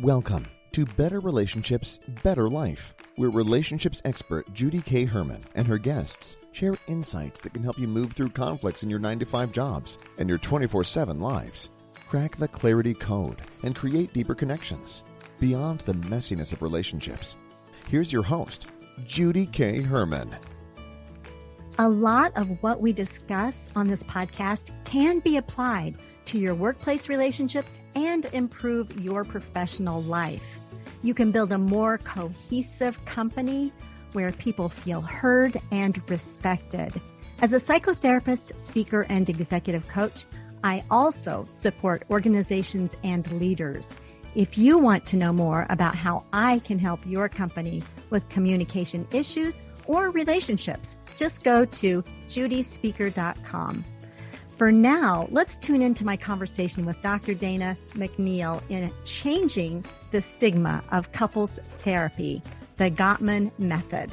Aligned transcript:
Welcome 0.00 0.46
to 0.72 0.86
Better 0.86 1.20
Relationships, 1.20 2.00
Better 2.22 2.48
Life, 2.48 2.94
where 3.16 3.28
relationships 3.28 4.00
expert 4.06 4.50
Judy 4.54 4.80
K. 4.80 5.04
Herman 5.04 5.42
and 5.54 5.66
her 5.66 5.76
guests 5.76 6.38
share 6.50 6.76
insights 6.86 7.42
that 7.42 7.52
can 7.52 7.62
help 7.62 7.78
you 7.78 7.86
move 7.86 8.14
through 8.14 8.30
conflicts 8.30 8.82
in 8.82 8.88
your 8.88 8.98
9 8.98 9.18
to 9.18 9.26
5 9.26 9.52
jobs 9.52 9.98
and 10.16 10.30
your 10.30 10.38
24 10.38 10.84
7 10.84 11.20
lives. 11.20 11.70
Crack 12.08 12.36
the 12.36 12.48
clarity 12.48 12.94
code 12.94 13.42
and 13.64 13.76
create 13.76 14.14
deeper 14.14 14.34
connections 14.34 15.04
beyond 15.38 15.80
the 15.80 15.92
messiness 15.92 16.54
of 16.54 16.62
relationships. 16.62 17.36
Here's 17.86 18.10
your 18.10 18.22
host, 18.22 18.68
Judy 19.04 19.44
K. 19.44 19.82
Herman. 19.82 20.34
A 21.78 21.88
lot 21.88 22.32
of 22.34 22.48
what 22.62 22.80
we 22.80 22.94
discuss 22.94 23.68
on 23.76 23.88
this 23.88 24.02
podcast 24.04 24.72
can 24.84 25.18
be 25.18 25.36
applied 25.36 25.96
to 26.26 26.38
your 26.38 26.54
workplace 26.54 27.08
relationships 27.08 27.80
and 27.94 28.24
improve 28.32 28.98
your 29.00 29.24
professional 29.24 30.02
life. 30.02 30.58
You 31.02 31.14
can 31.14 31.32
build 31.32 31.52
a 31.52 31.58
more 31.58 31.98
cohesive 31.98 33.02
company 33.04 33.72
where 34.12 34.32
people 34.32 34.68
feel 34.68 35.00
heard 35.00 35.60
and 35.70 36.00
respected. 36.08 36.92
As 37.40 37.52
a 37.52 37.60
psychotherapist, 37.60 38.58
speaker, 38.60 39.06
and 39.08 39.28
executive 39.28 39.88
coach, 39.88 40.24
I 40.62 40.84
also 40.90 41.48
support 41.52 42.04
organizations 42.10 42.94
and 43.02 43.30
leaders. 43.32 43.92
If 44.34 44.56
you 44.56 44.78
want 44.78 45.04
to 45.06 45.16
know 45.16 45.32
more 45.32 45.66
about 45.68 45.94
how 45.94 46.24
I 46.32 46.60
can 46.60 46.78
help 46.78 47.00
your 47.04 47.28
company 47.28 47.82
with 48.10 48.28
communication 48.28 49.06
issues 49.12 49.62
or 49.86 50.10
relationships, 50.10 50.96
just 51.16 51.44
go 51.44 51.64
to 51.64 52.02
judyspeaker.com. 52.28 53.84
For 54.56 54.70
now, 54.70 55.26
let's 55.30 55.56
tune 55.56 55.80
into 55.82 56.04
my 56.04 56.16
conversation 56.16 56.84
with 56.84 57.00
Dr. 57.02 57.34
Dana 57.34 57.76
McNeil 57.94 58.62
in 58.68 58.92
Changing 59.04 59.84
the 60.10 60.20
Stigma 60.20 60.84
of 60.92 61.10
Couples 61.12 61.58
Therapy, 61.78 62.42
the 62.76 62.90
Gottman 62.90 63.50
Method. 63.58 64.12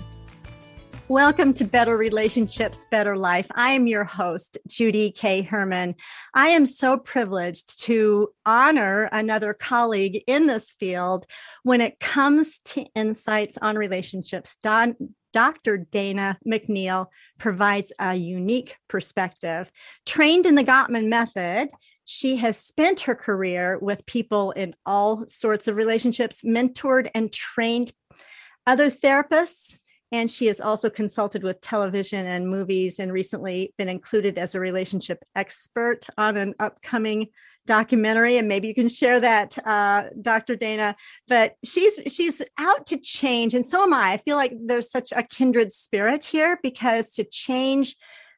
Welcome 1.10 1.54
to 1.56 1.66
Better 1.66 1.98
Relationships, 1.98 2.86
Better 2.90 3.18
Life. 3.18 3.48
I 3.56 3.72
am 3.72 3.88
your 3.88 4.04
host, 4.04 4.58
Judy 4.68 5.12
K. 5.12 5.42
Herman. 5.42 5.96
I 6.34 6.50
am 6.50 6.66
so 6.66 6.98
privileged 6.98 7.82
to 7.86 8.30
honor 8.46 9.10
another 9.12 9.54
colleague 9.54 10.24
in 10.26 10.46
this 10.46 10.72
field 10.72 11.26
when 11.64 11.82
it 11.82 12.00
comes 12.00 12.60
to 12.60 12.86
insights 12.96 13.58
on 13.62 13.76
relationships. 13.76 14.56
Don, 14.62 14.96
Dr. 15.34 15.78
Dana 15.78 16.38
McNeil 16.48 17.08
provides 17.38 17.94
a 18.00 18.16
unique 18.16 18.76
perspective. 18.88 19.72
Trained 20.06 20.46
in 20.46 20.56
the 20.56 20.64
Gottman 20.64 21.08
method, 21.08 21.70
she 22.06 22.38
has 22.38 22.58
spent 22.58 23.02
her 23.02 23.16
career 23.16 23.78
with 23.80 24.06
people 24.06 24.52
in 24.52 24.76
all 24.86 25.28
sorts 25.28 25.68
of 25.68 25.76
relationships, 25.76 26.42
mentored 26.44 27.10
and 27.14 27.32
trained 27.32 27.92
other 28.66 28.90
therapists. 28.90 29.78
And 30.12 30.30
she 30.32 30.48
has 30.48 30.60
also 30.60 30.90
consulted 30.90 31.44
with 31.44 31.62
television 31.62 32.26
and 32.26 32.50
movies 32.50 32.98
and 32.98 33.14
recently 33.14 33.76
been 33.78 33.90
included 33.90 34.40
as 34.40 34.56
a 34.56 34.60
relationship 34.60 35.24
expert 35.36 36.08
on 36.18 36.36
an 36.36 36.56
upcoming 36.60 37.28
documentary 37.66 38.38
and 38.38 38.48
maybe 38.48 38.68
you 38.68 38.74
can 38.74 38.90
share 38.90 39.20
that 39.20 39.58
uh, 39.66 40.04
dr 40.22 40.56
dana 40.56 40.96
but 41.28 41.56
she's 41.64 42.00
she's 42.08 42.42
out 42.58 42.88
to 42.88 42.98
change 42.98 43.54
and 43.54 43.66
so 43.66 43.84
am 43.84 43.94
i 43.94 44.14
i 44.14 44.18
feel 44.18 44.36
like 44.36 44.54
there's 44.66 44.92
such 44.92 45.12
a 45.16 45.24
kindred 45.24 45.72
spirit 45.72 46.24
here 46.24 46.60
because 46.64 47.12
to 47.12 47.24
change 47.24 47.96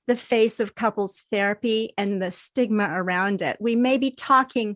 the 0.08 0.16
face 0.16 0.60
of 0.60 0.76
couples 0.76 1.24
therapy 1.32 1.94
and 1.98 2.22
the 2.22 2.32
stigma 2.32 2.90
around 2.92 3.42
it 3.42 3.58
we 3.60 3.76
may 3.76 3.98
be 3.98 4.12
talking 4.12 4.76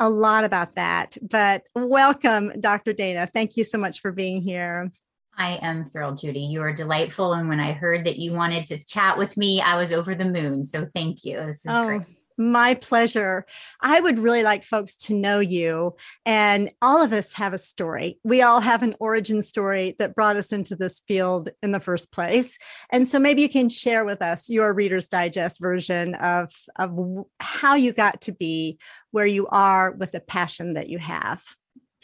a 0.00 0.08
lot 0.08 0.44
about 0.44 0.74
that 0.74 1.16
but 1.22 1.62
welcome 1.74 2.52
dr 2.60 2.92
dana 2.94 3.26
thank 3.26 3.56
you 3.56 3.64
so 3.64 3.78
much 3.78 4.00
for 4.00 4.12
being 4.12 4.42
here 4.42 4.90
I 5.36 5.58
am 5.62 5.84
thrilled, 5.84 6.18
Judy. 6.18 6.40
You 6.40 6.62
are 6.62 6.72
delightful. 6.72 7.32
And 7.32 7.48
when 7.48 7.58
I 7.58 7.72
heard 7.72 8.06
that 8.06 8.18
you 8.18 8.32
wanted 8.32 8.66
to 8.66 8.86
chat 8.86 9.18
with 9.18 9.36
me, 9.36 9.60
I 9.60 9.76
was 9.76 9.92
over 9.92 10.14
the 10.14 10.24
moon. 10.24 10.64
So 10.64 10.86
thank 10.94 11.24
you. 11.24 11.38
This 11.44 11.56
is 11.56 11.66
oh, 11.68 11.86
great. 11.86 12.02
My 12.36 12.74
pleasure. 12.74 13.46
I 13.80 14.00
would 14.00 14.18
really 14.18 14.42
like 14.42 14.64
folks 14.64 14.96
to 14.96 15.14
know 15.14 15.38
you. 15.38 15.96
And 16.26 16.70
all 16.82 17.02
of 17.02 17.12
us 17.12 17.34
have 17.34 17.52
a 17.52 17.58
story. 17.58 18.18
We 18.24 18.42
all 18.42 18.60
have 18.60 18.82
an 18.82 18.94
origin 18.98 19.42
story 19.42 19.94
that 19.98 20.14
brought 20.14 20.36
us 20.36 20.52
into 20.52 20.76
this 20.76 21.00
field 21.00 21.50
in 21.62 21.72
the 21.72 21.80
first 21.80 22.12
place. 22.12 22.58
And 22.90 23.06
so 23.06 23.18
maybe 23.18 23.42
you 23.42 23.48
can 23.48 23.68
share 23.68 24.04
with 24.04 24.22
us 24.22 24.48
your 24.48 24.72
Reader's 24.74 25.08
Digest 25.08 25.60
version 25.60 26.14
of, 26.14 26.52
of 26.76 27.26
how 27.40 27.74
you 27.74 27.92
got 27.92 28.22
to 28.22 28.32
be 28.32 28.78
where 29.10 29.26
you 29.26 29.46
are 29.48 29.92
with 29.92 30.12
the 30.12 30.20
passion 30.20 30.72
that 30.72 30.88
you 30.88 30.98
have. 30.98 31.42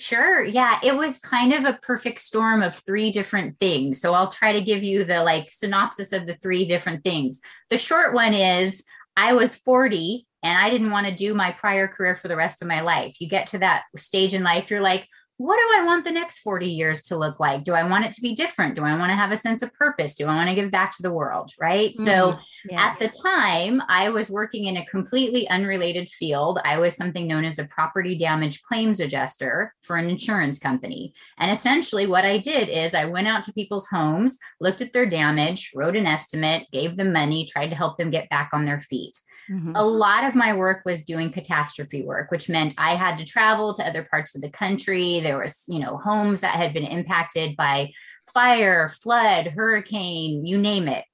Sure. 0.00 0.42
Yeah. 0.42 0.78
It 0.82 0.97
was 0.97 1.18
kind 1.18 1.52
of 1.52 1.66
a 1.66 1.78
perfect 1.82 2.20
storm 2.20 2.62
of 2.62 2.74
three 2.74 3.12
different 3.12 3.60
things. 3.60 4.00
So 4.00 4.14
I'll 4.14 4.30
try 4.30 4.52
to 4.52 4.62
give 4.62 4.82
you 4.82 5.04
the 5.04 5.22
like 5.22 5.52
synopsis 5.52 6.14
of 6.14 6.26
the 6.26 6.36
three 6.36 6.66
different 6.66 7.04
things. 7.04 7.42
The 7.68 7.76
short 7.76 8.14
one 8.14 8.32
is 8.32 8.82
I 9.20 9.34
was 9.34 9.54
40 9.54 10.26
and 10.42 10.56
I 10.56 10.70
didn't 10.70 10.92
want 10.92 11.06
to 11.06 11.14
do 11.14 11.34
my 11.34 11.50
prior 11.50 11.86
career 11.86 12.14
for 12.14 12.28
the 12.28 12.36
rest 12.36 12.62
of 12.62 12.69
my 12.69 12.81
life. 12.81 13.16
You 13.20 13.28
get 13.28 13.48
to 13.48 13.58
that 13.58 13.82
stage 13.98 14.32
in 14.32 14.42
life, 14.42 14.70
you're 14.70 14.81
like, 14.81 15.06
what 15.41 15.56
do 15.56 15.81
I 15.81 15.87
want 15.87 16.05
the 16.05 16.11
next 16.11 16.41
40 16.41 16.67
years 16.67 17.01
to 17.05 17.17
look 17.17 17.41
like? 17.41 17.65
Do 17.65 17.73
I 17.73 17.83
want 17.83 18.05
it 18.05 18.12
to 18.12 18.21
be 18.21 18.34
different? 18.34 18.77
Do 18.77 18.84
I 18.84 18.95
want 18.99 19.09
to 19.09 19.17
have 19.17 19.33
a 19.33 19.39
sense 19.39 19.62
of 19.62 19.73
purpose? 19.73 20.15
Do 20.15 20.27
I 20.27 20.34
want 20.34 20.51
to 20.51 20.55
give 20.55 20.71
back 20.71 20.95
to 20.99 21.03
the 21.03 21.11
world? 21.11 21.55
Right. 21.59 21.95
Mm-hmm. 21.95 22.05
So 22.05 22.39
yes. 22.69 22.78
at 22.78 22.99
the 22.99 23.09
time, 23.09 23.81
I 23.89 24.11
was 24.11 24.28
working 24.28 24.67
in 24.67 24.77
a 24.77 24.84
completely 24.84 25.49
unrelated 25.49 26.11
field. 26.11 26.59
I 26.62 26.77
was 26.77 26.95
something 26.95 27.27
known 27.27 27.47
as 27.47 27.59
a 27.59 27.65
property 27.65 28.19
damage 28.19 28.61
claims 28.61 29.01
adjuster 29.01 29.75
for 29.81 29.97
an 29.97 30.11
insurance 30.11 30.59
company. 30.59 31.15
And 31.39 31.51
essentially, 31.51 32.07
what 32.07 32.27
I 32.27 32.37
did 32.37 32.69
is 32.69 32.95
I 32.95 33.07
went 33.07 33.27
out 33.27 33.43
to 33.45 33.53
people's 33.55 33.89
homes, 33.89 34.39
looked 34.61 34.83
at 34.83 34.93
their 34.93 35.07
damage, 35.07 35.71
wrote 35.75 35.97
an 35.97 36.05
estimate, 36.05 36.67
gave 36.71 36.99
them 36.99 37.15
money, 37.15 37.47
tried 37.47 37.71
to 37.71 37.77
help 37.77 37.97
them 37.97 38.11
get 38.11 38.28
back 38.28 38.51
on 38.53 38.67
their 38.67 38.81
feet. 38.83 39.19
Mm-hmm. 39.50 39.72
A 39.75 39.84
lot 39.84 40.25
of 40.25 40.34
my 40.34 40.55
work 40.55 40.83
was 40.84 41.05
doing 41.05 41.33
catastrophe 41.33 42.03
work, 42.03 42.31
which 42.31 42.49
meant 42.49 42.75
I 42.78 42.94
had 42.94 43.19
to 43.19 43.25
travel 43.25 43.75
to 43.75 43.87
other 43.87 44.06
parts 44.09 44.37
of 44.37 44.43
the 44.43 44.50
country. 44.50 45.21
There 45.21 45.38
was, 45.38 45.65
you 45.66 45.81
know, 45.81 45.97
homes 45.97 46.43
that 46.43 46.55
had 46.55 46.72
been 46.72 46.84
impacted 46.84 47.56
by 47.56 47.91
fire, 48.33 48.89
flood, 48.89 49.49
hurricane, 49.49 50.47
you 50.47 50.56
name 50.56 50.87
it. 50.87 51.05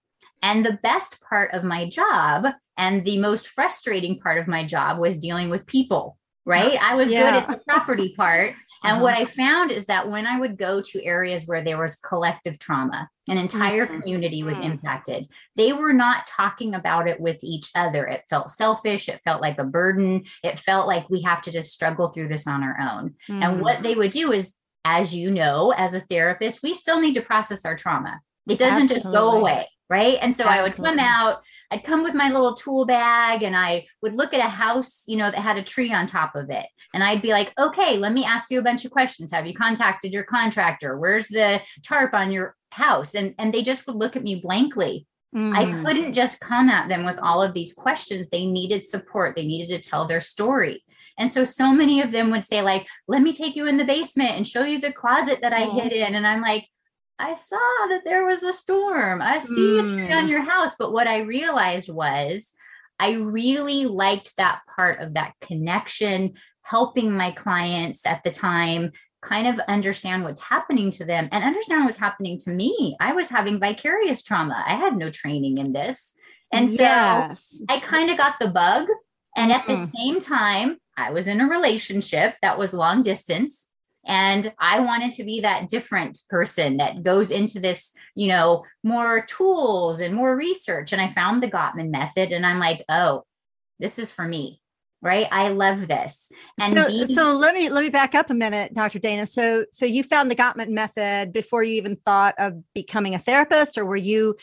And 0.43 0.65
the 0.65 0.79
best 0.83 1.23
part 1.23 1.55
of 1.55 1.65
my 1.65 1.89
job 1.89 2.45
and 2.77 3.05
the 3.05 3.19
most 3.19 3.49
frustrating 3.49 4.21
part 4.21 4.39
of 4.39 4.47
my 4.47 4.67
job 4.67 4.99
was 4.99 5.17
dealing 5.17 5.49
with 5.49 5.67
people, 5.67 6.19
right? 6.47 6.79
I 6.81 6.95
was 6.95 7.11
yeah. 7.11 7.33
good 7.33 7.43
at 7.43 7.49
the 7.49 7.65
property 7.65 8.15
part. 8.17 8.55
And 8.85 8.95
uh-huh. 8.95 9.03
what 9.03 9.15
I 9.15 9.25
found 9.25 9.73
is 9.73 9.87
that 9.87 10.09
when 10.09 10.27
I 10.27 10.39
would 10.39 10.57
go 10.57 10.81
to 10.81 11.05
areas 11.05 11.47
where 11.47 11.65
there 11.65 11.79
was 11.79 11.97
collective 11.97 12.59
trauma, 12.59 13.11
an 13.29 13.37
entire 13.37 13.87
mm-hmm. 13.87 14.01
community 14.01 14.45
was 14.45 14.57
mm-hmm. 14.57 14.73
impacted, 14.73 15.27
they 15.57 15.73
were 15.73 15.93
not 15.93 16.27
talking 16.29 16.75
about 16.75 17.09
it 17.09 17.21
with 17.21 17.39
each 17.43 17.71
other. 17.75 18.07
It 18.07 18.23
felt 18.31 18.51
selfish. 18.51 19.09
It 19.09 19.21
felt 19.25 19.43
like 19.43 19.59
a 19.59 19.65
burden. 19.65 20.25
It 20.45 20.61
felt 20.61 20.87
like 20.87 21.11
we 21.11 21.23
have 21.23 21.43
to 21.43 21.51
just 21.51 21.73
struggle 21.73 22.09
through 22.09 22.29
this 22.29 22.47
on 22.47 22.63
our 22.63 22.79
own. 22.81 23.15
Mm-hmm. 23.29 23.43
And 23.43 23.61
what 23.61 23.83
they 23.83 23.97
would 23.97 24.13
do 24.13 24.33
is, 24.33 24.57
as 24.85 25.13
you 25.13 25.33
know, 25.33 25.73
as 25.73 25.95
a 25.95 26.01
therapist, 26.01 26.63
we 26.63 26.73
still 26.73 27.01
need 27.01 27.15
to 27.15 27.23
process 27.23 27.65
our 27.65 27.75
trauma. 27.75 28.21
It 28.49 28.59
doesn't 28.59 28.91
Absolutely. 28.91 28.95
just 28.95 29.13
go 29.13 29.33
away 29.33 29.67
right? 29.89 30.19
And 30.21 30.35
so 30.35 30.45
Absolutely. 30.45 30.59
i 30.59 30.63
would 30.63 30.77
come 30.77 30.99
out 30.99 31.43
i'd 31.71 31.85
come 31.85 32.03
with 32.03 32.15
my 32.15 32.31
little 32.31 32.55
tool 32.55 32.85
bag 32.85 33.43
and 33.43 33.57
i 33.57 33.85
would 34.03 34.15
look 34.15 34.33
at 34.33 34.45
a 34.45 34.49
house 34.49 35.03
you 35.07 35.17
know 35.17 35.31
that 35.31 35.41
had 35.41 35.59
a 35.59 35.63
tree 35.63 35.93
on 35.93 36.07
top 36.07 36.37
of 36.37 36.51
it. 36.51 36.67
And 36.95 37.03
i'd 37.03 37.23
be 37.23 37.31
like 37.31 37.53
okay 37.59 37.97
let 37.97 38.13
me 38.13 38.25
ask 38.25 38.51
you 38.51 38.59
a 38.59 38.63
bunch 38.65 38.85
of 38.85 38.91
questions. 38.91 39.33
Have 39.33 39.47
you 39.47 39.55
contacted 39.55 40.13
your 40.13 40.25
contractor? 40.25 40.99
Where's 40.99 41.29
the 41.29 41.61
tarp 41.83 42.15
on 42.15 42.31
your 42.31 42.57
house? 42.71 43.15
And 43.15 43.35
and 43.39 43.53
they 43.53 43.63
just 43.63 43.87
would 43.87 43.97
look 43.97 44.17
at 44.17 44.23
me 44.23 44.37
blankly. 44.37 45.07
Mm. 45.35 45.55
i 45.55 45.83
couldn't 45.85 46.15
just 46.15 46.41
come 46.41 46.69
at 46.71 46.89
them 46.89 47.05
with 47.05 47.19
all 47.19 47.43
of 47.43 47.53
these 47.53 47.75
questions. 47.75 48.29
They 48.29 48.47
needed 48.47 48.87
support. 48.87 49.35
They 49.35 49.45
needed 49.45 49.83
to 49.83 49.89
tell 49.89 50.07
their 50.07 50.21
story. 50.21 50.85
And 51.19 51.31
so 51.31 51.45
so 51.45 51.73
many 51.73 52.01
of 52.01 52.13
them 52.13 52.31
would 52.31 52.45
say 52.45 52.63
like 52.63 52.87
let 53.09 53.23
me 53.23 53.33
take 53.33 53.57
you 53.57 53.67
in 53.67 53.77
the 53.77 53.85
basement 53.85 54.37
and 54.37 54.47
show 54.47 54.65
you 54.65 54.81
the 54.81 54.93
closet 54.93 55.41
that 55.43 55.53
i 55.53 55.65
oh. 55.65 55.71
hid 55.79 55.93
in. 55.93 56.15
And 56.15 56.27
i'm 56.27 56.43
like 56.43 56.69
I 57.19 57.33
saw 57.33 57.87
that 57.89 58.03
there 58.05 58.27
was 58.27 58.43
a 58.43 58.53
storm. 58.53 59.23
I 59.23 59.39
see 59.39 59.55
mm. 59.55 59.79
a 59.79 59.97
tree 59.97 60.13
on 60.13 60.27
mm. 60.27 60.31
your 60.31 60.43
house. 60.43 60.77
But 60.79 60.93
what 60.93 61.07
I 61.07 61.21
realized 61.21 61.89
was 61.89 62.53
I 62.99 63.13
really 63.13 63.87
liked 63.87 64.37
that 64.37 64.61
part 64.77 65.01
of 65.01 65.15
that 65.15 65.35
connection, 65.41 66.35
helping 66.63 67.13
my 67.13 67.31
clients 67.31 68.07
at 68.07 68.23
the 68.25 68.31
time 68.31 68.93
kind 69.23 69.49
of 69.49 69.59
understand 69.67 70.25
what's 70.25 70.43
happening 70.43 70.91
to 70.91 71.05
them 71.05 71.29
and 71.33 71.43
understand 71.43 71.85
what's 71.85 71.99
happening 71.99 72.39
to 72.39 72.51
me. 72.51 72.97
I 73.01 73.13
was 73.13 73.29
having 73.29 73.59
vicarious 73.59 74.23
trauma. 74.23 74.63
I 74.67 74.75
had 74.75 74.97
no 74.97 75.11
training 75.11 75.59
in 75.59 75.73
this. 75.73 76.15
And 76.53 76.71
so 76.71 76.83
yes. 76.83 77.63
I 77.69 77.81
kind 77.81 78.11
of 78.11 78.19
got 78.19 78.35
the 78.39 78.49
bug. 78.49 78.89
And 79.37 79.53
at 79.53 79.63
mm-hmm. 79.63 79.81
the 79.81 79.87
same 79.87 80.21
time, 80.21 80.79
I 80.97 81.11
was 81.11 81.29
in 81.29 81.41
a 81.41 81.49
relationship 81.49 82.37
that 82.41 82.59
was 82.59 82.73
long 82.73 83.03
distance. 83.03 83.71
And 84.07 84.53
I 84.59 84.81
wanted 84.81 85.13
to 85.13 85.25
be 85.25 85.41
that 85.41 85.69
different 85.69 86.21
person 86.31 86.77
that 86.77 87.03
goes 87.03 87.31
into 87.31 87.61
this, 87.61 87.93
you 88.15 88.29
know, 88.29 88.65
more 88.85 89.27
tools 89.27 90.01
and 90.01 90.15
more 90.15 90.37
research. 90.37 90.93
And 90.93 91.03
I 91.03 91.13
found 91.13 91.43
the 91.43 91.51
Gottman 91.51 91.91
method 91.91 92.33
and 92.33 92.47
I'm 92.47 92.59
like, 92.61 92.85
oh, 92.89 93.25
this 93.79 93.99
is 93.99 94.11
for 94.11 94.27
me 94.27 94.61
right? 95.03 95.27
I 95.31 95.49
love 95.49 95.87
this. 95.87 96.33
And 96.61 96.75
so, 96.75 96.89
being- 96.89 97.07
so 97.07 97.33
let 97.37 97.55
me 97.55 97.69
let 97.69 97.85
me 97.85 97.91
back 97.91 98.15
up 98.15 98.31
a 98.31 98.35
minute 98.35 98.75
dr 98.75 98.99
dana. 98.99 99.27
So 99.27 99.67
so 99.71 99.87
you 99.87 100.03
found 100.03 100.31
the 100.31 100.35
gottman 100.35 100.71
method 100.71 101.33
before 101.33 101.63
you 101.63 101.75
even 101.75 101.97
thought 101.97 102.35
of 102.39 102.55
becoming 102.75 103.15
a 103.15 103.19
therapist 103.19 103.79
or 103.79 103.85
were 103.85 103.97
you 103.97 104.37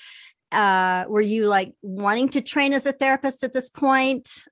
uh 0.52 1.06
were 1.08 1.22
you 1.22 1.48
like 1.48 1.74
wanting 1.82 2.30
to 2.30 2.42
train 2.42 2.74
as 2.74 2.86
a 2.86 2.92
therapist 2.92 3.44
at 3.44 3.54
this 3.54 3.70
point 3.70 4.46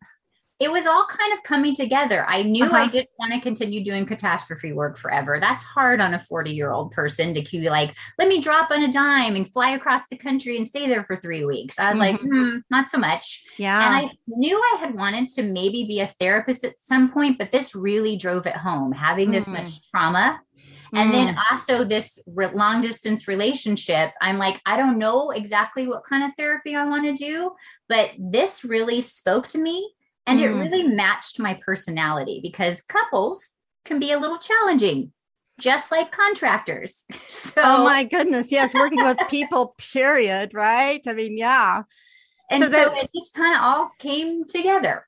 it 0.61 0.71
was 0.71 0.85
all 0.85 1.07
kind 1.07 1.33
of 1.33 1.41
coming 1.41 1.73
together. 1.73 2.23
I 2.29 2.43
knew 2.43 2.65
uh-huh. 2.65 2.75
I 2.75 2.87
didn't 2.87 3.09
want 3.17 3.33
to 3.33 3.41
continue 3.41 3.83
doing 3.83 4.05
catastrophe 4.05 4.73
work 4.73 4.95
forever. 4.95 5.39
That's 5.41 5.65
hard 5.65 5.99
on 5.99 6.13
a 6.13 6.19
40 6.19 6.51
year 6.51 6.71
old 6.71 6.91
person 6.91 7.33
to 7.33 7.41
be 7.41 7.67
like, 7.67 7.95
let 8.19 8.27
me 8.27 8.39
drop 8.39 8.69
on 8.69 8.83
a 8.83 8.91
dime 8.91 9.35
and 9.35 9.51
fly 9.51 9.71
across 9.71 10.07
the 10.07 10.17
country 10.17 10.55
and 10.57 10.65
stay 10.65 10.87
there 10.87 11.03
for 11.03 11.17
three 11.17 11.45
weeks. 11.45 11.79
I 11.79 11.89
was 11.89 11.99
mm-hmm. 11.99 12.11
like, 12.11 12.21
hmm, 12.21 12.57
not 12.69 12.91
so 12.91 12.99
much. 12.99 13.43
Yeah. 13.57 13.83
And 13.83 14.05
I 14.05 14.11
knew 14.27 14.55
I 14.55 14.77
had 14.79 14.93
wanted 14.93 15.29
to 15.29 15.41
maybe 15.41 15.85
be 15.85 15.99
a 15.99 16.07
therapist 16.07 16.63
at 16.63 16.77
some 16.77 17.11
point, 17.11 17.39
but 17.39 17.49
this 17.49 17.73
really 17.73 18.15
drove 18.15 18.45
it 18.45 18.55
home 18.55 18.91
having 18.91 19.31
this 19.31 19.49
mm. 19.49 19.53
much 19.53 19.89
trauma 19.89 20.41
and 20.93 21.13
then 21.13 21.37
also 21.49 21.83
this 21.85 22.21
re- 22.27 22.53
long 22.53 22.81
distance 22.81 23.27
relationship. 23.27 24.11
I'm 24.21 24.37
like, 24.37 24.61
I 24.65 24.75
don't 24.75 24.99
know 24.99 25.31
exactly 25.31 25.87
what 25.87 26.03
kind 26.07 26.23
of 26.23 26.35
therapy 26.35 26.75
I 26.75 26.85
want 26.85 27.05
to 27.05 27.13
do, 27.13 27.51
but 27.87 28.11
this 28.19 28.65
really 28.65 28.99
spoke 28.99 29.47
to 29.49 29.57
me 29.57 29.93
and 30.27 30.39
mm. 30.39 30.43
it 30.43 30.49
really 30.49 30.83
matched 30.83 31.39
my 31.39 31.59
personality 31.65 32.39
because 32.41 32.81
couples 32.81 33.51
can 33.85 33.99
be 33.99 34.11
a 34.11 34.19
little 34.19 34.37
challenging, 34.37 35.11
just 35.59 35.91
like 35.91 36.11
contractors. 36.11 37.05
So, 37.27 37.61
oh 37.65 37.83
my 37.83 38.05
goodness. 38.05 38.49
Yes. 38.49 38.73
Working 38.73 39.03
with 39.03 39.17
people, 39.29 39.75
period. 39.93 40.53
Right. 40.53 41.01
I 41.05 41.11
mean, 41.11 41.37
yeah. 41.37 41.81
And 42.49 42.63
so, 42.63 42.69
so 42.69 42.71
that, 42.71 42.97
it 43.03 43.09
just 43.13 43.33
kind 43.33 43.53
of 43.55 43.61
all 43.61 43.91
came 43.99 44.45
together. 44.47 45.05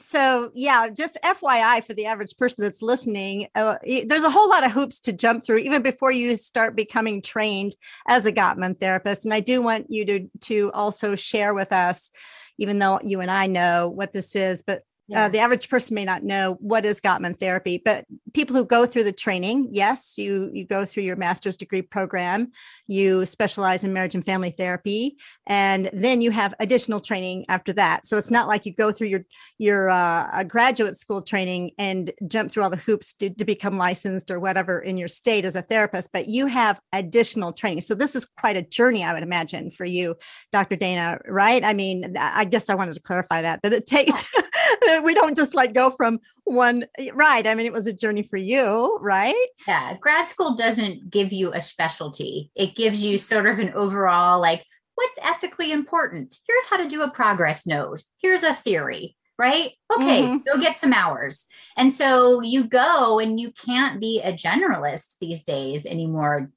So, 0.00 0.52
yeah, 0.54 0.88
just 0.88 1.18
FYI 1.24 1.82
for 1.82 1.94
the 1.94 2.06
average 2.06 2.36
person 2.36 2.62
that's 2.62 2.82
listening, 2.82 3.48
uh, 3.56 3.76
there's 4.06 4.22
a 4.22 4.30
whole 4.30 4.48
lot 4.48 4.64
of 4.64 4.70
hoops 4.70 5.00
to 5.00 5.12
jump 5.12 5.44
through 5.44 5.58
even 5.58 5.82
before 5.82 6.12
you 6.12 6.36
start 6.36 6.76
becoming 6.76 7.20
trained 7.20 7.74
as 8.06 8.24
a 8.24 8.32
Gottman 8.32 8.78
therapist. 8.78 9.24
And 9.24 9.34
I 9.34 9.40
do 9.40 9.60
want 9.60 9.86
you 9.88 10.04
to 10.06 10.30
to 10.42 10.70
also 10.72 11.16
share 11.16 11.54
with 11.54 11.72
us 11.72 12.10
even 12.58 12.78
though 12.78 13.00
you 13.04 13.20
and 13.20 13.30
I 13.30 13.46
know 13.46 13.88
what 13.88 14.12
this 14.12 14.36
is, 14.36 14.62
but 14.62 14.82
yeah. 15.08 15.24
Uh, 15.24 15.28
the 15.28 15.38
average 15.38 15.70
person 15.70 15.94
may 15.94 16.04
not 16.04 16.22
know 16.22 16.58
what 16.60 16.84
is 16.84 17.00
Gottman 17.00 17.38
therapy, 17.38 17.80
but 17.82 18.04
people 18.34 18.54
who 18.54 18.64
go 18.64 18.84
through 18.84 19.04
the 19.04 19.12
training, 19.12 19.68
yes, 19.70 20.18
you 20.18 20.50
you 20.52 20.66
go 20.66 20.84
through 20.84 21.04
your 21.04 21.16
master's 21.16 21.56
degree 21.56 21.80
program, 21.80 22.52
you 22.86 23.24
specialize 23.24 23.84
in 23.84 23.94
marriage 23.94 24.14
and 24.14 24.24
family 24.24 24.50
therapy, 24.50 25.16
and 25.46 25.88
then 25.94 26.20
you 26.20 26.30
have 26.30 26.54
additional 26.60 27.00
training 27.00 27.46
after 27.48 27.72
that. 27.72 28.04
So 28.04 28.18
it's 28.18 28.30
not 28.30 28.48
like 28.48 28.66
you 28.66 28.74
go 28.74 28.92
through 28.92 29.08
your 29.08 29.24
your 29.56 29.88
uh, 29.88 30.44
graduate 30.44 30.96
school 30.96 31.22
training 31.22 31.70
and 31.78 32.12
jump 32.26 32.52
through 32.52 32.64
all 32.64 32.70
the 32.70 32.76
hoops 32.76 33.14
to, 33.14 33.30
to 33.30 33.44
become 33.46 33.78
licensed 33.78 34.30
or 34.30 34.38
whatever 34.38 34.78
in 34.78 34.98
your 34.98 35.08
state 35.08 35.46
as 35.46 35.56
a 35.56 35.62
therapist, 35.62 36.12
but 36.12 36.28
you 36.28 36.46
have 36.46 36.80
additional 36.92 37.54
training. 37.54 37.80
So 37.80 37.94
this 37.94 38.14
is 38.14 38.26
quite 38.26 38.58
a 38.58 38.62
journey, 38.62 39.04
I 39.04 39.14
would 39.14 39.22
imagine, 39.22 39.70
for 39.70 39.86
you, 39.86 40.16
Dr. 40.52 40.76
Dana. 40.76 41.18
Right? 41.26 41.64
I 41.64 41.72
mean, 41.72 42.14
I 42.18 42.44
guess 42.44 42.68
I 42.68 42.74
wanted 42.74 42.94
to 42.94 43.00
clarify 43.00 43.40
that 43.40 43.62
that 43.62 43.72
it 43.72 43.86
takes. 43.86 44.30
we 45.02 45.14
don't 45.14 45.36
just 45.36 45.54
like 45.54 45.72
go 45.72 45.90
from 45.90 46.18
one 46.44 46.84
right. 47.14 47.46
I 47.46 47.54
mean, 47.54 47.66
it 47.66 47.72
was 47.72 47.86
a 47.86 47.92
journey 47.92 48.22
for 48.22 48.36
you, 48.36 48.98
right? 49.00 49.34
Yeah. 49.66 49.96
Grad 50.00 50.26
school 50.26 50.54
doesn't 50.54 51.10
give 51.10 51.32
you 51.32 51.52
a 51.52 51.60
specialty. 51.60 52.50
It 52.54 52.76
gives 52.76 53.04
you 53.04 53.18
sort 53.18 53.46
of 53.46 53.58
an 53.58 53.72
overall 53.74 54.40
like 54.40 54.64
what's 54.98 55.18
ethically 55.22 55.70
important. 55.70 56.36
Here's 56.46 56.66
how 56.66 56.76
to 56.76 56.88
do 56.88 57.02
a 57.02 57.10
progress 57.10 57.66
note. 57.66 58.02
Here's 58.20 58.42
a 58.42 58.52
theory, 58.52 59.16
right? 59.38 59.72
Okay, 59.96 60.22
mm-hmm. 60.22 60.38
go 60.38 60.60
get 60.60 60.80
some 60.80 60.92
hours. 60.92 61.46
And 61.76 61.92
so 61.94 62.40
you 62.40 62.64
go 62.64 63.20
and 63.20 63.38
you 63.38 63.52
can't 63.52 64.00
be 64.00 64.20
a 64.20 64.32
generalist 64.32 65.18
these 65.20 65.44
days 65.44 65.86
anymore. 65.86 66.50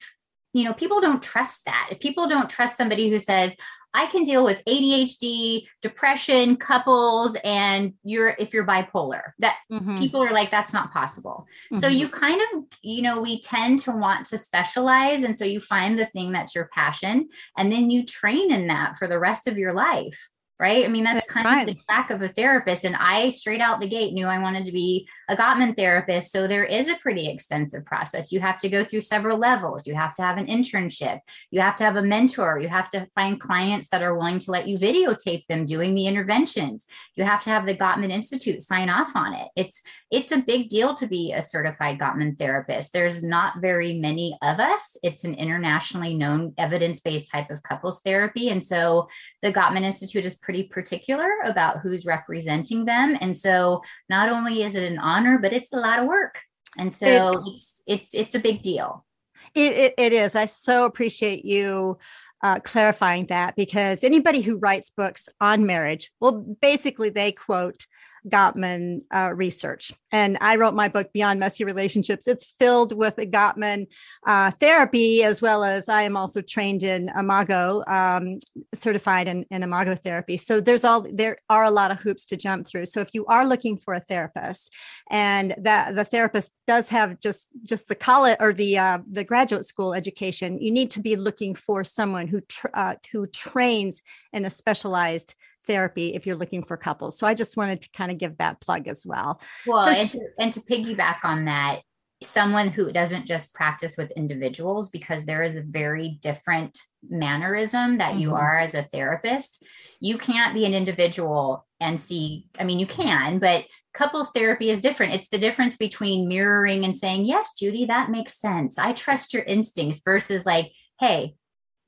You 0.54 0.64
know, 0.64 0.74
people 0.74 1.02
don't 1.02 1.22
trust 1.22 1.66
that. 1.66 1.90
If 1.92 2.00
people 2.00 2.28
don't 2.28 2.50
trust 2.50 2.78
somebody 2.78 3.12
who 3.12 3.20
says, 3.20 3.56
I 3.94 4.08
can 4.08 4.24
deal 4.24 4.44
with 4.44 4.64
ADHD, 4.66 5.68
depression, 5.82 6.56
couples, 6.58 7.38
and 7.44 7.94
you're 8.04 8.36
if 8.40 8.54
you're 8.54 8.66
bipolar. 8.66 9.22
That 9.40 9.58
mm-hmm. 9.72 9.98
people 9.98 10.24
are 10.24 10.34
like, 10.34 10.52
that's 10.52 10.74
not 10.74 10.94
possible. 10.94 11.48
Mm-hmm. 11.72 11.82
So 11.82 11.88
you 11.88 12.10
kind 12.10 12.42
of, 12.54 12.64
you 12.82 13.02
know, 13.02 13.22
we 13.22 13.42
tend 13.42 13.80
to 13.82 13.92
want 13.92 14.26
to 14.28 14.38
specialize. 14.38 15.24
And 15.24 15.38
so 15.38 15.46
you 15.46 15.60
find 15.60 15.98
the 15.98 16.06
thing 16.06 16.32
that's 16.32 16.56
your 16.56 16.70
passion, 16.74 17.30
and 17.58 17.72
then 17.72 17.92
you 17.92 18.06
train 18.06 18.52
in 18.52 18.68
that 18.68 18.98
for 18.98 19.08
the 19.08 19.20
rest 19.20 19.48
of 19.48 19.58
your 19.58 19.74
life 19.74 20.30
right? 20.62 20.86
I 20.86 20.88
mean, 20.88 21.04
that's, 21.04 21.26
that's 21.26 21.32
kind 21.32 21.46
right. 21.46 21.68
of 21.68 21.76
the 21.76 21.82
track 21.84 22.12
of 22.12 22.22
a 22.22 22.30
therapist. 22.30 22.86
And 22.86 22.96
I 22.96 23.32
straight 23.32 23.62
out 23.62 23.80
the 23.80 23.90
gate 23.90 24.14
knew 24.14 24.28
I 24.28 24.38
wanted 24.38 24.64
to 24.66 24.72
be 24.72 25.10
a 25.28 25.36
Gottman 25.36 25.76
therapist. 25.76 26.32
So 26.32 26.48
there 26.48 26.64
is 26.64 26.88
a 26.88 26.98
pretty 26.98 27.28
extensive 27.28 27.84
process. 27.84 28.32
You 28.32 28.40
have 28.42 28.60
to 28.60 28.70
go 28.70 28.86
through 28.86 29.02
several 29.02 29.40
levels. 29.40 29.88
You 29.88 29.96
have 29.96 30.14
to 30.16 30.22
have 30.22 30.38
an 30.38 30.46
internship. 30.46 31.20
You 31.50 31.62
have 31.62 31.76
to 31.78 31.84
have 31.84 31.96
a 31.96 32.04
mentor. 32.04 32.60
You 32.60 32.70
have 32.70 32.92
to 32.92 33.08
find 33.16 33.42
clients 33.42 33.90
that 33.90 34.04
are 34.04 34.16
willing 34.16 34.38
to 34.38 34.52
let 34.52 34.68
you 34.68 34.78
videotape 34.78 35.48
them 35.48 35.66
doing 35.66 35.96
the 35.96 36.06
interventions. 36.06 36.86
You 37.16 37.24
have 37.24 37.42
to 37.44 37.50
have 37.50 37.66
the 37.66 37.76
Gottman 37.76 38.12
Institute 38.12 38.62
sign 38.62 38.88
off 38.88 39.16
on 39.16 39.34
it. 39.34 39.50
It's 39.56 39.82
it's 40.12 40.32
a 40.32 40.40
big 40.40 40.70
deal 40.70 40.94
to 40.94 41.08
be 41.08 41.34
a 41.34 41.42
certified 41.42 41.98
Gottman 41.98 42.38
therapist. 42.38 42.94
There's 42.94 43.24
not 43.24 43.62
very 43.62 43.98
many 43.98 44.38
of 44.44 44.60
us. 44.60 44.96
It's 45.02 45.24
an 45.24 45.34
internationally 45.34 46.14
known 46.14 46.54
evidence-based 46.60 47.32
type 47.32 47.50
of 47.50 47.64
couples 47.64 48.02
therapy. 48.02 48.50
And 48.50 48.62
so 48.62 49.08
the 49.42 49.52
Gottman 49.52 49.84
Institute 49.84 50.26
is 50.26 50.38
pretty 50.38 50.51
particular 50.64 51.30
about 51.46 51.80
who's 51.80 52.06
representing 52.06 52.86
them. 52.86 53.18
And 53.20 53.36
so 53.36 53.82
not 54.10 54.30
only 54.30 54.64
is 54.64 54.76
it 54.76 54.92
an 54.92 55.00
honor, 55.00 55.38
but 55.38 55.54
it's 55.54 55.74
a 55.74 55.78
lot 55.78 56.00
of 56.00 56.06
work. 56.06 56.42
And 56.78 56.94
so 56.94 57.08
it, 57.08 57.54
it's 57.54 57.84
it's 57.88 58.16
it's 58.16 58.36
a 58.36 58.40
big 58.40 58.62
deal. 58.62 59.06
It, 59.54 59.74
it, 59.74 59.94
it 59.98 60.14
is. 60.14 60.36
I 60.36 60.46
so 60.46 60.86
appreciate 60.86 61.44
you 61.44 61.98
uh, 62.44 62.60
clarifying 62.60 63.26
that 63.28 63.56
because 63.56 64.04
anybody 64.04 64.42
who 64.42 64.58
writes 64.58 64.90
books 64.90 65.28
on 65.40 65.66
marriage, 65.66 66.12
well, 66.20 66.32
basically 66.62 67.10
they 67.10 67.32
quote 67.32 67.86
Gottman 68.28 69.02
uh, 69.14 69.32
research. 69.34 69.92
And 70.12 70.38
I 70.42 70.58
wrote 70.58 70.74
my 70.74 70.88
book, 70.88 71.12
Beyond 71.14 71.40
Messy 71.40 71.64
Relationships. 71.64 72.28
It's 72.28 72.56
filled 72.60 72.96
with 72.96 73.16
Gottman 73.16 73.88
uh, 74.28 74.52
therapy, 74.52 75.24
as 75.24 75.42
well 75.42 75.64
as 75.64 75.90
I 75.90 76.04
am 76.04 76.18
also 76.18 76.42
trained 76.42 76.84
in 76.84 77.10
Imago, 77.18 77.84
um, 77.88 78.38
certified 78.74 79.28
in, 79.28 79.46
in 79.50 79.64
Imago 79.64 79.96
therapy. 79.96 80.38
So 80.38 80.60
there's 80.60 80.84
all 80.84 81.06
there 81.12 81.38
are 81.50 81.64
a 81.64 81.72
lot 81.72 81.92
of 81.92 82.02
hoops 82.02 82.26
to 82.26 82.38
jump 82.38 82.68
through. 82.68 82.88
So 82.88 83.02
if 83.02 83.10
you 83.14 83.26
are 83.26 83.48
looking 83.48 83.78
for 83.78 83.94
a 83.94 84.02
therapist, 84.02 84.76
and 85.10 85.56
that 85.58 85.96
the 85.96 86.04
therapist 86.04 86.54
does 86.68 86.90
have 86.90 87.20
just 87.20 87.48
just 87.64 87.88
the 87.88 87.96
college 87.96 88.38
or 88.40 88.54
the 88.54 88.78
uh, 88.78 89.00
the 89.10 89.24
graduate 89.24 89.66
school 89.66 89.94
education, 89.94 90.60
you 90.62 90.72
need 90.72 90.92
to 90.92 91.00
be 91.00 91.16
looking 91.16 91.56
for 91.56 91.84
someone 91.84 92.28
who 92.28 92.42
tr- 92.42 92.68
uh, 92.74 92.96
who 93.12 93.28
trains 93.28 94.02
in 94.34 94.46
a 94.46 94.50
specialized 94.50 95.36
therapy 95.66 96.16
if 96.16 96.26
you're 96.26 96.36
looking 96.36 96.64
for 96.64 96.78
couples. 96.78 97.18
So 97.18 97.28
I 97.28 97.34
just 97.34 97.58
wanted 97.58 97.82
to 97.82 97.90
kind 97.92 98.12
of 98.12 98.18
give 98.18 98.38
that 98.38 98.62
plug 98.62 98.88
as 98.88 99.06
well. 99.06 99.42
Well, 99.66 99.82
so 99.82 99.90
and, 99.90 99.98
she, 99.98 100.20
to, 100.20 100.26
and 100.40 100.54
to 100.54 100.60
piggyback 100.62 101.18
on 101.24 101.46
that, 101.46 101.82
someone 102.24 102.70
who 102.70 102.92
doesn't 102.92 103.26
just 103.26 103.54
practice 103.54 103.98
with 103.98 104.12
individuals 104.12 104.90
because 104.90 105.26
there 105.26 105.44
is 105.44 105.56
a 105.56 105.64
very 105.64 106.20
different 106.22 106.78
mannerism 107.10 107.98
that 107.98 108.12
mm-hmm. 108.12 108.22
you 108.22 108.36
are 108.36 108.60
as 108.60 108.76
a 108.76 108.84
therapist. 108.84 109.66
You 110.00 110.18
can't 110.18 110.54
be 110.54 110.66
an 110.66 110.74
individual 110.74 111.66
and 111.80 112.00
see, 112.00 112.48
I 112.60 112.64
mean, 112.64 112.80
you 112.80 112.86
can, 112.86 113.40
but 113.40 113.66
couples 113.94 114.32
therapy 114.32 114.70
is 114.70 114.80
different. 114.80 115.14
It's 115.14 115.30
the 115.30 115.40
difference 115.40 115.78
between 115.78 116.28
mirroring 116.28 116.86
and 116.86 116.96
saying, 116.96 117.26
Yes, 117.26 117.56
Judy, 117.56 117.86
that 117.86 118.12
makes 118.12 118.40
sense. 118.40 118.78
I 118.78 118.94
trust 118.94 119.34
your 119.34 119.44
instincts 119.44 120.02
versus 120.04 120.46
like, 120.46 120.72
Hey, 121.00 121.36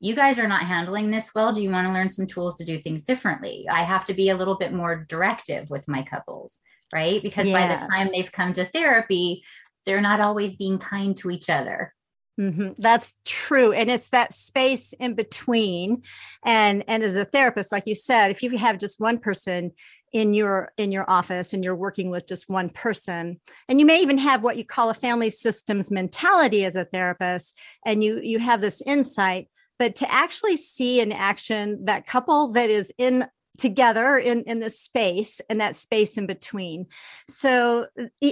you 0.04 0.16
guys 0.16 0.38
are 0.38 0.50
not 0.50 0.64
handling 0.64 1.12
this 1.12 1.34
well. 1.34 1.54
Do 1.54 1.64
you 1.64 1.70
want 1.70 1.88
to 1.88 1.94
learn 1.94 2.10
some 2.10 2.28
tools 2.28 2.58
to 2.58 2.66
do 2.66 2.82
things 2.82 3.04
differently? 3.04 3.66
I 3.72 3.84
have 3.84 4.04
to 4.08 4.14
be 4.14 4.30
a 4.30 4.36
little 4.36 4.58
bit 4.58 4.74
more 4.74 5.06
directive 5.08 5.70
with 5.70 5.88
my 5.88 6.04
couples, 6.04 6.60
right? 6.94 7.24
Because 7.24 7.48
yes. 7.48 7.54
by 7.54 7.74
the 7.74 7.88
time 7.90 8.10
they've 8.12 8.32
come 8.32 8.52
to 8.54 8.66
therapy, 8.66 9.46
they're 9.86 10.02
not 10.02 10.20
always 10.20 10.58
being 10.58 10.78
kind 10.78 11.16
to 11.18 11.32
each 11.32 11.50
other. 11.50 11.94
Mm-hmm. 12.38 12.72
That's 12.78 13.14
true. 13.24 13.72
And 13.72 13.90
it's 13.90 14.10
that 14.10 14.34
space 14.34 14.92
in 15.00 15.14
between. 15.14 16.04
And 16.44 16.84
and 16.90 17.02
as 17.02 17.16
a 17.16 17.24
therapist, 17.24 17.72
like 17.72 17.84
you 17.86 17.96
said, 17.96 18.30
if 18.30 18.44
you 18.44 18.58
have 18.58 18.80
just 18.80 19.00
one 19.00 19.20
person 19.20 19.72
in 20.12 20.34
your 20.34 20.74
in 20.78 20.92
your 20.92 21.10
office 21.10 21.54
and 21.54 21.64
you're 21.64 21.76
working 21.76 22.10
with 22.10 22.28
just 22.28 22.50
one 22.50 22.70
person 22.70 23.40
and 23.70 23.80
you 23.80 23.86
may 23.86 24.02
even 24.02 24.18
have 24.18 24.44
what 24.44 24.58
you 24.58 24.66
call 24.66 24.90
a 24.90 24.94
family 24.94 25.30
systems 25.30 25.90
mentality 25.90 26.66
as 26.66 26.76
a 26.76 26.86
therapist 26.86 27.58
and 27.86 28.04
you 28.04 28.20
you 28.22 28.38
have 28.38 28.62
this 28.62 28.82
insight 28.86 29.48
but 29.80 29.96
to 29.96 30.12
actually 30.12 30.58
see 30.58 31.00
in 31.02 31.12
action 31.12 31.86
that 31.86 32.08
couple 32.08 32.54
that 32.54 32.70
is 32.70 32.94
in 32.98 33.28
together 33.58 34.18
in 34.18 34.44
in 34.44 34.60
this 34.60 34.80
space 34.80 35.40
and 35.50 35.62
that 35.62 35.76
space 35.76 36.18
in 36.18 36.26
between. 36.26 36.88
So 37.30 37.88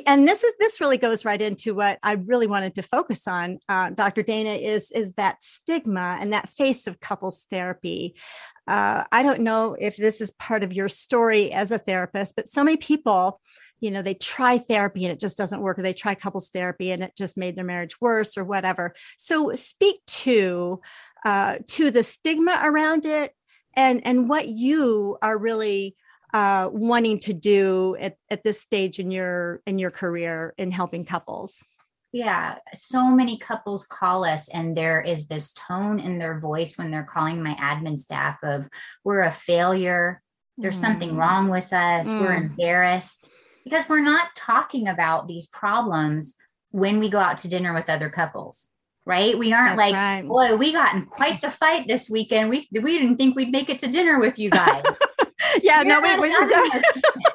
and 0.08 0.28
this 0.28 0.44
is 0.44 0.54
this 0.60 0.82
really 0.82 0.98
goes 0.98 1.26
right 1.26 1.42
into 1.42 1.76
what 1.76 2.00
i 2.02 2.14
really 2.14 2.48
wanted 2.48 2.76
to 2.76 2.82
focus 2.82 3.28
on 3.28 3.60
uh, 3.70 3.92
dr 3.92 4.22
dana 4.24 4.52
is 4.52 4.92
is 4.92 5.14
that 5.14 5.44
stigma 5.44 6.18
and 6.20 6.34
that 6.34 6.50
face 6.50 6.88
of 6.88 7.00
couples 7.00 7.46
therapy. 7.50 8.16
Uh, 8.68 9.04
i 9.12 9.22
don't 9.22 9.42
know 9.42 9.76
if 9.80 9.98
this 9.98 10.22
is 10.22 10.32
part 10.32 10.64
of 10.64 10.74
your 10.74 10.90
story 10.90 11.52
as 11.52 11.72
a 11.72 11.78
therapist 11.78 12.36
but 12.36 12.48
so 12.48 12.64
many 12.64 12.78
people 12.78 13.40
you 13.82 13.92
know 13.92 14.02
they 14.02 14.14
try 14.14 14.58
therapy 14.58 15.04
and 15.04 15.12
it 15.12 15.20
just 15.20 15.38
doesn't 15.38 15.62
work 15.62 15.78
or 15.78 15.82
they 15.82 15.94
try 15.94 16.16
couples 16.16 16.50
therapy 16.50 16.92
and 16.92 17.02
it 17.02 17.14
just 17.18 17.36
made 17.36 17.58
their 17.58 17.66
marriage 17.66 18.00
worse 18.00 18.38
or 18.38 18.46
whatever. 18.46 18.94
So 19.18 19.54
speak 19.54 20.02
to 20.08 20.80
uh, 21.26 21.58
to 21.68 21.92
the 21.92 22.04
stigma 22.04 22.62
around 22.64 23.06
it 23.06 23.34
and 23.76 24.06
and 24.06 24.30
what 24.30 24.48
you 24.48 25.18
are 25.22 25.38
really 25.38 25.96
uh, 26.34 26.70
wanting 26.72 27.20
to 27.20 27.34
do 27.34 27.98
at, 28.00 28.16
at 28.30 28.44
this 28.44 28.62
stage 28.62 29.00
in 29.00 29.12
your 29.12 29.62
in 29.66 29.80
your 29.80 29.92
career 29.92 30.54
in 30.58 30.72
helping 30.72 31.04
couples. 31.04 31.62
Yeah 32.14 32.58
so 32.74 33.08
many 33.08 33.40
couples 33.40 33.88
call 33.88 34.26
us 34.26 34.48
and 34.50 34.78
there 34.78 35.02
is 35.02 35.28
this 35.28 35.54
tone 35.54 36.00
in 36.00 36.20
their 36.20 36.40
voice 36.40 36.78
when 36.78 36.92
they're 36.92 37.04
calling 37.12 37.42
my 37.42 37.56
admin 37.56 37.98
staff 37.98 38.38
of 38.44 38.70
we're 39.04 39.22
a 39.22 39.32
failure. 39.32 40.22
There's 40.58 40.78
mm. 40.78 40.82
something 40.82 41.16
wrong 41.16 41.50
with 41.50 41.74
us. 41.74 42.08
Mm. 42.08 42.20
we're 42.20 42.36
embarrassed 42.36 43.32
because 43.64 43.88
we're 43.90 44.04
not 44.04 44.36
talking 44.36 44.88
about 44.88 45.28
these 45.28 45.48
problems 45.48 46.38
when 46.72 47.00
we 47.00 47.10
go 47.10 47.20
out 47.20 47.38
to 47.40 47.48
dinner 47.48 47.74
with 47.74 47.90
other 47.90 48.10
couples 48.10 48.72
right? 49.06 49.38
We 49.38 49.54
aren't 49.54 49.78
That's 49.78 49.92
like, 49.92 49.94
right. 49.94 50.28
boy, 50.28 50.56
we 50.56 50.72
got 50.72 50.96
in 50.96 51.06
quite 51.06 51.42
the 51.42 51.52
fight 51.52 51.88
this 51.88 52.10
weekend. 52.10 52.50
We 52.50 52.68
we 52.72 53.00
didn't 53.00 53.18
think 53.18 53.36
we'd 53.36 53.52
make 53.52 53.70
it 53.70 53.80
to 53.80 53.88
dinner 53.88 54.20
with 54.20 54.38
you 54.38 54.50
guys. 54.50 54.84
yeah, 55.62 55.82
You're 55.82 56.02
no, 56.02 56.20
we, 56.22 56.30
we 56.30 56.36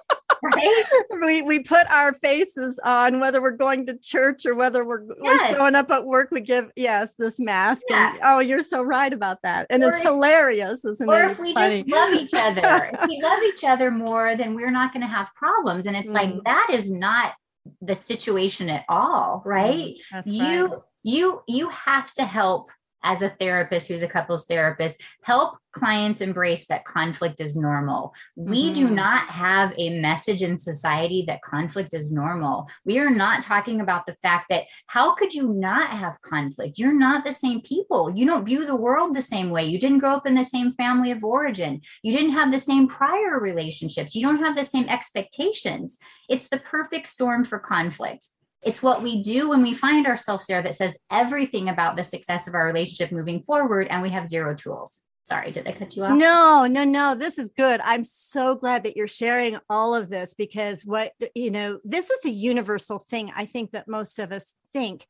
right? 0.47 0.85
we 1.23 1.43
we 1.43 1.61
put 1.61 1.87
our 1.91 2.15
faces 2.15 2.79
on 2.85 3.21
whether 3.21 3.41
we're 3.41 3.50
going 3.53 3.87
to 3.87 3.99
church 3.99 4.47
or 4.47 4.55
whether 4.55 4.85
we're, 4.85 5.03
yes. 5.21 5.50
we're 5.50 5.57
showing 5.57 5.75
up 5.75 5.91
at 5.91 6.05
work. 6.05 6.29
We 6.31 6.41
give 6.41 6.71
yes 6.76 7.15
this 7.19 7.38
mask. 7.38 7.85
Yeah. 7.88 8.11
And, 8.11 8.21
oh, 8.25 8.38
you're 8.41 8.62
so 8.62 8.83
right 8.83 9.12
about 9.12 9.43
that, 9.43 9.67
and 9.71 9.83
or 9.83 9.88
it's 9.88 9.99
if, 9.99 10.05
hilarious, 10.05 10.85
isn't 10.85 11.09
or 11.09 11.23
it? 11.23 11.26
Or 11.26 11.31
if 11.31 11.38
we 11.38 11.55
funny. 11.55 11.83
just 11.83 11.88
love 11.88 12.15
each 12.15 12.35
other, 12.35 12.91
if 12.93 13.09
we 13.09 13.21
love 13.23 13.43
each 13.43 13.65
other 13.65 13.91
more, 13.91 14.37
then 14.37 14.55
we're 14.55 14.71
not 14.71 14.93
going 14.93 15.03
to 15.03 15.09
have 15.09 15.35
problems. 15.35 15.87
And 15.87 15.97
it's 15.97 16.11
mm. 16.11 16.15
like 16.15 16.35
that 16.45 16.69
is 16.73 16.91
not 16.91 17.35
the 17.81 17.95
situation 17.95 18.69
at 18.69 18.85
all, 18.88 19.43
right? 19.45 19.97
Mm, 20.12 20.23
you 20.26 20.67
right 20.67 20.81
you 21.07 21.41
you 21.47 21.69
have 21.69 22.12
to 22.15 22.25
help 22.25 22.71
as 23.07 23.23
a 23.23 23.31
therapist 23.31 23.89
who's 23.89 24.03
a 24.03 24.09
couples 24.09 24.47
therapist 24.47 25.01
help 25.23 25.57
clients 25.71 26.21
embrace 26.21 26.67
that 26.67 26.85
conflict 26.85 27.41
is 27.41 27.55
normal. 27.55 28.13
We 28.35 28.65
mm-hmm. 28.65 28.75
do 28.75 28.91
not 28.91 29.29
have 29.29 29.73
a 29.77 30.01
message 30.01 30.43
in 30.43 30.59
society 30.59 31.25
that 31.29 31.43
conflict 31.43 31.95
is 31.95 32.11
normal. 32.11 32.69
We 32.85 32.99
are 32.99 33.11
not 33.11 33.43
talking 33.43 33.81
about 33.81 34.07
the 34.07 34.17
fact 34.23 34.47
that 34.49 34.65
how 34.87 35.15
could 35.15 35.35
you 35.35 35.53
not 35.53 35.91
have 35.91 36.21
conflict? 36.23 36.79
You're 36.79 36.99
not 36.99 37.25
the 37.25 37.33
same 37.33 37.61
people. 37.61 38.11
You 38.11 38.27
don't 38.27 38.47
view 38.47 38.65
the 38.65 38.75
world 38.75 39.15
the 39.15 39.23
same 39.23 39.51
way. 39.51 39.65
You 39.67 39.79
didn't 39.79 39.99
grow 39.99 40.17
up 40.17 40.27
in 40.27 40.35
the 40.35 40.45
same 40.45 40.73
family 40.73 41.11
of 41.11 41.23
origin. 41.23 41.83
You 42.03 42.13
didn't 42.13 42.33
have 42.33 42.51
the 42.51 42.59
same 42.59 42.89
prior 42.89 43.39
relationships. 43.39 44.15
You 44.15 44.23
don't 44.27 44.43
have 44.43 44.57
the 44.57 44.65
same 44.65 44.89
expectations. 44.89 45.99
It's 46.29 46.49
the 46.49 46.59
perfect 46.59 47.07
storm 47.07 47.45
for 47.45 47.59
conflict 47.59 48.29
it's 48.67 48.83
what 48.83 49.03
we 49.03 49.23
do 49.23 49.49
when 49.49 49.63
we 49.63 49.75
find 49.75 50.07
ourselves 50.07 50.47
there 50.47 50.63
that 50.63 50.75
says 50.75 50.99
everything 51.11 51.69
about 51.69 51.97
the 51.97 52.05
success 52.05 52.49
of 52.49 52.55
our 52.55 52.67
relationship 52.67 53.13
moving 53.13 53.43
forward, 53.43 53.87
and 53.91 54.03
we 54.03 54.11
have 54.11 54.29
zero 54.29 54.55
tools. 54.55 55.05
Sorry, 55.25 55.51
did 55.51 55.67
I 55.67 55.73
cut 55.73 55.97
you 55.97 56.05
off? 56.05 56.17
No, 56.17 56.67
no, 56.71 56.85
no. 56.85 57.17
This 57.17 57.37
is 57.37 57.49
good. 57.49 57.81
I'm 57.81 58.05
so 58.05 58.55
glad 58.55 58.85
that 58.85 58.97
you're 58.97 59.09
sharing 59.09 59.59
all 59.69 59.93
of 59.93 60.09
this 60.09 60.35
because 60.35 60.85
what, 60.85 61.15
you 61.35 61.51
know, 61.51 61.81
this 61.85 62.11
is 62.11 62.25
a 62.25 62.31
universal 62.31 63.01
thing. 63.01 63.33
I 63.35 63.45
think 63.45 63.73
that 63.73 63.89
most 63.89 64.21
of 64.21 64.31
us 64.31 64.55
think 64.73 65.05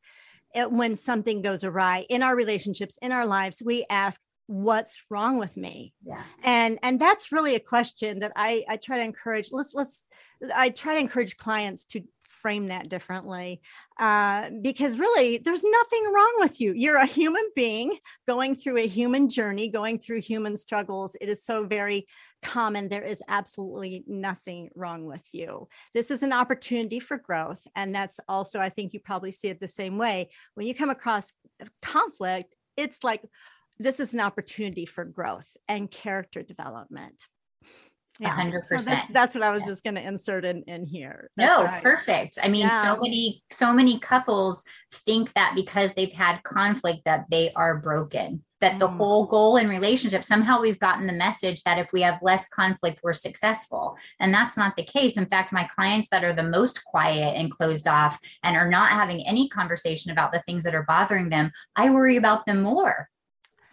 eh, 0.54 0.64
when 0.64 0.94
something 0.94 1.42
goes 1.42 1.64
awry 1.64 2.06
in 2.08 2.22
our 2.22 2.34
relationships, 2.34 2.98
in 3.02 3.12
our 3.12 3.26
lives, 3.26 3.62
we 3.64 3.84
ask, 3.90 4.20
what's 4.48 5.04
wrong 5.10 5.38
with 5.38 5.56
me 5.56 5.92
yeah 6.04 6.22
and 6.44 6.78
and 6.84 7.00
that's 7.00 7.32
really 7.32 7.56
a 7.56 7.60
question 7.60 8.20
that 8.20 8.30
i 8.36 8.64
i 8.68 8.76
try 8.76 8.96
to 8.96 9.02
encourage 9.02 9.48
let's 9.50 9.74
let's 9.74 10.06
i 10.54 10.68
try 10.68 10.94
to 10.94 11.00
encourage 11.00 11.36
clients 11.36 11.84
to 11.84 12.00
frame 12.46 12.68
that 12.68 12.88
differently 12.88 13.60
uh, 13.98 14.48
because 14.62 15.00
really 15.00 15.38
there's 15.38 15.64
nothing 15.64 16.12
wrong 16.14 16.32
with 16.36 16.60
you. 16.60 16.72
You're 16.76 16.98
a 16.98 17.04
human 17.04 17.42
being 17.56 17.98
going 18.24 18.54
through 18.54 18.78
a 18.78 18.86
human 18.86 19.28
journey 19.28 19.66
going 19.66 19.98
through 19.98 20.20
human 20.20 20.56
struggles. 20.56 21.16
It 21.20 21.28
is 21.28 21.42
so 21.42 21.66
very 21.66 22.06
common. 22.44 22.88
There 22.88 23.02
is 23.02 23.20
absolutely 23.26 24.04
nothing 24.06 24.70
wrong 24.76 25.06
with 25.06 25.26
you. 25.32 25.66
This 25.92 26.12
is 26.12 26.22
an 26.22 26.32
opportunity 26.32 27.00
for 27.00 27.18
growth 27.18 27.66
and 27.74 27.92
that's 27.92 28.20
also 28.28 28.60
i 28.60 28.68
think 28.68 28.92
you 28.92 29.00
probably 29.00 29.32
see 29.32 29.48
it 29.48 29.58
the 29.58 29.66
same 29.66 29.98
way. 29.98 30.30
When 30.54 30.68
you 30.68 30.74
come 30.76 30.90
across 30.90 31.32
conflict 31.82 32.54
it's 32.76 33.02
like 33.02 33.22
this 33.80 33.98
is 33.98 34.14
an 34.14 34.20
opportunity 34.20 34.86
for 34.86 35.04
growth 35.04 35.56
and 35.66 35.90
character 35.90 36.44
development 36.44 37.26
yeah. 38.20 38.34
100%. 38.34 38.64
So 38.64 38.76
that's, 38.78 39.12
that's, 39.12 39.34
what 39.34 39.44
I 39.44 39.50
was 39.50 39.62
yeah. 39.62 39.68
just 39.68 39.84
going 39.84 39.96
to 39.96 40.06
insert 40.06 40.44
in, 40.44 40.62
in 40.66 40.86
here. 40.86 41.30
That's 41.36 41.58
no, 41.58 41.64
right. 41.64 41.82
perfect. 41.82 42.38
I 42.42 42.48
mean, 42.48 42.66
yeah. 42.66 42.82
so 42.82 43.00
many, 43.00 43.42
so 43.50 43.72
many 43.72 43.98
couples 43.98 44.64
think 44.92 45.32
that 45.34 45.52
because 45.54 45.94
they've 45.94 46.12
had 46.12 46.42
conflict 46.42 47.02
that 47.04 47.26
they 47.30 47.52
are 47.54 47.76
broken, 47.76 48.42
that 48.60 48.74
mm. 48.74 48.78
the 48.78 48.88
whole 48.88 49.26
goal 49.26 49.56
in 49.58 49.68
relationship, 49.68 50.24
somehow 50.24 50.60
we've 50.60 50.78
gotten 50.78 51.06
the 51.06 51.12
message 51.12 51.62
that 51.64 51.78
if 51.78 51.92
we 51.92 52.00
have 52.02 52.18
less 52.22 52.48
conflict, 52.48 53.00
we're 53.02 53.12
successful. 53.12 53.96
And 54.18 54.32
that's 54.32 54.56
not 54.56 54.76
the 54.76 54.84
case. 54.84 55.18
In 55.18 55.26
fact, 55.26 55.52
my 55.52 55.68
clients 55.74 56.08
that 56.08 56.24
are 56.24 56.34
the 56.34 56.42
most 56.42 56.84
quiet 56.84 57.36
and 57.36 57.50
closed 57.50 57.86
off 57.86 58.18
and 58.42 58.56
are 58.56 58.70
not 58.70 58.92
having 58.92 59.26
any 59.26 59.48
conversation 59.48 60.10
about 60.10 60.32
the 60.32 60.42
things 60.46 60.64
that 60.64 60.74
are 60.74 60.84
bothering 60.84 61.28
them, 61.28 61.52
I 61.74 61.90
worry 61.90 62.16
about 62.16 62.46
them 62.46 62.62
more 62.62 63.10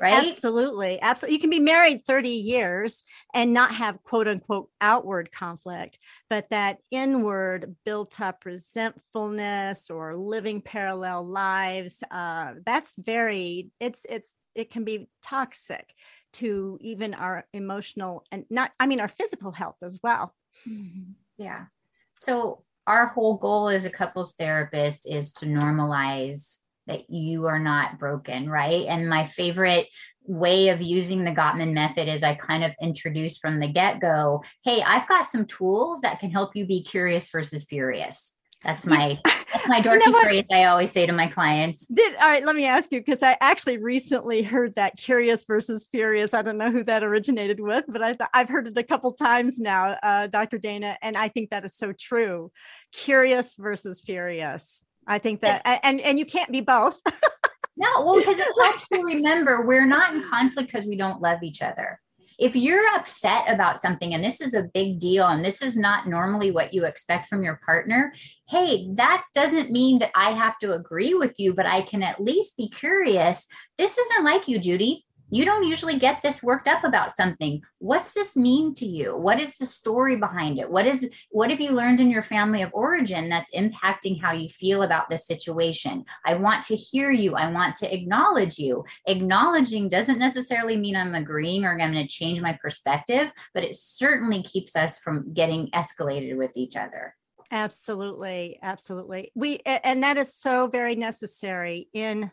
right? 0.03 0.13
Absolutely. 0.13 1.01
Absolutely. 1.01 1.35
You 1.35 1.39
can 1.39 1.49
be 1.49 1.59
married 1.61 2.03
30 2.03 2.29
years 2.29 3.03
and 3.33 3.53
not 3.53 3.73
have 3.75 4.03
quote 4.03 4.27
unquote 4.27 4.69
outward 4.81 5.31
conflict, 5.31 5.97
but 6.29 6.49
that 6.49 6.79
inward 6.91 7.75
built 7.85 8.19
up 8.19 8.43
resentfulness 8.45 9.89
or 9.89 10.17
living 10.17 10.61
parallel 10.61 11.25
lives, 11.25 12.03
uh, 12.11 12.53
that's 12.65 12.93
very, 12.97 13.71
it's, 13.79 14.05
it's, 14.09 14.35
it 14.55 14.69
can 14.69 14.83
be 14.83 15.07
toxic 15.23 15.93
to 16.33 16.77
even 16.81 17.13
our 17.13 17.45
emotional 17.53 18.25
and 18.29 18.43
not, 18.49 18.71
I 18.79 18.87
mean, 18.87 18.99
our 18.99 19.07
physical 19.07 19.53
health 19.53 19.77
as 19.81 19.99
well. 20.03 20.35
Mm-hmm. 20.67 21.13
Yeah. 21.37 21.65
So, 22.13 22.63
our 22.85 23.07
whole 23.07 23.37
goal 23.37 23.69
as 23.69 23.85
a 23.85 23.89
couples 23.89 24.33
therapist 24.33 25.09
is 25.09 25.31
to 25.31 25.45
normalize 25.45 26.62
that 26.87 27.09
you 27.09 27.45
are 27.47 27.59
not 27.59 27.99
broken, 27.99 28.49
right? 28.49 28.85
And 28.87 29.09
my 29.09 29.25
favorite 29.25 29.87
way 30.25 30.69
of 30.69 30.81
using 30.81 31.23
the 31.23 31.31
Gottman 31.31 31.73
method 31.73 32.07
is 32.07 32.23
I 32.23 32.35
kind 32.35 32.63
of 32.63 32.71
introduce 32.81 33.37
from 33.37 33.59
the 33.59 33.67
get 33.67 33.99
go 33.99 34.43
hey, 34.63 34.81
I've 34.81 35.07
got 35.07 35.25
some 35.25 35.45
tools 35.45 36.01
that 36.01 36.19
can 36.19 36.31
help 36.31 36.55
you 36.55 36.65
be 36.65 36.83
curious 36.83 37.29
versus 37.29 37.65
furious. 37.65 38.33
That's 38.63 38.85
my 38.85 39.19
that's 39.25 39.67
my 39.67 39.81
dorky 39.81 40.05
you 40.05 40.11
know 40.11 40.21
phrase 40.21 40.45
I 40.51 40.65
always 40.65 40.91
say 40.91 41.05
to 41.05 41.11
my 41.11 41.27
clients. 41.27 41.85
Did 41.87 42.15
all 42.15 42.21
right, 42.21 42.45
let 42.45 42.55
me 42.55 42.65
ask 42.65 42.91
you 42.91 42.99
because 42.99 43.21
I 43.21 43.37
actually 43.41 43.77
recently 43.77 44.41
heard 44.41 44.75
that 44.75 44.95
curious 44.97 45.43
versus 45.43 45.85
furious. 45.91 46.33
I 46.33 46.41
don't 46.41 46.57
know 46.57 46.71
who 46.71 46.83
that 46.85 47.03
originated 47.03 47.59
with, 47.59 47.85
but 47.89 48.01
I 48.01 48.15
I've 48.33 48.49
heard 48.49 48.67
it 48.67 48.77
a 48.77 48.83
couple 48.83 49.11
times 49.13 49.59
now, 49.59 49.97
uh, 50.01 50.27
Dr. 50.27 50.57
Dana, 50.57 50.97
and 51.01 51.17
I 51.17 51.27
think 51.27 51.49
that 51.49 51.65
is 51.65 51.75
so 51.75 51.91
true. 51.91 52.51
Curious 52.93 53.55
versus 53.55 53.99
furious. 53.99 54.81
I 55.07 55.19
think 55.19 55.41
that, 55.41 55.61
and 55.83 55.99
and 56.01 56.19
you 56.19 56.25
can't 56.25 56.51
be 56.51 56.61
both. 56.61 57.01
no, 57.77 58.03
well, 58.03 58.17
because 58.17 58.39
it 58.39 58.47
helps 58.61 58.87
to 58.89 59.03
remember 59.03 59.65
we're 59.65 59.85
not 59.85 60.13
in 60.13 60.23
conflict 60.23 60.71
because 60.71 60.87
we 60.87 60.97
don't 60.97 61.21
love 61.21 61.43
each 61.43 61.61
other. 61.61 61.99
If 62.39 62.55
you're 62.55 62.87
upset 62.95 63.43
about 63.47 63.79
something 63.79 64.15
and 64.15 64.23
this 64.23 64.41
is 64.41 64.55
a 64.55 64.67
big 64.73 64.99
deal 64.99 65.27
and 65.27 65.45
this 65.45 65.61
is 65.61 65.77
not 65.77 66.07
normally 66.07 66.51
what 66.51 66.73
you 66.73 66.83
expect 66.83 67.27
from 67.27 67.43
your 67.43 67.59
partner, 67.63 68.11
hey, 68.49 68.87
that 68.95 69.23
doesn't 69.35 69.71
mean 69.71 69.99
that 69.99 70.09
I 70.15 70.31
have 70.31 70.57
to 70.59 70.73
agree 70.73 71.13
with 71.13 71.35
you, 71.37 71.53
but 71.53 71.67
I 71.67 71.83
can 71.83 72.01
at 72.01 72.19
least 72.19 72.57
be 72.57 72.69
curious. 72.69 73.47
This 73.77 73.99
isn't 73.99 74.25
like 74.25 74.47
you, 74.47 74.59
Judy 74.59 75.05
you 75.35 75.45
don't 75.45 75.67
usually 75.67 75.97
get 75.97 76.21
this 76.21 76.43
worked 76.43 76.67
up 76.67 76.83
about 76.83 77.15
something. 77.15 77.61
What's 77.79 78.13
this 78.13 78.35
mean 78.35 78.73
to 78.75 78.85
you? 78.85 79.17
What 79.17 79.39
is 79.39 79.57
the 79.57 79.65
story 79.65 80.15
behind 80.15 80.59
it? 80.59 80.69
What 80.69 80.85
is 80.85 81.09
what 81.31 81.49
have 81.49 81.61
you 81.61 81.71
learned 81.71 82.01
in 82.01 82.09
your 82.09 82.21
family 82.21 82.61
of 82.61 82.71
origin 82.73 83.29
that's 83.29 83.55
impacting 83.55 84.21
how 84.21 84.31
you 84.31 84.49
feel 84.49 84.83
about 84.83 85.09
this 85.09 85.25
situation? 85.25 86.05
I 86.25 86.35
want 86.35 86.63
to 86.65 86.75
hear 86.75 87.11
you. 87.11 87.35
I 87.35 87.51
want 87.51 87.75
to 87.77 87.93
acknowledge 87.93 88.57
you. 88.57 88.85
Acknowledging 89.07 89.89
doesn't 89.89 90.19
necessarily 90.19 90.77
mean 90.77 90.95
i'm 90.95 91.15
agreeing 91.15 91.65
or 91.65 91.71
i'm 91.71 91.91
going 91.91 91.93
to 91.93 92.07
change 92.07 92.41
my 92.41 92.57
perspective 92.61 93.31
but 93.53 93.63
it 93.63 93.75
certainly 93.75 94.43
keeps 94.43 94.75
us 94.75 94.99
from 94.99 95.33
getting 95.33 95.69
escalated 95.71 96.37
with 96.37 96.55
each 96.55 96.75
other. 96.75 97.15
Absolutely. 97.51 98.57
Absolutely. 98.61 99.31
We 99.35 99.59
and 99.65 100.01
that 100.03 100.17
is 100.17 100.33
so 100.33 100.67
very 100.67 100.95
necessary 100.95 101.87
in 101.93 102.31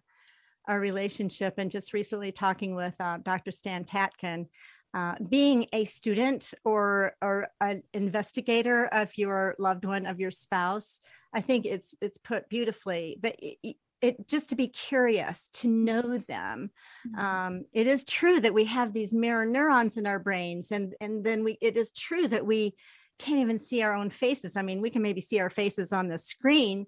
our 0.70 0.80
relationship 0.80 1.54
and 1.58 1.70
just 1.70 1.92
recently 1.92 2.30
talking 2.30 2.76
with 2.76 2.98
uh, 3.00 3.18
Dr. 3.22 3.50
Stan 3.50 3.84
Tatkin. 3.84 4.46
Uh, 4.92 5.14
being 5.28 5.66
a 5.72 5.84
student 5.84 6.52
or 6.64 7.12
or 7.22 7.46
an 7.60 7.80
investigator 7.94 8.86
of 8.86 9.16
your 9.16 9.54
loved 9.56 9.84
one 9.84 10.04
of 10.04 10.18
your 10.18 10.32
spouse 10.32 10.98
i 11.32 11.40
think 11.40 11.64
it's 11.64 11.94
it's 12.00 12.18
put 12.18 12.48
beautifully 12.48 13.16
but 13.22 13.36
it, 13.38 13.76
it 14.02 14.26
just 14.26 14.48
to 14.48 14.56
be 14.56 14.66
curious 14.66 15.48
to 15.52 15.68
know 15.68 16.18
them 16.18 16.72
mm-hmm. 17.06 17.24
um, 17.24 17.64
it 17.72 17.86
is 17.86 18.04
true 18.04 18.40
that 18.40 18.52
we 18.52 18.64
have 18.64 18.92
these 18.92 19.14
mirror 19.14 19.46
neurons 19.46 19.96
in 19.96 20.08
our 20.08 20.18
brains 20.18 20.72
and 20.72 20.96
and 21.00 21.22
then 21.22 21.44
we 21.44 21.56
it 21.60 21.76
is 21.76 21.92
true 21.92 22.26
that 22.26 22.44
we 22.44 22.74
can't 23.20 23.38
even 23.38 23.58
see 23.58 23.82
our 23.82 23.94
own 23.94 24.10
faces 24.10 24.56
i 24.56 24.62
mean 24.62 24.80
we 24.80 24.90
can 24.90 25.02
maybe 25.02 25.20
see 25.20 25.38
our 25.38 25.50
faces 25.50 25.92
on 25.92 26.08
the 26.08 26.18
screen 26.18 26.84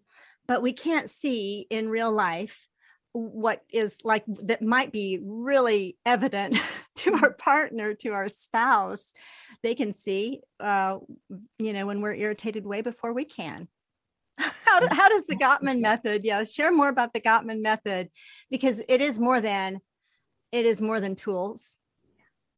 but 0.48 0.60
we 0.60 0.72
can't 0.72 1.08
see 1.08 1.68
in 1.70 1.88
real 1.88 2.10
life 2.10 2.66
what 3.12 3.62
is 3.70 4.00
like 4.04 4.24
that 4.26 4.62
might 4.62 4.90
be 4.90 5.20
really 5.22 5.98
evident 6.06 6.56
to 6.96 7.12
our 7.22 7.32
partner 7.32 7.94
to 7.94 8.10
our 8.10 8.28
spouse 8.28 9.12
they 9.62 9.74
can 9.74 9.92
see 9.92 10.40
uh, 10.60 10.98
you 11.58 11.72
know 11.72 11.86
when 11.86 12.00
we're 12.00 12.14
irritated 12.14 12.66
way 12.66 12.80
before 12.80 13.12
we 13.12 13.24
can. 13.24 13.68
How, 14.38 14.80
do, 14.80 14.88
how 14.90 15.10
does 15.10 15.26
the 15.26 15.36
gottman 15.36 15.80
method 15.80 16.22
yeah 16.24 16.44
share 16.44 16.72
more 16.72 16.88
about 16.88 17.12
the 17.12 17.20
gottman 17.20 17.60
method 17.60 18.08
because 18.50 18.82
it 18.88 19.02
is 19.02 19.18
more 19.18 19.42
than 19.42 19.80
it 20.52 20.66
is 20.66 20.80
more 20.80 21.00
than 21.00 21.16
tools. 21.16 21.78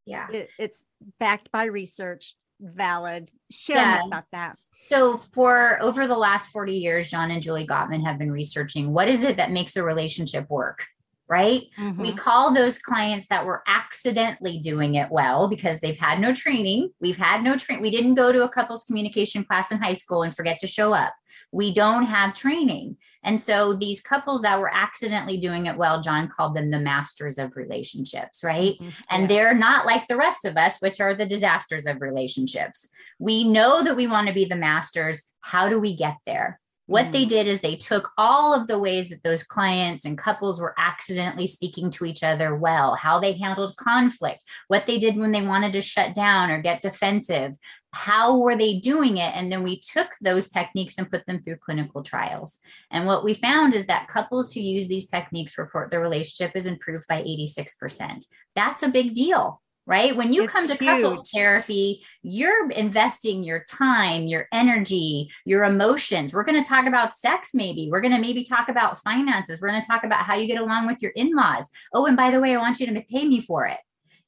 Yeah. 0.05 0.27
It, 0.31 0.51
it's 0.59 0.85
backed 1.19 1.51
by 1.51 1.65
research 1.65 2.35
valid. 2.65 3.31
Share 3.51 3.77
yeah. 3.77 4.07
about 4.07 4.25
that. 4.33 4.55
So, 4.77 5.19
for 5.19 5.81
over 5.83 6.07
the 6.07 6.17
last 6.17 6.51
40 6.51 6.75
years, 6.75 7.11
John 7.11 7.31
and 7.31 7.43
Julie 7.43 7.67
Gottman 7.67 8.05
have 8.05 8.19
been 8.19 8.33
researching 8.33 8.93
what 8.93 9.09
is 9.09 9.25
it 9.25 9.37
that 9.37 9.51
makes 9.51 9.77
a 9.77 9.83
relationship 9.83 10.49
work? 10.49 10.87
Right? 11.27 11.63
Mm-hmm. 11.79 12.03
We 12.03 12.15
call 12.15 12.53
those 12.53 12.77
clients 12.79 13.29
that 13.29 13.47
were 13.47 13.63
accidentally 13.67 14.59
doing 14.59 14.97
it 14.97 15.11
well 15.11 15.49
because 15.49 15.81
they've 15.81 15.97
had 15.97 16.21
no 16.21 16.35
training. 16.35 16.91
We've 17.01 17.17
had 17.17 17.43
no 17.43 17.57
train. 17.57 17.81
We 17.81 17.91
didn't 17.91 18.15
go 18.15 18.31
to 18.31 18.45
a 18.45 18.49
couples 18.49 18.85
communication 18.85 19.43
class 19.43 19.73
in 19.73 19.79
high 19.79 19.95
school 19.95 20.23
and 20.23 20.37
forget 20.37 20.59
to 20.61 20.67
show 20.67 20.93
up 20.93 21.15
we 21.55 21.73
don't 21.73 22.07
have 22.07 22.35
training. 22.35 22.97
And 23.23 23.41
so 23.41 23.75
these 23.75 24.03
couples 24.03 24.43
that 24.43 24.59
were 24.59 24.75
accidentally 24.75 25.39
doing 25.39 25.67
it 25.67 25.77
well, 25.77 26.03
John 26.03 26.29
called 26.29 26.57
them 26.57 26.71
the 26.71 26.81
masters 26.81 27.39
of 27.39 27.57
relationships, 27.57 28.43
right? 28.43 28.75
Mm-hmm. 28.75 28.89
And 29.09 29.23
yes. 29.23 29.29
they're 29.29 29.55
not 29.55 29.87
like 29.87 30.09
the 30.09 30.17
rest 30.17 30.45
of 30.45 30.57
us, 30.57 30.81
which 30.81 31.01
are 31.01 31.15
the 31.15 31.27
disasters 31.27 31.87
of 31.87 32.01
relationships. 32.01 32.91
We 33.21 33.45
know 33.45 33.85
that 33.85 33.97
we 33.97 34.09
want 34.09 34.27
to 34.27 34.35
be 34.35 34.47
the 34.47 34.57
masters. 34.57 35.33
How 35.41 35.69
do 35.69 35.79
we 35.79 35.97
get 35.97 36.17
there? 36.27 36.61
What 36.87 37.07
mm. 37.07 37.13
they 37.13 37.25
did 37.25 37.49
is 37.49 37.61
they 37.61 37.77
took 37.77 38.11
all 38.19 38.53
of 38.53 38.67
the 38.67 38.79
ways 38.79 39.09
that 39.09 39.23
those 39.23 39.43
clients 39.43 40.05
and 40.05 40.19
couples 40.19 40.61
were 40.61 40.75
accidentally 40.77 41.47
speaking 41.47 41.91
to 41.93 42.05
each 42.05 42.23
other 42.23 42.55
well, 42.55 42.95
how 42.95 43.21
they 43.21 43.33
handled 43.33 43.77
conflict, 43.77 44.45
what 44.69 44.87
they 44.87 44.99
did 44.99 45.17
when 45.17 45.33
they 45.33 45.47
wanted 45.47 45.73
to 45.75 45.81
shut 45.81 46.15
down 46.15 46.51
or 46.51 46.61
get 46.61 46.83
defensive, 46.83 47.57
how 47.95 48.37
were 48.39 48.57
they 48.57 48.79
doing 48.79 49.17
it? 49.19 49.33
And 49.35 49.51
then 49.51 49.63
we 49.63 49.81
took 49.81 50.09
those 50.21 50.49
techniques 50.49 50.99
and 50.99 51.11
put 51.11 51.25
them 51.27 51.43
through 51.43 51.57
clinical 51.57 52.03
trials. 52.03 52.59
And 52.91 53.07
what 53.07 53.25
we 53.25 53.35
found 53.35 53.75
is 53.75 53.87
that 53.87 54.09
couples 54.09 54.53
who 54.53 54.61
use 54.61 54.89
these 54.89 55.09
techniques 55.09 55.59
report 55.59 55.91
their 55.91 56.01
relationship 56.01 56.57
is 56.57 56.67
improved 56.67 57.07
by 57.09 57.23
86%. 57.23 58.27
That's 58.55 58.83
a 58.83 58.89
big 58.89 59.15
deal 59.15 59.61
right? 59.87 60.17
When 60.17 60.33
you 60.33 60.45
it's 60.45 60.53
come 60.53 60.67
to 60.69 60.75
huge. 60.75 61.03
couples 61.03 61.31
therapy, 61.31 62.03
you're 62.23 62.71
investing 62.71 63.45
your 63.45 63.65
time, 63.69 64.27
your 64.27 64.49
energy, 64.53 65.31
your 65.45 65.65
emotions. 65.65 66.33
We're 66.33 66.45
going 66.45 66.63
to 66.63 66.69
talk 66.69 66.87
about 66.87 67.17
sex, 67.17 67.51
maybe. 67.55 67.89
We're 67.91 68.01
going 68.01 68.15
to 68.15 68.21
maybe 68.21 68.45
talk 68.45 68.69
about 68.69 68.99
finances. 69.03 69.61
We're 69.61 69.69
going 69.69 69.83
to 69.83 69.87
talk 69.87 70.05
about 70.05 70.25
how 70.25 70.37
you 70.37 70.47
get 70.47 70.61
along 70.61 70.87
with 70.87 71.03
your 71.03 71.13
in 71.13 71.35
laws. 71.35 71.69
Oh, 71.93 72.07
and 72.07 72.17
by 72.17 72.31
the 72.31 72.41
way, 72.41 72.55
I 72.55 72.59
want 72.59 72.81
you 72.81 72.87
to 72.87 73.01
pay 73.03 73.27
me 73.27 73.41
for 73.41 73.67
it. 73.67 73.79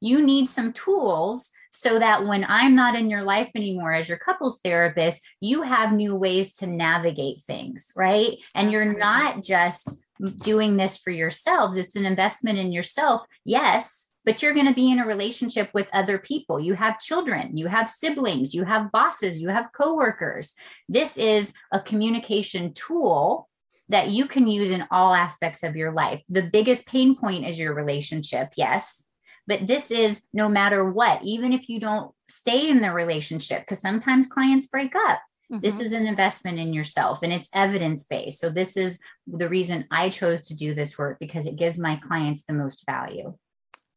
You 0.01 0.25
need 0.25 0.49
some 0.49 0.73
tools 0.75 1.51
so 1.77 1.99
that 1.99 2.27
when 2.27 2.43
I'm 2.49 2.75
not 2.75 2.97
in 2.97 3.11
your 3.11 3.23
life 3.23 3.51
anymore 3.55 3.93
as 3.93 4.09
your 4.09 4.17
couples 4.17 4.61
therapist, 4.65 5.23
you 5.41 5.61
have 5.61 5.93
new 5.93 6.17
ways 6.17 6.55
to 6.55 6.67
navigate 6.67 7.43
things, 7.43 7.93
right? 7.95 8.39
And 8.55 8.69
Absolutely. 8.69 8.73
you're 8.73 8.99
not 8.99 9.45
just 9.45 10.03
doing 10.39 10.79
this 10.79 10.97
for 10.97 11.11
yourselves, 11.11 11.77
it's 11.77 11.95
an 11.95 12.07
investment 12.07 12.59
in 12.59 12.73
yourself. 12.73 13.27
Yes, 13.45 14.11
but 14.25 14.43
you're 14.43 14.55
going 14.55 14.67
to 14.67 14.73
be 14.73 14.91
in 14.91 15.01
a 15.01 15.07
relationship 15.07 15.69
with 15.75 15.91
other 15.93 16.17
people. 16.17 16.59
You 16.59 16.73
have 16.73 16.99
children, 16.99 17.59
you 17.59 17.67
have 17.67 17.91
siblings, 17.91 18.55
you 18.55 18.65
have 18.65 18.91
bosses, 18.91 19.39
you 19.39 19.51
have 19.51 19.69
coworkers. 19.77 20.55
This 20.89 21.19
is 21.19 21.53
a 21.73 21.81
communication 21.81 22.73
tool 22.73 23.51
that 23.91 24.09
you 24.09 24.27
can 24.27 24.49
use 24.49 24.71
in 24.71 24.89
all 24.91 25.13
aspects 25.13 25.63
of 25.63 25.77
your 25.77 25.93
life. 25.93 26.23
The 26.31 26.43
biggest 26.43 26.87
pain 26.87 27.15
point 27.17 27.47
is 27.47 27.59
your 27.59 27.75
relationship, 27.75 28.53
yes, 28.57 29.06
but 29.47 29.67
this 29.67 29.91
is 29.91 30.29
no 30.33 30.49
matter 30.49 30.91
what, 30.91 31.23
even 31.23 31.53
if 31.53 31.69
you 31.69 31.81
don't 31.81 32.13
stay 32.29 32.69
in 32.69 32.81
the 32.81 32.93
relationship, 32.93 33.63
because 33.63 33.81
sometimes 33.81 34.27
clients 34.27 34.67
break 34.67 34.95
up. 34.95 35.21
Mm-hmm. 35.53 35.61
This 35.61 35.79
is 35.79 35.93
an 35.93 36.07
investment 36.07 36.59
in 36.59 36.73
yourself 36.73 37.23
and 37.23 37.33
it's 37.33 37.49
evidence 37.55 38.05
based. 38.05 38.41
So, 38.41 38.51
this 38.51 38.77
is 38.77 39.01
the 39.27 39.49
reason 39.49 39.87
I 39.93 40.09
chose 40.09 40.49
to 40.49 40.57
do 40.57 40.75
this 40.75 40.99
work 40.99 41.19
because 41.21 41.47
it 41.47 41.57
gives 41.57 41.79
my 41.79 41.97
clients 41.97 42.45
the 42.45 42.53
most 42.53 42.85
value. 42.85 43.35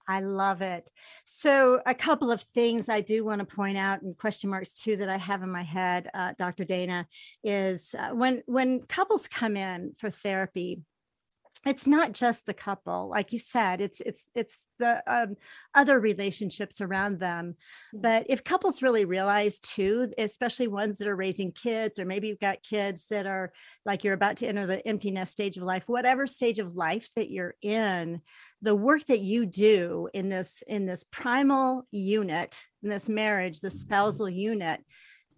I 0.08 0.22
love 0.22 0.64
it. 0.64 0.90
So, 1.26 1.82
a 1.86 1.94
couple 1.94 2.32
of 2.32 2.42
things 2.42 2.90
I 2.90 3.02
do 3.02 3.24
want 3.24 3.40
to 3.40 3.56
point 3.56 3.78
out, 3.78 4.02
and 4.02 4.18
question 4.18 4.50
marks 4.50 4.74
too, 4.74 4.98
that 4.98 5.10
I 5.10 5.18
have 5.18 5.44
in 5.44 5.52
my 5.52 5.62
head, 5.64 6.10
uh, 6.14 6.34
Dr. 6.38 6.66
Dana, 6.66 7.08
is 7.44 7.94
uh, 7.98 8.10
when 8.10 8.42
when 8.48 8.82
couples 8.82 9.28
come 9.28 9.56
in 9.56 9.94
for 9.98 10.10
therapy, 10.10 10.82
it's 11.65 11.86
not 11.86 12.13
just 12.13 12.45
the 12.45 12.54
couple 12.54 13.10
like 13.10 13.34
you 13.34 13.39
said 13.39 13.82
it's 13.82 14.00
it's 14.02 14.30
it's 14.34 14.65
the 14.80 15.04
um, 15.08 15.36
other 15.76 16.00
relationships 16.00 16.80
around 16.80 17.19
them. 17.19 17.56
But 17.93 18.26
if 18.30 18.43
couples 18.43 18.82
really 18.82 19.06
realize 19.06 19.60
too 19.60 20.13
especially 20.17 20.67
ones 20.67 20.98
that 20.98 21.08
are 21.08 21.15
raising 21.15 21.52
kids 21.52 22.00
or 22.00 22.06
maybe 22.06 22.28
you've 22.28 22.39
got 22.39 22.63
kids 22.63 23.08
that 23.10 23.26
are 23.26 23.52
like 23.86 24.04
you're 24.04 24.13
about 24.13 24.38
to 24.38 24.48
enter 24.48 24.65
the 24.65 24.86
empty 24.88 25.12
nest 25.12 25.34
stage 25.34 25.58
of 25.58 25.63
life 25.63 25.84
whatever 25.88 26.26
stage 26.28 26.60
of 26.60 26.76
life 26.76 27.10
that 27.15 27.30
you're 27.30 27.56
in 27.62 28.22
the 28.62 28.76
work 28.76 29.06
that 29.06 29.19
you 29.22 29.45
do 29.45 30.10
in 30.13 30.30
this 30.30 30.63
in 30.67 30.86
this 30.86 31.04
primal 31.12 31.86
unit 31.91 32.62
in 32.84 32.89
this 32.89 33.10
marriage 33.10 33.60
the 33.60 33.72
spousal 33.72 34.30
unit 34.30 34.82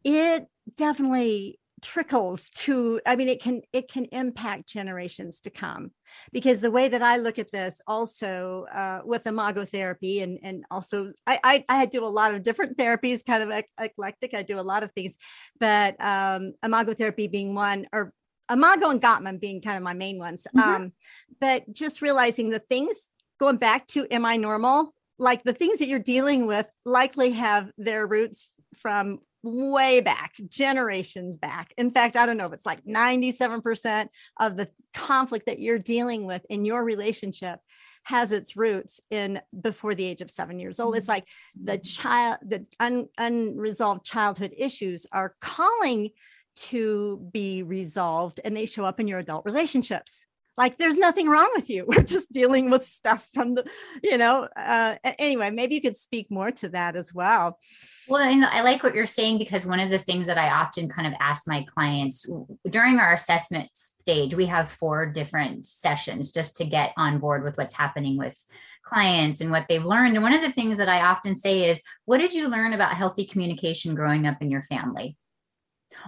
it 0.04 0.46
definitely 0.76 1.60
trickles 1.82 2.50
to 2.50 3.02
i 3.06 3.16
mean 3.16 3.28
it 3.28 3.42
can 3.42 3.62
it 3.74 3.90
can 3.90 4.06
impact 4.06 4.68
generations 4.68 5.40
to 5.42 5.50
come. 5.50 5.92
Because 6.32 6.62
the 6.62 6.72
way 6.72 6.88
that 6.88 7.02
i 7.02 7.18
look 7.18 7.40
at 7.40 7.52
this 7.52 7.82
also 7.88 8.66
uh, 8.74 9.02
with 9.04 9.26
imago 9.28 9.66
therapy 9.66 10.22
and 10.22 10.40
and 10.44 10.66
also 10.70 11.14
I, 11.26 11.40
I, 11.44 11.66
I 11.70 11.86
do 11.86 12.04
a 12.04 12.08
lot 12.08 12.34
of 12.34 12.44
different 12.44 12.78
therapies 12.78 13.26
kind 13.26 13.44
of 13.44 13.64
eclectic. 13.80 14.34
I 14.34 14.44
do 14.44 14.60
a 14.60 14.62
lot 14.62 14.84
of 14.84 14.92
things. 14.92 15.18
But 15.60 15.96
um 16.04 16.54
imago 16.64 16.94
therapy 16.94 17.28
being 17.28 17.56
one 17.56 17.88
or 17.92 18.14
imago 18.52 18.90
and 18.90 19.02
gottman 19.02 19.40
being 19.40 19.62
kind 19.62 19.78
of 19.78 19.84
my 19.84 19.94
main 19.94 20.20
ones. 20.20 20.46
Mm-hmm. 20.56 20.70
um 20.70 20.94
but 21.40 21.72
just 21.74 22.02
realizing 22.02 22.50
the 22.50 22.60
things 22.60 23.06
going 23.40 23.58
back 23.58 23.88
to 23.88 24.08
am 24.12 24.26
i 24.26 24.38
normal? 24.38 24.94
Like 25.18 25.44
the 25.44 25.54
things 25.54 25.80
that 25.80 25.88
you're 25.88 26.00
dealing 26.00 26.48
with 26.48 26.68
likely 26.86 27.32
have 27.32 27.72
their 27.78 28.08
roots 28.08 28.48
from 28.76 29.20
way 29.44 30.02
back, 30.02 30.34
generations 30.50 31.36
back. 31.36 31.74
In 31.78 31.92
fact, 31.92 32.16
I 32.16 32.26
don't 32.26 32.38
know 32.38 32.46
if 32.46 32.54
it's 32.54 32.66
like 32.66 32.86
97% 32.86 34.08
of 34.40 34.58
the 34.58 34.70
conflict 34.94 35.48
that 35.48 35.60
you're 35.60 35.80
dealing 35.80 36.26
with 36.26 36.46
in 36.50 36.66
your 36.66 36.84
relationship 36.84 37.60
has 38.04 38.32
its 38.32 38.58
roots 38.58 39.00
in 39.12 39.40
before 39.62 39.94
the 39.94 40.06
age 40.06 40.22
of 40.22 40.32
seven 40.32 40.60
years 40.60 40.80
old. 40.80 40.96
It's 40.96 41.06
mm-hmm. 41.06 41.12
like 41.12 41.28
the 41.62 41.78
child, 41.78 42.38
the 42.46 42.66
un, 42.80 43.08
unresolved 43.18 44.04
childhood 44.04 44.54
issues 44.58 45.06
are 45.12 45.36
calling 45.40 46.10
to 46.54 47.30
be 47.32 47.64
resolved 47.64 48.40
and 48.44 48.56
they 48.56 48.66
show 48.66 48.84
up 48.84 49.00
in 49.00 49.08
your 49.08 49.20
adult 49.20 49.46
relationships 49.46 50.28
like 50.62 50.78
there's 50.78 50.98
nothing 50.98 51.28
wrong 51.28 51.50
with 51.56 51.70
you 51.70 51.86
we're 51.88 52.04
just 52.04 52.32
dealing 52.32 52.70
with 52.70 52.84
stuff 52.84 53.28
from 53.34 53.56
the 53.56 53.66
you 54.04 54.18
know 54.18 54.48
uh, 54.56 54.96
anyway 55.18 55.50
maybe 55.50 55.76
you 55.76 55.82
could 55.82 55.96
speak 55.96 56.30
more 56.30 56.52
to 56.52 56.70
that 56.70 56.96
as 56.96 57.14
well 57.14 57.60
well 58.08 58.22
and 58.22 58.46
i 58.46 58.62
like 58.62 58.84
what 58.84 58.96
you're 58.96 59.06
saying 59.06 59.38
because 59.38 59.66
one 59.66 59.80
of 59.80 59.90
the 59.90 60.00
things 60.00 60.28
that 60.28 60.38
i 60.38 60.50
often 60.50 60.88
kind 60.88 61.08
of 61.08 61.14
ask 61.20 61.48
my 61.48 61.64
clients 61.64 62.30
during 62.70 63.00
our 63.00 63.14
assessment 63.14 63.70
stage 63.74 64.36
we 64.36 64.46
have 64.46 64.70
four 64.70 65.06
different 65.06 65.66
sessions 65.66 66.32
just 66.32 66.56
to 66.56 66.66
get 66.66 66.92
on 66.98 67.20
board 67.20 67.44
with 67.44 67.58
what's 67.58 67.76
happening 67.76 68.18
with 68.18 68.38
clients 68.84 69.42
and 69.42 69.52
what 69.52 69.66
they've 69.70 69.86
learned. 69.86 70.16
And 70.16 70.24
one 70.24 70.34
of 70.34 70.42
the 70.42 70.52
things 70.52 70.78
that 70.78 70.90
I 70.90 71.02
often 71.02 71.36
say 71.36 71.70
is, 71.70 71.84
what 72.06 72.18
did 72.18 72.34
you 72.34 72.48
learn 72.48 72.74
about 72.74 72.96
healthy 72.96 73.26
communication 73.26 73.96
growing 73.96 74.26
up 74.26 74.42
in 74.42 74.50
your 74.50 74.64
family? 74.64 75.18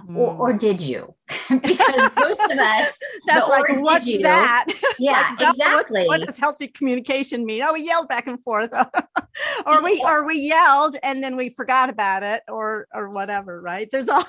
Mm. 0.07 0.17
Or, 0.17 0.49
or, 0.49 0.53
mm. 0.53 0.59
did 0.59 0.81
you? 0.81 1.13
because 1.49 2.11
most 2.17 2.51
of 2.51 2.57
us, 2.59 2.99
that's 3.25 3.49
like, 3.49 3.65
what's 3.81 4.07
you, 4.07 4.21
that? 4.21 4.65
Yeah, 4.99 5.35
like, 5.39 5.49
exactly. 5.49 6.05
what 6.05 6.21
does 6.21 6.37
healthy 6.37 6.67
communication 6.67 7.45
mean? 7.45 7.63
Oh, 7.63 7.73
we 7.73 7.85
yelled 7.85 8.07
back 8.07 8.27
and 8.27 8.41
forth, 8.43 8.71
or 9.65 9.83
we 9.83 10.01
or 10.05 10.25
we 10.25 10.39
yelled 10.39 10.95
and 11.01 11.23
then 11.23 11.35
we 11.35 11.49
forgot 11.49 11.89
about 11.89 12.23
it, 12.23 12.43
or 12.47 12.87
or 12.93 13.09
whatever. 13.09 13.61
Right? 13.61 13.89
There's 13.91 14.07
all. 14.07 14.23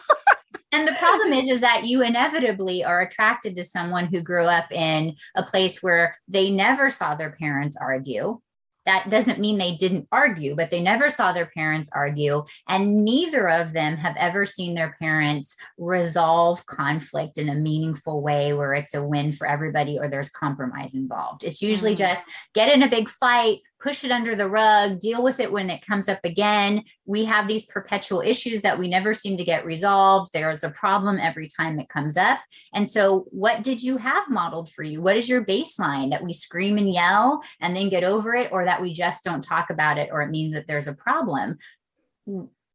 and 0.73 0.88
the 0.88 0.93
problem 0.93 1.33
is, 1.35 1.49
is 1.49 1.61
that 1.61 1.85
you 1.85 2.03
inevitably 2.03 2.83
are 2.83 3.03
attracted 3.03 3.55
to 3.57 3.64
someone 3.64 4.07
who 4.07 4.23
grew 4.23 4.47
up 4.47 4.73
in 4.73 5.14
a 5.37 5.43
place 5.43 5.83
where 5.83 6.17
they 6.27 6.51
never 6.51 6.88
saw 6.88 7.14
their 7.14 7.33
parents 7.33 7.77
argue 7.81 8.40
that 8.87 9.11
doesn't 9.11 9.40
mean 9.40 9.59
they 9.59 9.77
didn't 9.77 10.09
argue, 10.12 10.55
but 10.55 10.70
they 10.70 10.81
never 10.81 11.11
saw 11.11 11.33
their 11.33 11.47
parents 11.47 11.90
argue. 11.94 12.44
And 12.68 13.05
neither 13.05 13.49
of 13.49 13.73
them 13.73 13.97
have 13.97 14.16
ever 14.16 14.44
seen 14.44 14.75
their 14.75 14.97
parents 14.99 15.57
resolve 15.79 16.64
conflict 16.66 17.38
in 17.38 17.49
a 17.49 17.55
meaningful 17.55 18.20
way 18.20 18.53
where 18.53 18.75
it's 18.75 18.94
a 18.94 19.03
win 19.03 19.33
for 19.33 19.47
everybody 19.47 19.99
or 19.99 20.09
there's 20.09 20.31
compromise 20.31 20.94
involved. 20.94 21.44
It's 21.44 21.62
usually 21.62 21.92
mm-hmm. 21.92 21.99
just 21.99 22.27
get 22.55 22.68
in 22.68 22.83
a 22.83 22.88
big 22.88 23.09
fight, 23.09 23.61
push 23.85 24.03
it 24.03 24.11
under 24.11 24.35
the 24.35 24.49
rug, 24.49 24.99
deal 24.99 25.23
with 25.23 25.38
it 25.38 25.53
when 25.53 25.68
it 25.68 25.87
comes 25.87 26.09
up 26.09 26.20
again. 26.25 26.83
We 27.05 27.27
have 27.27 27.47
these 27.47 27.66
perpetual 27.66 28.23
issues 28.23 28.62
that 28.62 28.79
we 28.79 28.88
never 28.88 29.12
seem 29.12 29.37
to 29.37 29.44
get 29.44 29.66
resolved. 29.66 30.33
There's 30.33 30.64
a 30.64 30.70
problem 30.70 31.18
every 31.20 31.49
time 31.49 31.79
it 31.79 31.90
comes 31.90 32.16
up. 32.16 32.38
And 32.73 32.88
so, 32.88 33.27
what 33.29 33.62
did 33.62 33.83
you 33.83 33.99
have 33.99 34.31
modeled 34.31 34.73
for 34.73 34.83
you? 34.83 35.03
What 35.03 35.18
is 35.18 35.29
your 35.29 35.44
baseline 35.44 36.11
that 36.11 36.25
we 36.25 36.33
scream 36.33 36.79
and 36.79 36.92
yell 36.92 37.42
and 37.61 37.77
then 37.77 37.90
get 37.90 38.05
over 38.05 38.35
it, 38.35 38.51
or 38.51 38.64
that 38.64 38.81
we 38.81 38.94
just 38.94 39.23
don't 39.23 39.44
talk 39.44 39.68
about 39.68 39.99
it, 39.99 40.09
or 40.11 40.23
it 40.23 40.31
means 40.31 40.55
that 40.55 40.66
there's 40.66 40.88
a 40.88 40.94
problem? 40.94 41.59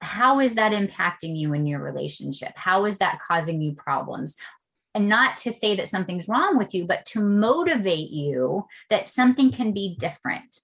How 0.01 0.39
is 0.39 0.55
that 0.55 0.73
impacting 0.73 1.35
you 1.35 1.55
in 1.55 1.65
your 1.65 1.81
relationship? 1.81 2.51
How 2.55 2.85
is 2.85 2.99
that 2.99 3.19
causing 3.19 3.61
you 3.61 3.73
problems? 3.73 4.35
and 4.95 5.07
not 5.07 5.37
to 5.37 5.51
say 5.51 5.75
that 5.75 5.87
something's 5.87 6.27
wrong 6.27 6.57
with 6.57 6.73
you, 6.73 6.83
but 6.83 7.05
to 7.05 7.21
motivate 7.21 8.09
you 8.09 8.65
that 8.89 9.07
something 9.07 9.51
can 9.51 9.71
be 9.71 9.95
different 9.99 10.61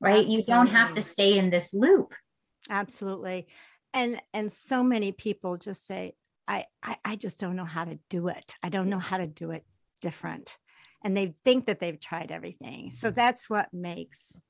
right 0.00 0.24
Absolutely. 0.24 0.36
you 0.36 0.42
don't 0.44 0.68
have 0.68 0.90
to 0.92 1.02
stay 1.02 1.38
in 1.38 1.50
this 1.50 1.74
loop 1.74 2.14
Absolutely. 2.70 3.46
And 3.94 4.20
and 4.34 4.50
so 4.52 4.82
many 4.82 5.12
people 5.12 5.56
just 5.56 5.86
say, 5.86 6.14
I, 6.46 6.66
I 6.82 6.96
I 7.04 7.16
just 7.16 7.40
don't 7.40 7.56
know 7.56 7.64
how 7.64 7.84
to 7.84 7.98
do 8.10 8.28
it. 8.28 8.54
I 8.62 8.68
don't 8.68 8.88
know 8.90 8.98
how 8.98 9.18
to 9.18 9.26
do 9.26 9.50
it 9.50 9.64
different. 10.00 10.56
And 11.02 11.16
they 11.16 11.34
think 11.44 11.66
that 11.66 11.80
they've 11.80 11.98
tried 11.98 12.32
everything. 12.32 12.90
So 12.90 13.10
that's 13.10 13.48
what 13.48 13.72
makes 13.72 14.42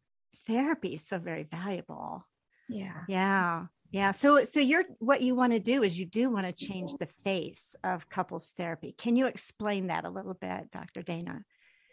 therapy 0.46 0.96
so 0.96 1.18
very 1.18 1.44
valuable. 1.44 2.26
Yeah. 2.68 3.02
Yeah. 3.06 3.66
Yeah. 3.90 4.10
So 4.10 4.44
so 4.44 4.60
you're 4.60 4.84
what 4.98 5.22
you 5.22 5.34
want 5.34 5.52
to 5.52 5.60
do 5.60 5.82
is 5.82 5.98
you 5.98 6.06
do 6.06 6.30
want 6.30 6.46
to 6.46 6.52
change 6.52 6.94
the 6.94 7.06
face 7.06 7.76
of 7.84 8.08
couples 8.08 8.50
therapy. 8.50 8.94
Can 8.96 9.16
you 9.16 9.26
explain 9.26 9.86
that 9.86 10.04
a 10.04 10.10
little 10.10 10.34
bit, 10.34 10.70
Dr. 10.72 11.02
Dana? 11.02 11.42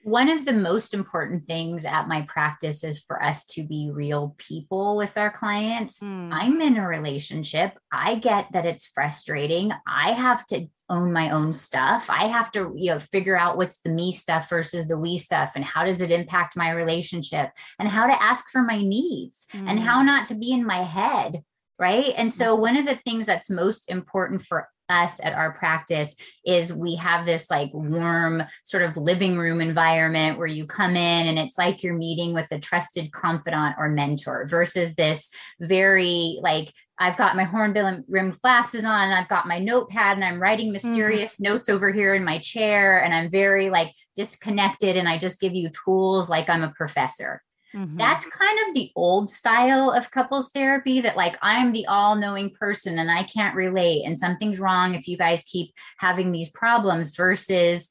One 0.05 0.29
of 0.29 0.45
the 0.45 0.53
most 0.53 0.93
important 0.93 1.47
things 1.47 1.83
at 1.83 2.07
my 2.07 2.21
practice 2.27 2.83
is 2.83 3.01
for 3.01 3.23
us 3.23 3.43
to 3.43 3.63
be 3.63 3.89
real 3.91 4.35
people 4.37 4.97
with 4.97 5.17
our 5.17 5.31
clients. 5.31 5.99
Mm. 5.99 6.31
I'm 6.31 6.61
in 6.61 6.77
a 6.77 6.87
relationship. 6.87 7.75
I 7.91 8.19
get 8.19 8.45
that 8.53 8.67
it's 8.67 8.85
frustrating. 8.85 9.71
I 9.87 10.11
have 10.11 10.45
to 10.47 10.67
own 10.91 11.11
my 11.11 11.31
own 11.31 11.53
stuff. 11.53 12.07
I 12.11 12.27
have 12.27 12.51
to, 12.51 12.71
you 12.77 12.91
know, 12.91 12.99
figure 12.99 13.35
out 13.35 13.57
what's 13.57 13.81
the 13.81 13.89
me 13.89 14.11
stuff 14.11 14.47
versus 14.47 14.87
the 14.87 14.95
we 14.95 15.17
stuff 15.17 15.53
and 15.55 15.65
how 15.65 15.85
does 15.85 16.01
it 16.01 16.11
impact 16.11 16.55
my 16.55 16.69
relationship 16.69 17.49
and 17.79 17.89
how 17.89 18.05
to 18.05 18.21
ask 18.21 18.51
for 18.51 18.61
my 18.61 18.83
needs 18.83 19.47
mm. 19.53 19.67
and 19.67 19.79
how 19.79 20.01
hmm. 20.01 20.05
not 20.05 20.27
to 20.27 20.35
be 20.35 20.51
in 20.51 20.67
my 20.67 20.83
head 20.83 21.41
right 21.79 22.13
and 22.15 22.31
so 22.31 22.55
one 22.55 22.77
of 22.77 22.85
the 22.85 22.95
things 22.97 23.25
that's 23.25 23.49
most 23.49 23.89
important 23.89 24.43
for 24.43 24.69
us 24.89 25.23
at 25.23 25.33
our 25.33 25.53
practice 25.53 26.15
is 26.45 26.73
we 26.73 26.95
have 26.95 27.25
this 27.25 27.49
like 27.49 27.71
warm 27.73 28.43
sort 28.63 28.83
of 28.83 28.97
living 28.97 29.37
room 29.37 29.61
environment 29.61 30.37
where 30.37 30.47
you 30.47 30.65
come 30.65 30.95
in 30.95 31.27
and 31.27 31.39
it's 31.39 31.57
like 31.57 31.83
you're 31.83 31.95
meeting 31.95 32.33
with 32.33 32.47
a 32.51 32.59
trusted 32.59 33.11
confidant 33.11 33.75
or 33.77 33.89
mentor 33.89 34.45
versus 34.47 34.95
this 34.95 35.29
very 35.59 36.39
like 36.41 36.71
I've 36.97 37.17
got 37.17 37.35
my 37.35 37.43
hornbill 37.43 38.03
rimmed 38.07 38.39
glasses 38.41 38.85
on 38.85 39.05
and 39.05 39.13
I've 39.13 39.27
got 39.27 39.47
my 39.47 39.59
notepad 39.59 40.17
and 40.17 40.23
I'm 40.23 40.41
writing 40.41 40.67
mm-hmm. 40.67 40.73
mysterious 40.73 41.35
mm-hmm. 41.35 41.53
notes 41.53 41.67
over 41.67 41.91
here 41.91 42.13
in 42.13 42.23
my 42.23 42.39
chair 42.39 43.03
and 43.03 43.13
I'm 43.13 43.29
very 43.29 43.69
like 43.69 43.93
disconnected 44.15 44.95
and 44.95 45.09
I 45.09 45.17
just 45.17 45.41
give 45.41 45.53
you 45.53 45.69
tools 45.69 46.29
like 46.29 46.49
I'm 46.49 46.63
a 46.63 46.69
professor. 46.71 47.41
Mm-hmm. 47.75 47.97
That's 47.97 48.25
kind 48.25 48.57
of 48.67 48.73
the 48.73 48.89
old 48.95 49.29
style 49.29 49.91
of 49.91 50.09
couples 50.09 50.51
therapy 50.51 51.01
that, 51.01 51.17
like, 51.17 51.37
I'm 51.41 51.73
the 51.73 51.85
all 51.87 52.15
knowing 52.15 52.51
person 52.51 52.99
and 52.99 53.11
I 53.11 53.23
can't 53.23 53.53
relate, 53.55 54.03
and 54.05 54.17
something's 54.17 54.61
wrong 54.61 54.95
if 54.95 55.07
you 55.07 55.17
guys 55.17 55.43
keep 55.43 55.73
having 55.97 56.31
these 56.31 56.49
problems, 56.49 57.15
versus 57.15 57.89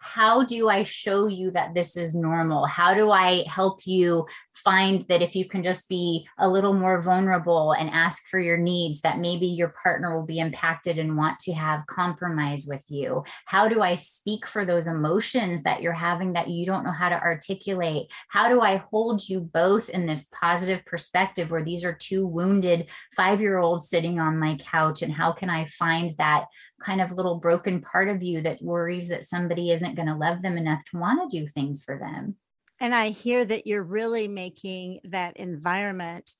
how 0.00 0.42
do 0.42 0.68
I 0.70 0.82
show 0.82 1.26
you 1.26 1.50
that 1.50 1.74
this 1.74 1.96
is 1.96 2.14
normal? 2.14 2.64
How 2.64 2.94
do 2.94 3.10
I 3.10 3.44
help 3.46 3.86
you 3.86 4.26
find 4.54 5.04
that 5.08 5.22
if 5.22 5.36
you 5.36 5.46
can 5.46 5.62
just 5.62 5.88
be 5.88 6.26
a 6.38 6.48
little 6.48 6.72
more 6.72 7.00
vulnerable 7.00 7.72
and 7.72 7.90
ask 7.90 8.26
for 8.28 8.40
your 8.40 8.56
needs, 8.56 9.02
that 9.02 9.18
maybe 9.18 9.46
your 9.46 9.74
partner 9.82 10.14
will 10.14 10.26
be 10.26 10.38
impacted 10.38 10.98
and 10.98 11.16
want 11.16 11.38
to 11.40 11.52
have 11.52 11.86
compromise 11.86 12.66
with 12.66 12.84
you? 12.88 13.24
How 13.44 13.68
do 13.68 13.82
I 13.82 13.94
speak 13.94 14.46
for 14.46 14.64
those 14.64 14.86
emotions 14.86 15.62
that 15.64 15.82
you're 15.82 15.92
having 15.92 16.32
that 16.32 16.48
you 16.48 16.64
don't 16.64 16.84
know 16.84 16.92
how 16.92 17.10
to 17.10 17.20
articulate? 17.20 18.10
How 18.28 18.48
do 18.48 18.62
I 18.62 18.76
hold 18.90 19.28
you 19.28 19.40
both 19.40 19.90
in 19.90 20.06
this 20.06 20.28
positive 20.40 20.84
perspective 20.86 21.50
where 21.50 21.64
these 21.64 21.84
are 21.84 21.92
two 21.92 22.26
wounded 22.26 22.88
five 23.14 23.40
year 23.40 23.58
olds 23.58 23.88
sitting 23.88 24.18
on 24.18 24.38
my 24.38 24.56
couch? 24.56 25.02
And 25.02 25.12
how 25.12 25.32
can 25.32 25.50
I 25.50 25.66
find 25.66 26.10
that 26.16 26.46
kind 26.82 27.00
of 27.00 27.12
little 27.12 27.36
broken 27.36 27.80
part 27.80 28.08
of 28.08 28.22
you 28.22 28.42
that 28.42 28.62
worries 28.62 29.08
that 29.08 29.24
somebody 29.24 29.70
isn't 29.70 29.94
going 29.94 30.08
to 30.08 30.16
love 30.16 30.42
them 30.42 30.56
enough 30.56 30.84
to 30.86 30.98
want 30.98 31.30
to 31.30 31.38
do 31.38 31.46
things 31.46 31.82
for 31.82 31.98
them. 31.98 32.36
And 32.80 32.94
I 32.94 33.10
hear 33.10 33.44
that 33.44 33.66
you're 33.66 33.82
really 33.82 34.26
making 34.26 35.00
that 35.04 35.36
environment, 35.36 36.32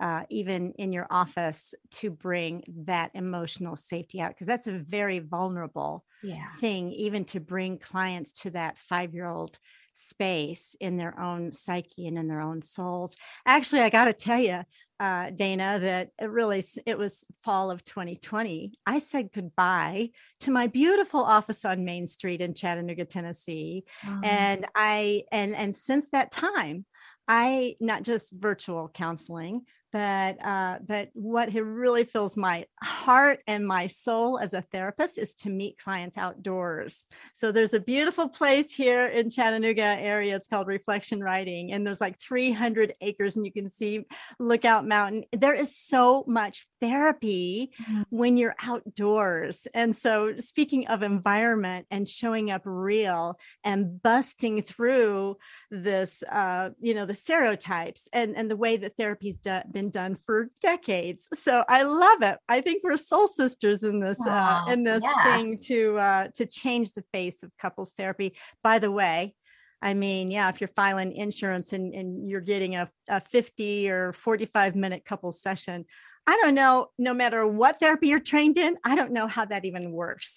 uh, 0.00 0.22
even 0.30 0.72
in 0.78 0.92
your 0.92 1.08
office, 1.10 1.74
to 1.92 2.10
bring 2.10 2.62
that 2.86 3.10
emotional 3.14 3.74
safety 3.76 4.20
out, 4.20 4.30
because 4.30 4.46
that's 4.46 4.68
a 4.68 4.78
very 4.78 5.18
vulnerable 5.18 6.04
yeah. 6.22 6.52
thing, 6.58 6.92
even 6.92 7.24
to 7.26 7.40
bring 7.40 7.78
clients 7.78 8.32
to 8.42 8.50
that 8.50 8.78
five 8.78 9.14
year 9.14 9.28
old 9.28 9.58
space 10.00 10.74
in 10.80 10.96
their 10.96 11.18
own 11.20 11.52
psyche 11.52 12.06
and 12.06 12.18
in 12.18 12.28
their 12.28 12.40
own 12.40 12.62
souls. 12.62 13.16
Actually, 13.46 13.82
I 13.82 13.90
got 13.90 14.06
to 14.06 14.12
tell 14.12 14.38
you, 14.38 14.60
uh, 14.98 15.30
Dana, 15.30 15.78
that 15.80 16.10
it 16.18 16.30
really 16.30 16.64
it 16.86 16.98
was 16.98 17.24
fall 17.42 17.70
of 17.70 17.84
2020. 17.84 18.72
I 18.86 18.98
said 18.98 19.30
goodbye 19.32 20.10
to 20.40 20.50
my 20.50 20.66
beautiful 20.66 21.22
office 21.22 21.64
on 21.64 21.84
Main 21.84 22.06
Street 22.06 22.40
in 22.40 22.54
Chattanooga, 22.54 23.04
Tennessee, 23.04 23.84
oh. 24.06 24.20
and 24.22 24.66
I 24.74 25.24
and 25.32 25.54
and 25.54 25.74
since 25.74 26.10
that 26.10 26.30
time, 26.30 26.84
I 27.28 27.76
not 27.80 28.02
just 28.02 28.32
virtual 28.32 28.88
counseling, 28.88 29.62
but 29.92 30.44
uh, 30.44 30.78
but 30.86 31.10
what 31.14 31.52
really 31.52 32.04
fills 32.04 32.36
my 32.36 32.66
heart 32.82 33.42
and 33.46 33.66
my 33.66 33.86
soul 33.86 34.38
as 34.38 34.54
a 34.54 34.62
therapist 34.62 35.18
is 35.18 35.34
to 35.34 35.50
meet 35.50 35.78
clients 35.78 36.16
outdoors. 36.16 37.04
So 37.34 37.50
there's 37.50 37.74
a 37.74 37.80
beautiful 37.80 38.28
place 38.28 38.74
here 38.74 39.06
in 39.06 39.30
Chattanooga 39.30 39.82
area. 39.82 40.36
It's 40.36 40.46
called 40.46 40.68
Reflection 40.68 41.20
Riding, 41.20 41.72
and 41.72 41.86
there's 41.86 42.00
like 42.00 42.20
300 42.20 42.92
acres, 43.00 43.36
and 43.36 43.44
you 43.44 43.52
can 43.52 43.70
see 43.70 44.06
Lookout 44.38 44.86
Mountain. 44.86 45.24
There 45.32 45.54
is 45.54 45.76
so 45.76 46.24
much 46.26 46.66
therapy 46.80 47.72
mm-hmm. 47.82 48.02
when 48.10 48.36
you're 48.36 48.56
outdoors. 48.62 49.66
And 49.74 49.94
so, 49.96 50.36
speaking 50.38 50.86
of 50.86 51.02
environment 51.02 51.86
and 51.90 52.06
showing 52.06 52.50
up 52.50 52.62
real 52.64 53.38
and 53.64 54.00
busting 54.00 54.62
through 54.62 55.36
this, 55.70 56.22
uh, 56.30 56.70
you 56.80 56.94
know, 56.94 57.06
the 57.06 57.14
stereotypes 57.14 58.08
and 58.12 58.36
and 58.36 58.50
the 58.50 58.56
way 58.56 58.76
that 58.76 58.96
therapy's 58.96 59.38
done 59.38 59.64
been 59.80 59.90
done 59.90 60.14
for 60.14 60.48
decades. 60.60 61.28
So 61.32 61.64
I 61.68 61.82
love 61.82 62.22
it. 62.22 62.38
I 62.48 62.60
think 62.60 62.82
we're 62.84 62.96
soul 62.96 63.28
sisters 63.28 63.82
in 63.82 64.00
this 64.00 64.24
uh, 64.26 64.64
in 64.68 64.84
this 64.84 65.02
yeah. 65.02 65.24
thing 65.24 65.58
to 65.64 65.98
uh, 65.98 66.28
to 66.34 66.46
change 66.46 66.92
the 66.92 67.02
face 67.12 67.42
of 67.42 67.50
couples 67.58 67.92
therapy. 67.96 68.36
By 68.62 68.78
the 68.78 68.92
way, 68.92 69.34
I 69.80 69.94
mean, 69.94 70.30
yeah, 70.30 70.48
if 70.50 70.60
you're 70.60 70.68
filing 70.68 71.16
insurance 71.16 71.72
and, 71.72 71.94
and 71.94 72.28
you're 72.28 72.42
getting 72.42 72.76
a, 72.76 72.88
a 73.08 73.20
50 73.20 73.90
or 73.90 74.12
45 74.12 74.76
minute 74.76 75.04
couple 75.06 75.32
session, 75.32 75.86
I 76.26 76.38
don't 76.42 76.54
know, 76.54 76.88
no 76.98 77.14
matter 77.14 77.46
what 77.46 77.80
therapy 77.80 78.08
you're 78.08 78.20
trained 78.20 78.58
in, 78.58 78.76
I 78.84 78.94
don't 78.94 79.12
know 79.12 79.26
how 79.26 79.46
that 79.46 79.64
even 79.64 79.92
works. 79.92 80.36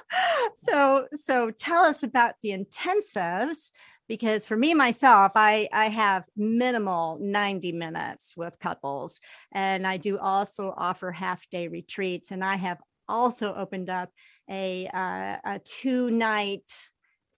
so 0.54 1.06
so 1.12 1.50
tell 1.50 1.84
us 1.84 2.02
about 2.02 2.34
the 2.42 2.50
intensives 2.50 3.70
because 4.08 4.44
for 4.44 4.56
me 4.56 4.74
myself 4.74 5.32
i 5.34 5.68
i 5.72 5.86
have 5.86 6.24
minimal 6.36 7.18
90 7.20 7.72
minutes 7.72 8.34
with 8.36 8.58
couples 8.58 9.20
and 9.52 9.86
i 9.86 9.96
do 9.96 10.18
also 10.18 10.72
offer 10.76 11.12
half 11.12 11.48
day 11.50 11.68
retreats 11.68 12.30
and 12.30 12.44
i 12.44 12.56
have 12.56 12.78
also 13.08 13.54
opened 13.54 13.88
up 13.88 14.10
a 14.50 14.88
uh, 14.92 15.36
a 15.44 15.60
two 15.64 16.10
night 16.10 16.70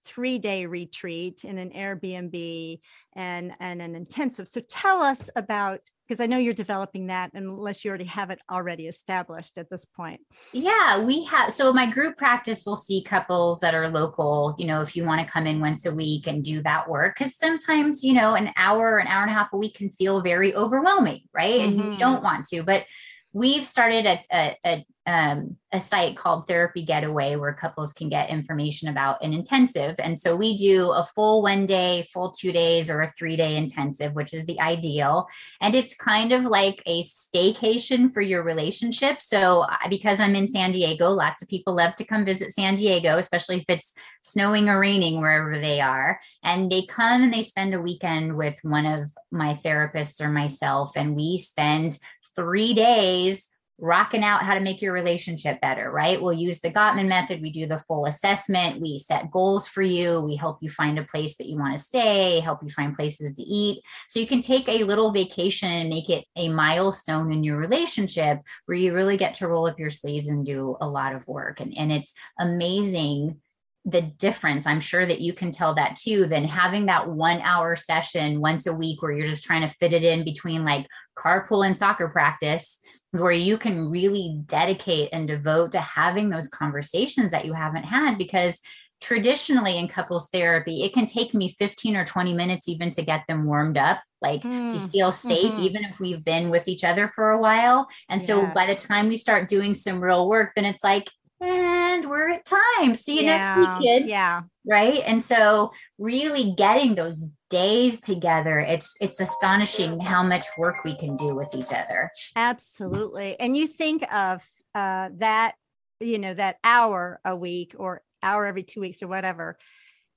three 0.09 0.39
day 0.39 0.65
retreat 0.67 1.45
in 1.45 1.59
an 1.59 1.71
Airbnb 1.71 2.81
and, 3.15 3.53
and 3.61 3.83
an 3.83 3.95
intensive. 3.95 4.49
So 4.49 4.61
tell 4.67 5.03
us 5.03 5.29
about 5.37 5.81
because 6.09 6.21
I 6.21 6.27
know 6.27 6.39
you're 6.39 6.55
developing 6.55 7.09
that 7.09 7.33
unless 7.35 7.85
you 7.85 7.91
already 7.91 8.07
have 8.07 8.31
it 8.31 8.41
already 8.51 8.87
established 8.87 9.59
at 9.59 9.69
this 9.69 9.85
point. 9.85 10.21
Yeah, 10.53 11.05
we 11.05 11.25
have. 11.25 11.53
So 11.53 11.73
my 11.73 11.91
group 11.91 12.17
practice 12.17 12.65
will 12.65 12.77
see 12.77 13.05
couples 13.05 13.61
that 13.61 13.75
are 13.75 13.89
local, 13.89 14.55
you 14.59 14.67
know, 14.67 14.81
if 14.81 14.97
you 14.97 15.05
want 15.05 15.25
to 15.25 15.31
come 15.31 15.47
in 15.47 15.61
once 15.61 15.85
a 15.85 15.95
week 15.95 16.27
and 16.27 16.43
do 16.43 16.63
that 16.63 16.89
work, 16.89 17.17
because 17.19 17.37
sometimes, 17.37 18.03
you 18.03 18.15
know, 18.15 18.35
an 18.35 18.51
hour, 18.57 18.99
an 18.99 19.07
hour 19.07 19.23
and 19.23 19.31
a 19.31 19.35
half 19.35 19.53
a 19.53 19.57
week 19.57 19.75
can 19.75 19.91
feel 19.91 20.23
very 20.23 20.55
overwhelming, 20.55 21.23
right? 21.35 21.61
Mm-hmm. 21.61 21.69
And 21.69 21.77
you 21.77 21.83
mm-hmm. 21.83 21.99
don't 21.99 22.23
want 22.23 22.47
to, 22.47 22.63
but 22.63 22.85
we've 23.33 23.67
started 23.67 24.07
a, 24.07 24.21
a, 24.33 24.57
a 24.65 24.87
um, 25.09 25.57
a 25.73 25.81
site 25.81 26.19
called 26.19 26.47
Therapy 26.47 26.85
Getaway 26.85 27.37
where 27.37 27.55
couples 27.55 27.95
can 27.95 28.11
get 28.11 28.29
information 28.29 28.91
about 28.91 29.25
an 29.25 29.33
intensive. 29.33 29.95
And 29.99 30.19
so 30.19 30.37
we 30.37 30.55
do 30.55 30.91
a 30.91 31.03
full 31.03 31.41
one 31.41 31.65
day, 31.65 32.07
full 32.13 32.31
two 32.31 32.53
days, 32.53 32.91
or 32.91 33.01
a 33.01 33.09
three 33.09 33.35
day 33.35 33.57
intensive, 33.57 34.13
which 34.13 34.35
is 34.35 34.45
the 34.45 34.61
ideal. 34.61 35.27
And 35.63 35.75
it's 35.75 35.97
kind 35.97 36.33
of 36.33 36.45
like 36.45 36.83
a 36.85 37.01
staycation 37.01 38.13
for 38.13 38.21
your 38.21 38.43
relationship. 38.43 39.23
So 39.23 39.65
because 39.89 40.21
I'm 40.21 40.37
in 40.37 40.47
San 40.47 40.73
Diego, 40.73 41.09
lots 41.09 41.43
of 41.43 41.49
people 41.49 41.75
love 41.75 41.95
to 41.95 42.05
come 42.05 42.27
visit 42.27 42.53
San 42.53 42.75
Diego, 42.75 43.17
especially 43.17 43.61
if 43.61 43.65
it's 43.67 43.95
snowing 44.21 44.69
or 44.69 44.79
raining 44.79 45.23
wherever 45.23 45.59
they 45.59 45.81
are. 45.81 46.21
And 46.43 46.71
they 46.71 46.85
come 46.85 47.23
and 47.23 47.33
they 47.33 47.43
spend 47.43 47.73
a 47.73 47.81
weekend 47.81 48.37
with 48.37 48.59
one 48.61 48.85
of 48.85 49.11
my 49.31 49.55
therapists 49.55 50.21
or 50.21 50.29
myself, 50.29 50.93
and 50.97 51.17
we 51.17 51.39
spend 51.39 51.99
three 52.37 52.75
days 52.75 53.49
rocking 53.81 54.25
out 54.25 54.43
how 54.43 54.55
to 54.55 54.61
make 54.61 54.83
your 54.83 54.93
relationship 54.93 55.61
better, 55.61 55.91
right? 55.91 56.21
We'll 56.21 56.33
use 56.33 56.61
the 56.61 56.73
Gottman 56.73 57.07
method. 57.07 57.41
We 57.41 57.51
do 57.51 57.67
the 57.67 57.79
full 57.79 58.07
assessment. 58.07 58.81
We 58.81 58.99
set 58.99 59.31
goals 59.31 59.69
for 59.69 59.83
you. 59.83 60.21
We 60.21 60.35
help 60.35 60.59
you 60.61 60.69
find 60.69 60.99
a 60.99 61.05
place 61.05 61.37
that 61.37 61.47
you 61.47 61.57
want 61.57 61.77
to 61.77 61.83
stay, 61.83 62.41
help 62.41 62.61
you 62.63 62.71
find 62.71 62.97
places 62.97 63.37
to 63.37 63.43
eat. 63.43 63.83
So 64.09 64.19
you 64.19 64.27
can 64.27 64.41
take 64.41 64.69
a 64.69 64.83
little 64.83 65.13
vacation 65.13 65.71
and 65.71 65.89
make 65.89 66.11
it 66.11 66.27
a 66.35 66.49
milestone 66.49 67.33
in 67.33 67.45
your 67.45 67.57
relationship 67.57 68.41
where 68.67 68.77
you 68.77 68.93
really 68.93 69.17
get 69.17 69.35
to 69.35 69.49
roll 69.49 69.69
up 69.69 69.79
your 69.79 69.91
sleeves 69.91 70.29
and 70.29 70.45
do 70.45 70.77
a 70.81 70.89
lot 70.89 71.15
of 71.15 71.27
work. 71.29 71.61
And, 71.61 71.73
and 71.77 71.93
it's 71.93 72.13
amazing 72.41 73.41
the 73.85 74.03
difference 74.03 74.67
i'm 74.67 74.81
sure 74.81 75.07
that 75.07 75.21
you 75.21 75.33
can 75.33 75.51
tell 75.51 75.75
that 75.75 75.97
too 75.97 76.27
than 76.27 76.45
having 76.45 76.87
that 76.87 77.09
one 77.09 77.41
hour 77.41 77.75
session 77.77 78.41
once 78.41 78.67
a 78.67 78.75
week 78.75 79.01
where 79.01 79.13
you're 79.13 79.25
just 79.25 79.45
trying 79.45 79.63
to 79.67 79.75
fit 79.77 79.93
it 79.93 80.03
in 80.03 80.25
between 80.25 80.65
like 80.65 80.87
carpool 81.17 81.65
and 81.65 81.77
soccer 81.77 82.09
practice 82.09 82.81
where 83.13 83.33
you 83.33 83.59
can 83.59 83.91
really 83.91 84.43
dedicate 84.47 85.11
and 85.13 85.29
devote 85.29 85.73
to 85.73 85.81
having 85.81 86.29
those 86.29 86.49
conversations 86.49 87.31
that 87.31 87.45
you 87.45 87.53
haven't 87.53 87.85
had 87.85 88.19
because 88.19 88.61
traditionally 89.01 89.79
in 89.79 89.87
couples 89.87 90.29
therapy 90.31 90.83
it 90.83 90.93
can 90.93 91.07
take 91.07 91.33
me 91.33 91.55
15 91.59 91.97
or 91.97 92.05
20 92.05 92.35
minutes 92.35 92.69
even 92.69 92.91
to 92.91 93.03
get 93.03 93.23
them 93.29 93.47
warmed 93.47 93.79
up 93.79 94.03
like 94.21 94.43
mm. 94.43 94.73
to 94.73 94.89
feel 94.91 95.13
safe 95.13 95.53
mm-hmm. 95.53 95.63
even 95.63 95.85
if 95.85 96.01
we've 96.01 96.25
been 96.25 96.51
with 96.51 96.67
each 96.67 96.83
other 96.83 97.11
for 97.15 97.31
a 97.31 97.39
while 97.39 97.87
and 98.09 98.21
yes. 98.21 98.27
so 98.27 98.47
by 98.55 98.67
the 98.67 98.75
time 98.75 99.07
we 99.07 99.17
start 99.17 99.49
doing 99.49 99.75
some 99.75 100.01
real 100.01 100.29
work 100.29 100.51
then 100.57 100.65
it's 100.65 100.83
like 100.83 101.09
and 101.41 102.09
we're 102.09 102.31
at 102.31 102.45
time. 102.45 102.95
See 102.95 103.17
you 103.17 103.23
yeah, 103.23 103.37
next 103.37 103.59
week, 103.59 103.89
kids. 103.89 104.11
Yeah. 104.11 104.43
Right. 104.67 105.03
And 105.07 105.23
so 105.23 105.73
really 105.99 106.53
getting 106.57 106.95
those 106.95 107.33
days 107.51 108.01
together, 108.01 108.61
it's 108.61 108.97
it's 109.01 109.21
astonishing 109.21 110.01
how 110.01 110.23
much 110.23 110.47
work 110.57 110.85
we 110.85 110.97
can 110.97 111.17
do 111.17 111.35
with 111.35 111.55
each 111.55 111.73
other. 111.73 112.11
Absolutely. 112.37 113.39
And 113.41 113.57
you 113.57 113.67
think 113.67 114.03
of 114.13 114.43
uh 114.75 115.11
that, 115.15 115.55
you 116.01 116.19
know, 116.19 116.35
that 116.35 116.57
hour 116.63 117.21
a 117.25 117.35
week 117.35 117.75
or 117.79 118.03
hour 118.23 118.47
every 118.47 118.63
two 118.63 118.81
weeks 118.81 119.03
or 119.03 119.09
whatever 119.09 119.59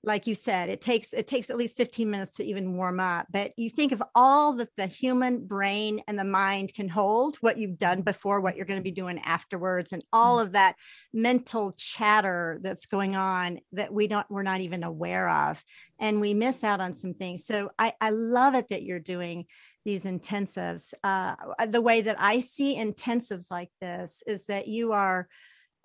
like 0.04 0.26
you 0.26 0.34
said 0.34 0.70
it 0.70 0.82
takes 0.82 1.14
it 1.14 1.28
takes 1.28 1.50
at 1.50 1.58
least 1.58 1.78
15 1.78 2.10
minutes 2.10 2.32
to 2.32 2.44
even 2.44 2.76
warm 2.76 3.00
up 3.00 3.28
but 3.32 3.52
you 3.58 3.70
think 3.70 3.92
of 3.92 4.02
all 4.16 4.54
that 4.54 4.76
the 4.76 4.88
human 4.88 5.46
brain 5.46 6.02
and 6.08 6.18
the 6.18 6.24
mind 6.24 6.74
can 6.74 6.90
hold 6.90 7.36
what 7.38 7.58
you've 7.58 7.78
done 7.78 8.02
before 8.02 8.42
what 8.42 8.56
you're 8.56 8.66
going 8.66 8.80
to 8.80 8.84
be 8.84 8.92
doing 8.92 9.20
afterwards 9.20 9.94
and 9.94 10.04
all 10.12 10.40
mm. 10.40 10.44
of 10.44 10.52
that 10.54 10.76
mental 11.14 11.72
chatter 11.78 12.60
that's 12.62 12.86
going 12.86 13.16
on 13.16 13.60
that 13.72 13.94
we 13.94 14.08
don't 14.08 14.30
we're 14.30 14.44
not 14.44 14.62
even 14.62 14.84
aware 14.84 15.30
of 15.30 15.64
and 16.00 16.20
we 16.20 16.34
miss 16.34 16.64
out 16.64 16.82
on 16.82 16.96
some 16.96 17.14
things 17.14 17.46
so 17.46 17.70
i 17.78 17.94
i 18.02 18.10
love 18.10 18.56
it 18.56 18.70
that 18.70 18.84
you're 18.84 19.00
doing 19.00 19.46
these 19.84 20.06
intensives 20.06 20.94
uh, 21.04 21.36
the 21.68 21.82
way 21.82 22.02
that 22.02 22.16
i 22.20 22.40
see 22.40 22.76
intensives 22.76 23.52
like 23.52 23.70
this 23.82 24.24
is 24.26 24.46
that 24.46 24.68
you 24.68 24.94
are 24.94 25.28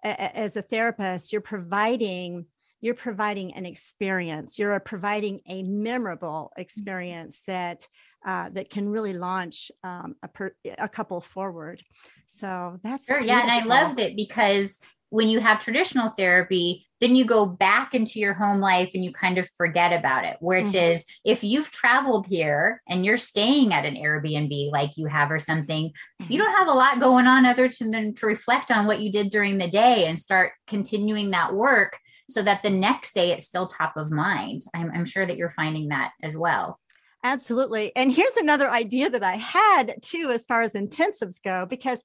as 0.05 0.57
a 0.57 0.63
therapist 0.63 1.33
you're 1.33 1.41
providing 1.41 2.47
you're 2.81 2.95
providing 2.95 3.55
an 3.55 3.67
experience 3.67 4.59
you're 4.59 4.79
providing 4.81 5.41
a 5.49 5.63
memorable 5.63 6.51
mm-hmm. 6.53 6.61
experience 6.61 7.43
that 7.47 7.87
uh, 8.27 8.49
that 8.51 8.71
can 8.71 8.89
really 8.89 9.13
launch 9.13 9.71
um, 9.85 10.17
a, 10.23 10.29
per, 10.29 10.53
a 10.79 10.89
couple 10.89 11.21
forward 11.21 11.83
so 12.27 12.79
that's 12.83 13.07
sure, 13.07 13.21
yeah 13.21 13.41
and 13.41 13.51
i 13.51 13.65
loved 13.65 13.99
it 13.99 14.17
because 14.17 14.81
when 15.11 15.29
you 15.29 15.41
have 15.41 15.61
traditional 15.61 16.11
therapy 16.11 16.87
then 16.99 17.15
you 17.15 17.27
go 17.27 17.45
back 17.45 17.95
into 17.95 18.19
your 18.19 18.33
home 18.33 18.59
life 18.59 18.91
and 18.95 19.05
you 19.05 19.13
kind 19.13 19.37
of 19.39 19.49
forget 19.57 19.93
about 19.93 20.25
it 20.25 20.37
which 20.41 20.67
mm-hmm. 20.67 20.93
is 20.93 21.05
if 21.25 21.45
you've 21.45 21.71
traveled 21.71 22.27
here 22.27 22.83
and 22.89 23.05
you're 23.05 23.17
staying 23.17 23.73
at 23.73 23.85
an 23.85 23.95
airbnb 23.95 24.71
like 24.73 24.91
you 24.97 25.07
have 25.07 25.31
or 25.31 25.39
something 25.39 25.91
mm-hmm. 26.21 26.33
you 26.33 26.39
don't 26.39 26.57
have 26.57 26.69
a 26.69 26.73
lot 26.73 26.99
going 26.99 27.27
on 27.27 27.47
other 27.47 27.71
than 27.81 28.15
to 28.15 28.27
reflect 28.27 28.71
on 28.71 28.87
what 28.87 29.01
you 29.01 29.11
did 29.11 29.31
during 29.31 29.59
the 29.59 29.69
day 29.69 30.07
and 30.07 30.19
start 30.19 30.53
continuing 30.67 31.31
that 31.31 31.55
work 31.55 31.99
so 32.29 32.43
that 32.43 32.63
the 32.63 32.71
next 32.71 33.15
day 33.15 33.33
it's 33.33 33.47
still 33.47 33.67
top 33.67 33.97
of 33.97 34.11
mind. 34.11 34.63
I'm, 34.75 34.91
I'm 34.93 35.05
sure 35.05 35.27
that 35.27 35.37
you're 35.37 35.51
finding 35.51 35.89
that 35.89 36.13
as 36.23 36.37
well. 36.37 36.81
Absolutely. 37.25 37.95
And 37.97 38.13
here's 38.13 38.37
another 38.37 38.71
idea 38.71 39.11
that 39.11 39.23
I 39.23 39.37
had 39.37 39.97
too, 40.03 40.31
as 40.33 40.45
far 40.45 40.63
as 40.63 40.75
intensives 40.75 41.43
go, 41.43 41.67
because 41.67 42.05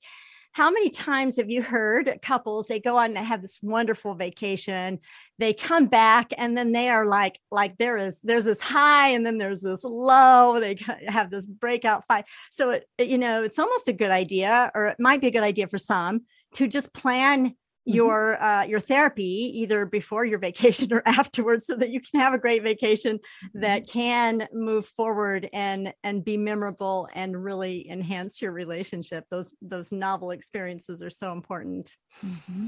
how 0.53 0.69
many 0.69 0.89
times 0.89 1.37
have 1.37 1.49
you 1.49 1.63
heard 1.63 2.19
couples 2.21 2.67
they 2.67 2.77
go 2.77 2.97
on 2.97 3.13
they 3.13 3.23
have 3.23 3.41
this 3.41 3.59
wonderful 3.61 4.15
vacation 4.15 4.99
they 5.39 5.53
come 5.53 5.85
back 5.85 6.33
and 6.37 6.57
then 6.57 6.73
they 6.73 6.89
are 6.89 7.05
like 7.05 7.39
like 7.51 7.77
there 7.77 7.97
is 7.97 8.19
there's 8.21 8.43
this 8.43 8.59
high 8.59 9.07
and 9.07 9.25
then 9.25 9.37
there's 9.37 9.61
this 9.61 9.85
low 9.85 10.59
they 10.59 10.77
have 11.07 11.31
this 11.31 11.45
breakout 11.45 12.05
fight 12.05 12.25
so 12.51 12.69
it 12.71 12.85
you 12.99 13.17
know 13.17 13.41
it's 13.43 13.59
almost 13.59 13.87
a 13.87 13.93
good 13.93 14.11
idea 14.11 14.69
or 14.75 14.87
it 14.87 14.99
might 14.99 15.21
be 15.21 15.27
a 15.27 15.31
good 15.31 15.41
idea 15.41 15.67
for 15.67 15.77
some 15.77 16.19
to 16.53 16.67
just 16.67 16.93
plan. 16.93 17.55
Your 17.85 18.41
uh, 18.41 18.63
your 18.63 18.79
therapy 18.79 19.51
either 19.55 19.85
before 19.85 20.25
your 20.25 20.39
vacation 20.39 20.93
or 20.93 21.01
afterwards 21.07 21.65
so 21.65 21.75
that 21.75 21.89
you 21.89 21.99
can 21.99 22.19
have 22.19 22.33
a 22.33 22.37
great 22.37 22.63
vacation 22.63 23.19
that 23.53 23.83
mm-hmm. 23.83 23.99
can 23.99 24.47
move 24.53 24.85
forward 24.85 25.49
and 25.51 25.93
and 26.03 26.23
be 26.23 26.37
memorable 26.37 27.09
and 27.13 27.43
really 27.43 27.89
enhance 27.89 28.41
your 28.41 28.51
relationship 28.51 29.25
those 29.29 29.53
those 29.61 29.91
novel 29.91 30.31
experiences 30.31 31.01
are 31.01 31.09
so 31.09 31.31
important 31.31 31.97
mm-hmm. 32.23 32.67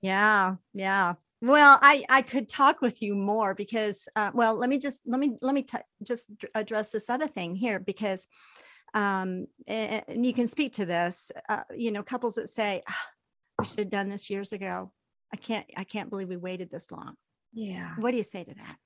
yeah 0.00 0.54
yeah 0.72 1.14
well 1.40 1.78
i 1.82 2.04
i 2.08 2.22
could 2.22 2.48
talk 2.48 2.80
with 2.80 3.02
you 3.02 3.14
more 3.16 3.54
because 3.54 4.08
uh, 4.14 4.30
well 4.32 4.54
let 4.56 4.70
me 4.70 4.78
just 4.78 5.00
let 5.06 5.18
me 5.18 5.36
let 5.42 5.54
me 5.54 5.62
t- 5.62 5.78
just 6.04 6.30
address 6.54 6.90
this 6.90 7.10
other 7.10 7.26
thing 7.26 7.56
here 7.56 7.80
because 7.80 8.28
um 8.94 9.46
and 9.66 10.24
you 10.24 10.32
can 10.32 10.46
speak 10.46 10.74
to 10.74 10.84
this 10.84 11.32
uh, 11.48 11.62
you 11.74 11.90
know 11.90 12.02
couples 12.02 12.36
that 12.36 12.48
say 12.48 12.82
ah, 12.88 13.06
we 13.58 13.64
should 13.64 13.78
have 13.78 13.90
done 13.90 14.08
this 14.08 14.30
years 14.30 14.52
ago. 14.52 14.92
I 15.32 15.36
can't 15.36 15.66
I 15.76 15.84
can't 15.84 16.10
believe 16.10 16.28
we 16.28 16.36
waited 16.36 16.70
this 16.70 16.90
long. 16.90 17.14
Yeah. 17.52 17.94
What 17.98 18.10
do 18.10 18.16
you 18.16 18.22
say 18.22 18.44
to 18.44 18.54
that? 18.54 18.76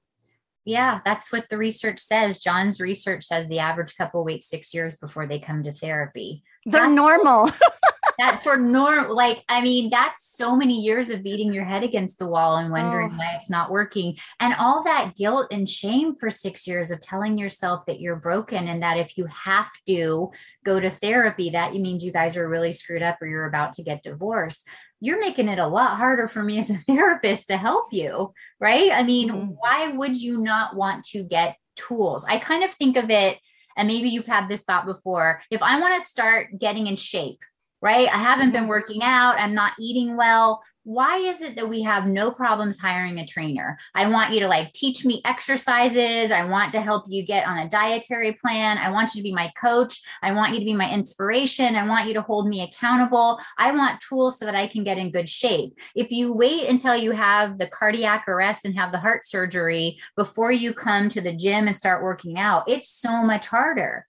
Yeah, 0.65 1.01
that's 1.05 1.31
what 1.31 1.49
the 1.49 1.59
research 1.59 2.01
says. 2.01 2.41
John's 2.41 2.81
research 2.81 3.25
says 3.25 3.49
the 3.49 3.61
average 3.61 3.97
couple 3.97 4.25
waits 4.25 4.49
six 4.49 4.75
years 4.75 4.97
before 4.97 5.27
they 5.27 5.39
come 5.39 5.63
to 5.63 5.73
therapy. 5.73 6.43
They're 6.65 6.83
that's 6.83 6.93
normal. 6.93 7.51
that 8.19 8.43
for 8.43 8.57
normal 8.57 9.15
like 9.15 9.45
i 9.49 9.61
mean 9.61 9.91
that's 9.91 10.37
so 10.37 10.57
many 10.57 10.81
years 10.81 11.11
of 11.11 11.23
beating 11.23 11.53
your 11.53 11.65
head 11.65 11.83
against 11.83 12.19
the 12.19 12.27
wall 12.27 12.57
and 12.57 12.71
wondering 12.71 13.11
oh. 13.13 13.17
why 13.17 13.33
it's 13.35 13.51
not 13.51 13.71
working 13.71 14.17
and 14.41 14.55
all 14.55 14.83
that 14.85 15.15
guilt 15.17 15.47
and 15.51 15.69
shame 15.69 16.15
for 16.17 16.31
six 16.31 16.67
years 16.67 16.91
of 16.91 17.01
telling 17.01 17.39
yourself 17.39 17.85
that 17.87 18.01
you're 18.01 18.17
broken 18.17 18.69
and 18.69 18.83
that 18.83 18.99
if 18.99 19.17
you 19.17 19.27
have 19.27 19.71
to 19.87 20.31
go 20.65 20.81
to 20.81 20.91
therapy 20.91 21.51
that 21.51 21.75
means 21.75 22.05
you 22.05 22.13
guys 22.13 22.37
are 22.37 22.49
really 22.49 22.73
screwed 22.73 23.03
up 23.03 23.19
or 23.21 23.27
you're 23.27 23.47
about 23.47 23.73
to 23.73 23.83
get 23.83 24.03
divorced 24.03 24.69
you're 25.01 25.21
making 25.21 25.49
it 25.49 25.59
a 25.59 25.67
lot 25.67 25.97
harder 25.97 26.27
for 26.27 26.43
me 26.43 26.59
as 26.59 26.71
a 26.71 26.75
therapist 26.87 27.49
to 27.49 27.57
help 27.57 27.93
you 27.93 28.33
right 28.61 28.91
i 28.93 29.03
mean 29.03 29.31
mm-hmm. 29.31 29.51
why 29.59 29.89
would 29.89 30.17
you 30.17 30.39
not 30.39 30.77
want 30.77 31.05
to 31.05 31.23
get 31.23 31.57
tools 31.77 32.25
i 32.29 32.39
kind 32.39 32.65
of 32.65 32.73
think 32.73 32.97
of 32.97 33.11
it 33.11 33.39
and 33.77 33.89
maybe 33.89 34.09
you've 34.09 34.27
had 34.27 34.49
this 34.49 34.65
thought 34.65 34.87
before 34.87 35.41
if 35.51 35.63
i 35.63 35.79
want 35.79 36.01
to 36.01 36.07
start 36.07 36.49
getting 36.59 36.87
in 36.87 36.97
shape 36.97 37.41
right? 37.87 38.09
I 38.13 38.19
haven't 38.19 38.51
been 38.51 38.63
mm-hmm. 38.63 38.71
working 38.71 39.03
out, 39.05 39.39
I'm 39.39 39.55
not 39.55 39.75
eating 39.79 40.17
well. 40.17 40.61
why 40.83 41.17
is 41.19 41.41
it 41.41 41.57
that 41.57 41.69
we 41.69 41.83
have 41.83 42.07
no 42.07 42.31
problems 42.31 42.79
hiring 42.79 43.19
a 43.19 43.27
trainer? 43.27 43.77
I 43.95 44.09
want 44.09 44.33
you 44.33 44.41
to 44.41 44.49
like 44.49 44.73
teach 44.73 45.05
me 45.05 45.21
exercises. 45.25 46.31
I 46.31 46.45
want 46.49 46.73
to 46.73 46.81
help 46.81 47.05
you 47.09 47.25
get 47.25 47.47
on 47.47 47.59
a 47.59 47.69
dietary 47.69 48.33
plan. 48.35 48.79
I 48.79 48.91
want 48.91 49.13
you 49.13 49.21
to 49.21 49.25
be 49.25 49.33
my 49.33 49.53
coach. 49.61 50.01
I 50.23 50.33
want 50.33 50.53
you 50.53 50.61
to 50.61 50.65
be 50.65 50.75
my 50.75 50.89
inspiration. 50.93 51.75
I 51.75 51.87
want 51.87 52.07
you 52.07 52.15
to 52.15 52.23
hold 52.23 52.49
me 52.49 52.63
accountable. 52.63 53.41
I 53.59 53.73
want 53.73 54.01
tools 54.01 54.39
so 54.39 54.45
that 54.47 54.55
I 54.55 54.69
can 54.69 54.85
get 54.85 54.99
in 54.99 55.11
good 55.11 55.29
shape. 55.29 55.77
If 55.95 56.11
you 56.11 56.33
wait 56.33 56.69
until 56.69 56.97
you 56.97 57.11
have 57.13 57.59
the 57.59 57.67
cardiac 57.67 58.29
arrest 58.29 58.65
and 58.65 58.75
have 58.77 58.93
the 58.93 58.99
heart 58.99 59.27
surgery 59.27 59.99
before 60.17 60.53
you 60.53 60.73
come 60.73 61.09
to 61.11 61.21
the 61.21 61.35
gym 61.35 61.67
and 61.67 61.75
start 61.75 62.03
working 62.03 62.39
out, 62.39 62.69
it's 62.69 62.89
so 62.89 63.23
much 63.23 63.47
harder. 63.47 64.07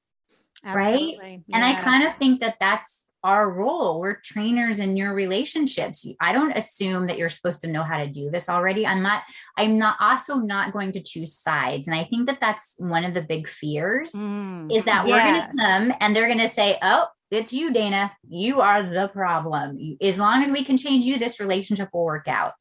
Absolutely. 0.63 1.18
Right. 1.20 1.44
Yes. 1.48 1.56
And 1.56 1.63
I 1.63 1.74
kind 1.82 2.04
of 2.08 2.16
think 2.18 2.42
that 2.42 2.58
that's 2.60 3.07
our 3.28 3.50
role. 3.50 4.00
We're 4.00 4.22
trainers 4.24 4.80
in 4.80 4.96
your 4.96 5.13
relationships. 5.13 6.08
I 6.22 6.32
don't 6.32 6.54
assume 6.54 7.08
that 7.08 7.18
you're 7.18 7.28
supposed 7.28 7.60
to 7.62 7.72
know 7.72 7.84
how 7.84 7.98
to 7.98 8.08
do 8.08 8.32
this 8.32 8.48
already. 8.48 8.88
I'm 8.88 9.04
not, 9.04 9.24
I'm 9.58 9.78
not 9.78 9.98
also 10.00 10.38
not 10.38 10.72
going 10.72 10.94
to 10.94 11.04
choose 11.04 11.36
sides. 11.36 11.90
And 11.90 11.96
I 11.96 12.06
think 12.06 12.28
that 12.28 12.40
that's 12.40 12.76
one 12.78 13.04
of 13.04 13.13
the 13.13 13.22
big 13.22 13.50
fears 13.50 14.13
mm, 14.13 14.74
is 14.74 14.86
that 14.86 15.06
yes. 15.06 15.12
we're 15.12 15.20
going 15.20 15.42
to 15.42 15.58
come 15.58 15.98
and 16.00 16.16
they're 16.16 16.28
going 16.28 16.40
to 16.40 16.48
say, 16.48 16.80
oh, 16.82 17.08
it's 17.30 17.52
you, 17.52 17.74
Dana. 17.74 18.13
You 18.30 18.62
are 18.62 18.82
the 18.82 19.10
problem. 19.10 19.78
As 20.02 20.18
long 20.18 20.42
as 20.42 20.50
we 20.50 20.63
can 20.63 20.78
change 20.78 21.04
you, 21.04 21.20
this 21.20 21.42
relationship 21.42 21.90
will 21.92 22.06
work 22.06 22.30
out. 22.30 22.54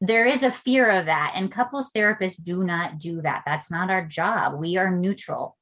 There 0.00 0.24
is 0.24 0.42
a 0.42 0.50
fear 0.50 0.90
of 0.90 1.06
that. 1.06 1.34
And 1.36 1.52
couples 1.52 1.90
therapists 1.94 2.42
do 2.42 2.64
not 2.64 2.98
do 2.98 3.20
that. 3.20 3.42
That's 3.44 3.70
not 3.70 3.90
our 3.90 4.06
job. 4.06 4.58
We 4.58 4.78
are 4.78 4.90
neutral 4.90 5.58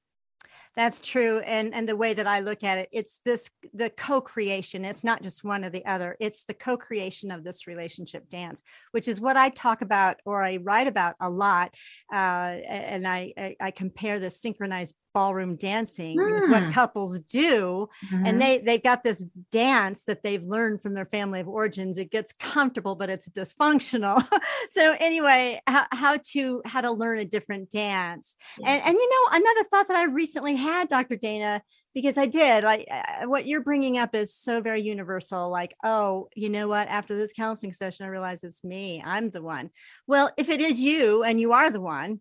that's 0.76 1.00
true. 1.00 1.38
And 1.40 1.72
and 1.72 1.88
the 1.88 1.96
way 1.96 2.14
that 2.14 2.26
I 2.26 2.40
look 2.40 2.64
at 2.64 2.78
it, 2.78 2.88
it's 2.92 3.20
this 3.24 3.50
the 3.72 3.90
co-creation. 3.90 4.84
It's 4.84 5.04
not 5.04 5.22
just 5.22 5.44
one 5.44 5.64
or 5.64 5.70
the 5.70 5.86
other. 5.86 6.16
It's 6.18 6.44
the 6.44 6.54
co-creation 6.54 7.30
of 7.30 7.44
this 7.44 7.66
relationship 7.66 8.28
dance, 8.28 8.60
which 8.90 9.06
is 9.06 9.20
what 9.20 9.36
I 9.36 9.50
talk 9.50 9.82
about 9.82 10.16
or 10.24 10.42
I 10.42 10.56
write 10.56 10.88
about 10.88 11.14
a 11.20 11.30
lot. 11.30 11.74
Uh, 12.12 12.16
and 12.16 13.06
I, 13.06 13.32
I, 13.36 13.56
I 13.60 13.70
compare 13.70 14.18
the 14.18 14.30
synchronized 14.30 14.96
ballroom 15.14 15.54
dancing 15.54 16.18
mm. 16.18 16.50
what 16.50 16.72
couples 16.72 17.20
do 17.20 17.88
mm-hmm. 18.06 18.26
and 18.26 18.42
they 18.42 18.58
they've 18.58 18.82
got 18.82 19.04
this 19.04 19.24
dance 19.52 20.04
that 20.04 20.24
they've 20.24 20.42
learned 20.42 20.82
from 20.82 20.92
their 20.92 21.04
family 21.06 21.38
of 21.40 21.48
origins 21.48 21.96
it 21.96 22.10
gets 22.10 22.32
comfortable 22.32 22.96
but 22.96 23.08
it's 23.08 23.28
dysfunctional 23.28 24.22
so 24.68 24.96
anyway 24.98 25.60
how, 25.66 25.86
how 25.92 26.18
to 26.18 26.60
how 26.66 26.80
to 26.80 26.90
learn 26.90 27.18
a 27.18 27.24
different 27.24 27.70
dance 27.70 28.34
yeah. 28.58 28.72
and 28.72 28.82
and 28.82 28.94
you 28.94 29.08
know 29.08 29.36
another 29.38 29.64
thought 29.70 29.86
that 29.88 29.96
i 29.96 30.04
recently 30.04 30.56
had 30.56 30.88
dr 30.88 31.16
dana 31.16 31.62
because 31.94 32.18
i 32.18 32.26
did 32.26 32.64
like 32.64 32.88
what 33.24 33.46
you're 33.46 33.62
bringing 33.62 33.96
up 33.96 34.14
is 34.14 34.34
so 34.34 34.60
very 34.60 34.82
universal 34.82 35.48
like 35.48 35.74
oh 35.84 36.28
you 36.34 36.50
know 36.50 36.66
what 36.66 36.88
after 36.88 37.16
this 37.16 37.32
counseling 37.32 37.72
session 37.72 38.04
i 38.04 38.08
realize 38.08 38.42
it's 38.42 38.64
me 38.64 39.00
i'm 39.06 39.30
the 39.30 39.42
one 39.42 39.70
well 40.08 40.30
if 40.36 40.48
it 40.48 40.60
is 40.60 40.80
you 40.80 41.22
and 41.22 41.40
you 41.40 41.52
are 41.52 41.70
the 41.70 41.80
one 41.80 42.18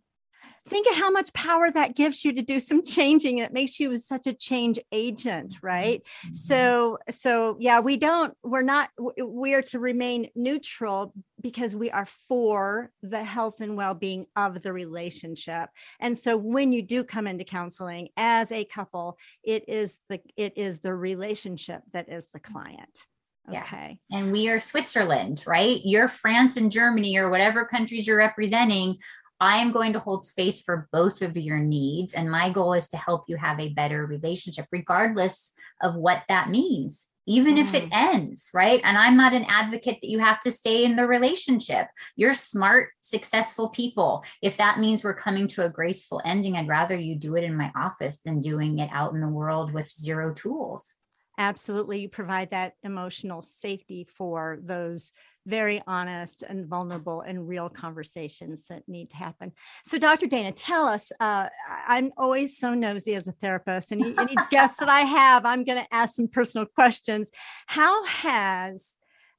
think 0.67 0.88
of 0.89 0.95
how 0.95 1.12
much 1.12 1.34
power 1.34 1.69
that 1.69 1.95
gives 1.95 2.23
you 2.23 2.34
to 2.34 2.41
do 2.41 2.60
some 2.60 2.84
changing 2.86 3.39
it 3.39 3.53
makes 3.53 3.79
you 3.79 3.97
such 3.97 4.27
a 4.27 4.34
change 4.34 4.79
agent 4.91 5.56
right 5.62 6.03
mm-hmm. 6.03 6.34
so 6.34 6.97
so 7.10 7.58
yeah 7.60 7.79
we 7.79 7.97
don't 7.97 8.36
we're 8.43 8.62
not 8.62 8.89
we 9.25 9.53
are 9.53 9.62
to 9.62 9.79
remain 9.79 10.29
neutral 10.36 11.13
because 11.41 11.75
we 11.75 11.91
are 11.91 12.06
for 12.06 12.89
the 13.01 13.23
health 13.23 13.60
and 13.60 13.75
well-being 13.75 14.25
of 14.36 14.62
the 14.62 14.71
relationship 14.71 15.69
and 15.99 16.17
so 16.17 16.38
when 16.38 16.71
you 16.71 16.82
do 16.82 17.03
come 17.03 17.27
into 17.27 17.43
counseling 17.43 18.10
as 18.17 18.51
a 18.51 18.63
couple 18.65 19.17
it 19.43 19.67
is 19.67 19.99
the 20.10 20.19
it 20.38 20.58
is 20.58 20.79
the 20.79 20.93
relationship 20.93 21.82
that 21.91 22.10
is 22.10 22.29
the 22.32 22.39
client 22.39 23.03
Okay. 23.49 23.99
Yeah. 24.10 24.19
And 24.19 24.32
we 24.32 24.47
are 24.49 24.60
Switzerland, 24.60 25.43
right? 25.45 25.79
You're 25.84 26.08
France 26.08 26.56
and 26.58 26.71
Germany 26.71 27.17
or 27.17 27.29
whatever 27.29 27.65
countries 27.65 28.08
you're 28.08 28.17
representing. 28.17 28.97
I 29.39 29.58
am 29.58 29.72
going 29.72 29.93
to 29.93 30.00
hold 30.00 30.26
space 30.26 30.62
for 30.62 30.88
both 30.91 31.22
of 31.22 31.36
your 31.36 31.60
needs. 31.60 32.13
And 32.13 32.32
my 32.32 32.50
goal 32.50 32.74
is 32.74 32.89
to 32.89 32.98
help 32.98 33.26
you 33.28 33.38
have 33.38 33.60
a 33.60 33.74
better 33.74 34.06
relationship, 34.06 34.67
regardless 34.72 35.54
of 35.82 35.96
what 35.96 36.24
that 36.30 36.50
means, 36.50 37.10
even 37.28 37.56
mm. 37.56 37.62
if 37.62 37.74
it 37.74 37.86
mm. 37.86 37.89
ends, 37.91 38.52
right? 38.54 38.80
And 38.84 38.98
I'm 38.98 39.17
not 39.17 39.34
an 39.34 39.46
advocate 39.46 40.00
that 40.02 40.10
you 40.10 40.19
have 40.19 40.39
to 40.41 40.52
stay 40.52 40.86
in 40.86 40.96
the 40.96 41.06
relationship. 41.06 41.88
You're 42.15 42.34
smart, 42.34 42.89
successful 43.02 43.69
people. 43.69 44.24
If 44.41 44.58
that 44.58 44.80
means 44.80 45.04
we're 45.04 45.13
coming 45.13 45.48
to 45.50 45.65
a 45.65 45.69
graceful 45.69 46.22
ending, 46.24 46.56
I'd 46.56 46.67
rather 46.67 46.96
you 46.96 47.15
do 47.15 47.36
it 47.36 47.43
in 47.43 47.58
my 47.58 47.72
office 47.76 48.22
than 48.22 48.39
doing 48.39 48.80
it 48.80 48.89
out 48.93 49.13
in 49.13 49.22
the 49.22 49.28
world 49.28 49.74
with 49.74 49.91
zero 49.91 50.34
tools. 50.34 50.93
Absolutely. 51.38 52.00
You 52.00 52.10
provide 52.10 52.52
that 52.52 52.74
emotional 52.84 53.41
safety 53.41 54.04
for 54.04 54.60
those 54.62 55.12
very 55.45 55.82
honest 55.88 56.43
and 56.43 56.67
vulnerable 56.67 57.21
and 57.21 57.47
real 57.47 57.69
conversations 57.69 58.67
that 58.67 58.88
need 58.88 59.10
to 59.12 59.17
happen. 59.17 59.51
So, 59.86 59.97
Dr. 59.97 60.27
Dana, 60.27 60.51
tell 60.51 60.86
us. 60.86 61.12
Uh, 61.19 61.49
I'm 61.88 62.12
always 62.17 62.58
so 62.58 62.73
nosy 62.73 63.15
as 63.15 63.27
a 63.27 63.34
therapist, 63.34 63.91
and 63.91 64.03
any, 64.03 64.17
any 64.17 64.36
guests 64.49 64.77
that 64.79 64.89
I 64.89 65.01
have, 65.01 65.45
I'm 65.45 65.63
going 65.63 65.79
to 65.79 65.93
ask 65.93 66.15
some 66.15 66.27
personal 66.27 66.65
questions. 66.65 67.32
How 67.67 68.06
has 68.06 68.97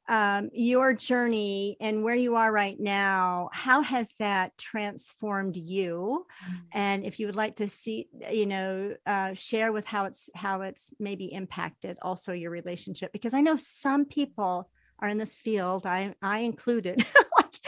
um, 0.09 0.51
your 0.53 0.93
journey 0.93 1.77
and 1.81 2.05
where 2.05 2.15
you 2.15 2.37
are 2.37 2.53
right 2.53 2.79
now 2.79 3.49
how 3.53 3.81
has 3.81 4.15
that 4.19 4.57
transformed 4.59 5.57
you 5.57 6.27
mm-hmm. 6.45 6.57
and 6.73 7.05
if 7.05 7.19
you 7.19 7.27
would 7.27 7.37
like 7.37 7.57
to 7.57 7.69
see 7.69 8.09
you 8.31 8.45
know 8.47 8.95
uh, 9.07 9.33
share 9.33 9.73
with 9.73 9.87
how 9.87 10.05
it's 10.05 10.29
how 10.35 10.61
it's 10.61 10.91
maybe 11.01 11.33
impacted 11.33 11.99
also 12.03 12.33
your 12.33 12.51
relationship 12.51 13.13
because 13.13 13.33
i 13.33 13.41
know 13.41 13.57
some 13.57 14.05
people 14.05 14.69
are 15.05 15.09
in 15.09 15.19
this 15.19 15.35
field, 15.35 15.87
I 15.87 16.15
I 16.23 16.39
included, 16.39 17.05
like 17.37 17.59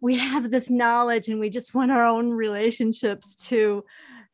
we 0.00 0.18
have 0.18 0.50
this 0.50 0.68
knowledge 0.68 1.28
and 1.28 1.38
we 1.38 1.48
just 1.48 1.74
want 1.74 1.92
our 1.92 2.04
own 2.04 2.30
relationships 2.30 3.36
to, 3.48 3.84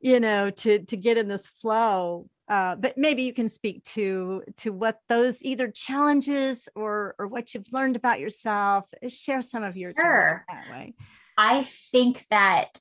you 0.01 0.19
know, 0.19 0.51
to 0.51 0.79
to 0.81 0.97
get 0.97 1.19
in 1.19 1.29
this 1.29 1.47
flow. 1.47 2.29
Uh, 2.49 2.75
but 2.77 2.97
maybe 2.97 3.25
you 3.25 3.35
can 3.35 3.51
speak 3.51 3.85
to 3.85 4.43
to 4.57 4.71
what 4.71 5.01
those 5.09 5.43
either 5.45 5.71
challenges 5.71 6.69
or 6.75 7.15
or 7.19 7.27
what 7.27 7.53
you've 7.53 7.71
learned 7.71 7.97
about 7.97 8.19
yourself. 8.19 8.91
Share 9.07 9.43
some 9.43 9.63
of 9.63 9.77
your 9.77 9.93
sure. 9.99 10.47
that 10.49 10.71
way. 10.71 10.95
I 11.37 11.65
think 11.93 12.25
that 12.31 12.81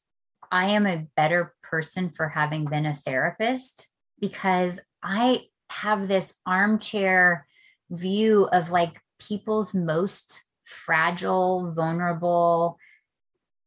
I 0.49 0.69
am 0.69 0.87
a 0.87 1.05
better 1.17 1.53
person 1.61 2.09
for 2.09 2.29
having 2.29 2.63
been 2.65 2.85
a 2.85 2.93
therapist 2.93 3.89
because 4.21 4.79
I 5.03 5.41
have 5.69 6.07
this 6.07 6.39
armchair 6.45 7.45
view 7.89 8.45
of 8.45 8.71
like 8.71 9.01
people's 9.19 9.73
most 9.73 10.43
fragile, 10.65 11.71
vulnerable 11.73 12.77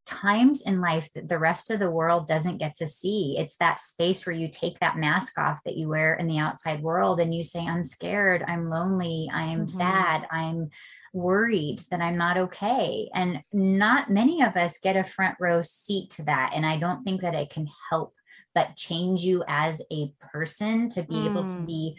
times 0.06 0.62
in 0.62 0.80
life 0.80 1.08
that 1.14 1.28
the 1.28 1.38
rest 1.38 1.70
of 1.70 1.78
the 1.78 1.90
world 1.90 2.26
doesn't 2.26 2.58
get 2.58 2.74
to 2.74 2.86
see. 2.86 3.36
It's 3.38 3.56
that 3.58 3.80
space 3.80 4.26
where 4.26 4.34
you 4.34 4.48
take 4.50 4.78
that 4.80 4.98
mask 4.98 5.38
off 5.38 5.60
that 5.64 5.76
you 5.76 5.88
wear 5.88 6.14
in 6.14 6.26
the 6.26 6.38
outside 6.38 6.82
world 6.82 7.20
and 7.20 7.34
you 7.34 7.44
say, 7.44 7.60
I'm 7.60 7.84
scared, 7.84 8.44
I'm 8.46 8.68
lonely, 8.68 9.30
I'm 9.32 9.66
mm-hmm. 9.66 9.78
sad, 9.78 10.26
I'm 10.30 10.70
worried 11.12 11.80
that 11.90 12.00
I'm 12.00 12.16
not 12.16 12.36
okay. 12.36 13.08
And 13.14 13.42
not 13.52 14.10
many 14.10 14.42
of 14.42 14.56
us 14.56 14.78
get 14.78 14.96
a 14.96 15.04
front 15.04 15.36
row 15.40 15.62
seat 15.62 16.10
to 16.10 16.24
that. 16.24 16.52
And 16.54 16.66
I 16.66 16.78
don't 16.78 17.04
think 17.04 17.22
that 17.22 17.34
it 17.34 17.50
can 17.50 17.68
help 17.90 18.14
but 18.54 18.76
change 18.76 19.22
you 19.22 19.44
as 19.46 19.82
a 19.92 20.12
person 20.32 20.88
to 20.90 21.02
be 21.02 21.14
mm. 21.14 21.30
able 21.30 21.46
to 21.46 21.54
mm. 21.54 21.66
be 21.66 21.98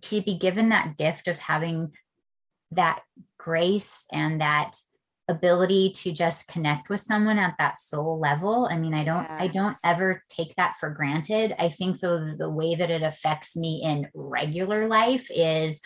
to 0.00 0.22
be 0.22 0.38
given 0.38 0.70
that 0.70 0.96
gift 0.96 1.28
of 1.28 1.38
having 1.38 1.92
that 2.72 3.00
grace 3.38 4.06
and 4.12 4.40
that 4.40 4.72
ability 5.28 5.90
to 5.90 6.12
just 6.12 6.48
connect 6.48 6.90
with 6.90 7.00
someone 7.00 7.38
at 7.38 7.54
that 7.58 7.78
soul 7.78 8.20
level 8.20 8.68
i 8.70 8.76
mean 8.76 8.92
i 8.92 9.02
don't 9.02 9.22
yes. 9.22 9.40
i 9.40 9.46
don't 9.46 9.76
ever 9.82 10.22
take 10.28 10.54
that 10.56 10.74
for 10.78 10.90
granted 10.90 11.54
i 11.58 11.66
think 11.66 11.98
the 12.00 12.34
the 12.38 12.50
way 12.50 12.74
that 12.74 12.90
it 12.90 13.02
affects 13.02 13.56
me 13.56 13.82
in 13.82 14.06
regular 14.14 14.86
life 14.86 15.30
is 15.30 15.80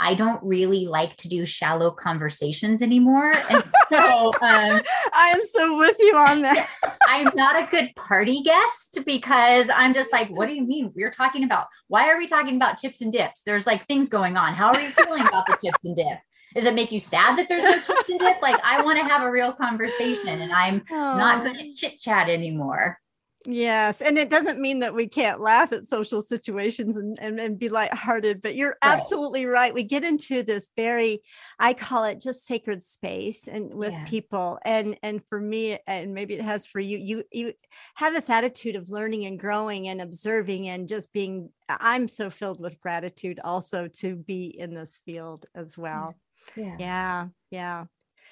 I 0.00 0.14
don't 0.14 0.42
really 0.44 0.86
like 0.86 1.16
to 1.16 1.28
do 1.28 1.44
shallow 1.44 1.90
conversations 1.90 2.82
anymore. 2.82 3.32
And 3.50 3.64
so 3.88 4.26
um, 4.42 4.82
I 5.12 5.34
am 5.34 5.44
so 5.44 5.78
with 5.78 5.96
you 5.98 6.16
on 6.16 6.42
that. 6.42 6.68
I'm 7.08 7.30
not 7.34 7.62
a 7.62 7.66
good 7.70 7.94
party 7.96 8.42
guest 8.42 9.00
because 9.04 9.68
I'm 9.74 9.92
just 9.94 10.12
like, 10.12 10.28
what 10.30 10.46
do 10.46 10.54
you 10.54 10.66
mean? 10.66 10.92
We're 10.94 11.10
talking 11.10 11.44
about 11.44 11.66
why 11.88 12.08
are 12.08 12.18
we 12.18 12.28
talking 12.28 12.56
about 12.56 12.78
chips 12.78 13.00
and 13.00 13.12
dips? 13.12 13.42
There's 13.42 13.66
like 13.66 13.86
things 13.86 14.08
going 14.08 14.36
on. 14.36 14.54
How 14.54 14.68
are 14.68 14.80
you 14.80 14.90
feeling 14.90 15.26
about 15.26 15.46
the 15.46 15.58
chips 15.62 15.84
and 15.84 15.96
dip? 15.96 16.18
Does 16.54 16.64
it 16.64 16.74
make 16.74 16.92
you 16.92 16.98
sad 16.98 17.38
that 17.38 17.48
there's 17.48 17.64
no 17.64 17.74
chips 17.74 18.08
and 18.08 18.20
dip? 18.20 18.40
Like 18.40 18.60
I 18.64 18.82
want 18.82 18.98
to 18.98 19.04
have 19.04 19.22
a 19.22 19.30
real 19.30 19.52
conversation 19.52 20.28
and 20.28 20.52
I'm 20.52 20.84
oh. 20.90 21.16
not 21.16 21.42
good 21.42 21.56
at 21.56 21.74
chit 21.74 21.98
chat 21.98 22.28
anymore. 22.28 22.98
Yes. 23.46 24.02
And 24.02 24.18
it 24.18 24.30
doesn't 24.30 24.60
mean 24.60 24.80
that 24.80 24.94
we 24.94 25.06
can't 25.06 25.40
laugh 25.40 25.72
at 25.72 25.84
social 25.84 26.20
situations 26.22 26.96
and, 26.96 27.16
and, 27.20 27.38
and 27.38 27.58
be 27.58 27.68
lighthearted, 27.68 28.42
but 28.42 28.56
you're 28.56 28.76
right. 28.82 28.92
absolutely 28.94 29.46
right. 29.46 29.72
We 29.72 29.84
get 29.84 30.04
into 30.04 30.42
this 30.42 30.70
very, 30.76 31.22
I 31.58 31.72
call 31.72 32.04
it 32.04 32.20
just 32.20 32.46
sacred 32.46 32.82
space 32.82 33.46
and 33.46 33.72
with 33.72 33.92
yeah. 33.92 34.04
people. 34.06 34.58
And 34.64 34.98
and 35.02 35.22
for 35.28 35.40
me, 35.40 35.78
and 35.86 36.14
maybe 36.14 36.34
it 36.34 36.42
has 36.42 36.66
for 36.66 36.80
you, 36.80 36.98
you 36.98 37.24
you 37.32 37.52
have 37.94 38.12
this 38.12 38.28
attitude 38.28 38.76
of 38.76 38.90
learning 38.90 39.24
and 39.24 39.38
growing 39.38 39.88
and 39.88 40.00
observing 40.00 40.68
and 40.68 40.88
just 40.88 41.12
being 41.12 41.50
I'm 41.68 42.08
so 42.08 42.30
filled 42.30 42.60
with 42.60 42.80
gratitude 42.80 43.40
also 43.42 43.88
to 44.00 44.16
be 44.16 44.46
in 44.46 44.74
this 44.74 44.98
field 45.04 45.46
as 45.54 45.78
well. 45.78 46.16
Yeah. 46.56 46.76
Yeah. 46.78 47.28
Yeah. 47.50 47.84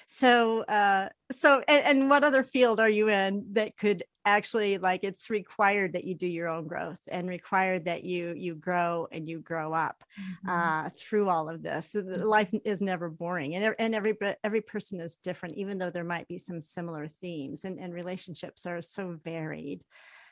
So, 0.09 0.61
uh, 0.63 1.09
so, 1.33 1.61
and, 1.67 1.85
and, 1.85 2.09
what 2.09 2.23
other 2.23 2.41
field 2.41 2.79
are 2.79 2.89
you 2.89 3.09
in 3.09 3.45
that 3.51 3.75
could 3.75 4.03
actually 4.23 4.77
like 4.77 5.03
it's 5.03 5.29
required 5.29 5.93
that 5.93 6.05
you 6.05 6.15
do 6.15 6.27
your 6.27 6.47
own 6.47 6.65
growth 6.65 7.01
and 7.11 7.27
required 7.27 7.85
that 7.85 8.05
you 8.05 8.33
you 8.37 8.55
grow 8.55 9.09
and 9.11 9.27
you 9.27 9.41
grow 9.41 9.73
up 9.73 10.05
mm-hmm. 10.17 10.49
uh, 10.49 10.89
through 10.97 11.27
all 11.29 11.49
of 11.49 11.61
this. 11.61 11.91
So 11.91 11.99
life 11.99 12.53
is 12.63 12.81
never 12.81 13.09
boring, 13.09 13.55
and 13.55 13.75
and 13.77 13.93
every 13.93 14.15
every 14.45 14.61
person 14.61 15.01
is 15.01 15.17
different, 15.17 15.57
even 15.57 15.77
though 15.77 15.89
there 15.89 16.05
might 16.05 16.29
be 16.29 16.37
some 16.37 16.61
similar 16.61 17.09
themes, 17.09 17.65
and 17.65 17.77
and 17.77 17.93
relationships 17.93 18.65
are 18.65 18.81
so 18.81 19.19
varied. 19.25 19.83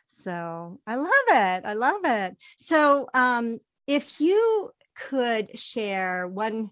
So 0.07 0.79
I 0.87 0.95
love 0.95 1.09
it. 1.29 1.65
I 1.65 1.73
love 1.73 2.01
it. 2.05 2.37
So, 2.57 3.09
um, 3.13 3.59
if 3.87 4.21
you 4.21 4.71
could 4.95 5.59
share 5.59 6.27
one 6.27 6.71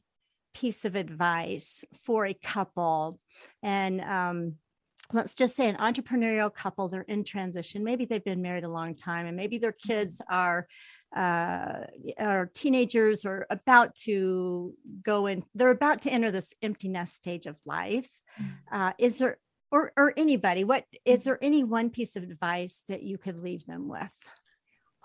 piece 0.54 0.86
of 0.86 0.96
advice 0.96 1.84
for 2.04 2.26
a 2.26 2.34
couple 2.34 3.20
and 3.62 4.02
um, 4.02 4.56
let's 5.12 5.36
just 5.36 5.56
say 5.56 5.70
an 5.70 5.76
entrepreneurial 5.78 6.54
couple 6.54 6.88
they're 6.88 7.02
in 7.02 7.24
transition 7.24 7.84
maybe 7.84 8.06
they've 8.06 8.24
been 8.24 8.42
married 8.42 8.64
a 8.64 8.70
long 8.70 8.96
time 8.96 9.26
and 9.26 9.36
maybe 9.36 9.58
their 9.58 9.72
mm-hmm. 9.72 9.94
kids 9.94 10.22
are 10.30 10.68
uh, 11.16 11.82
are 12.18 12.50
teenagers 12.54 13.26
or 13.26 13.46
about 13.50 13.94
to 13.96 14.74
go 15.04 15.28
in 15.28 15.44
they're 15.54 15.70
about 15.70 16.02
to 16.02 16.12
enter 16.12 16.32
this 16.32 16.54
empty 16.62 16.88
nest 16.88 17.16
stage 17.16 17.46
of 17.46 17.56
life 17.66 18.10
mm. 18.42 18.50
uh, 18.72 18.94
is 18.98 19.20
there 19.20 19.38
or, 19.72 19.92
or 19.98 20.14
anybody 20.18 20.64
what 20.64 20.86
is 21.06 21.24
there 21.24 21.40
any 21.42 21.64
one 21.64 21.90
piece 21.90 22.16
of 22.16 22.24
advice 22.24 22.84
that 22.88 23.04
you 23.04 23.18
could 23.18 23.40
leave 23.40 23.66
them 23.66 23.88
with 23.88 24.18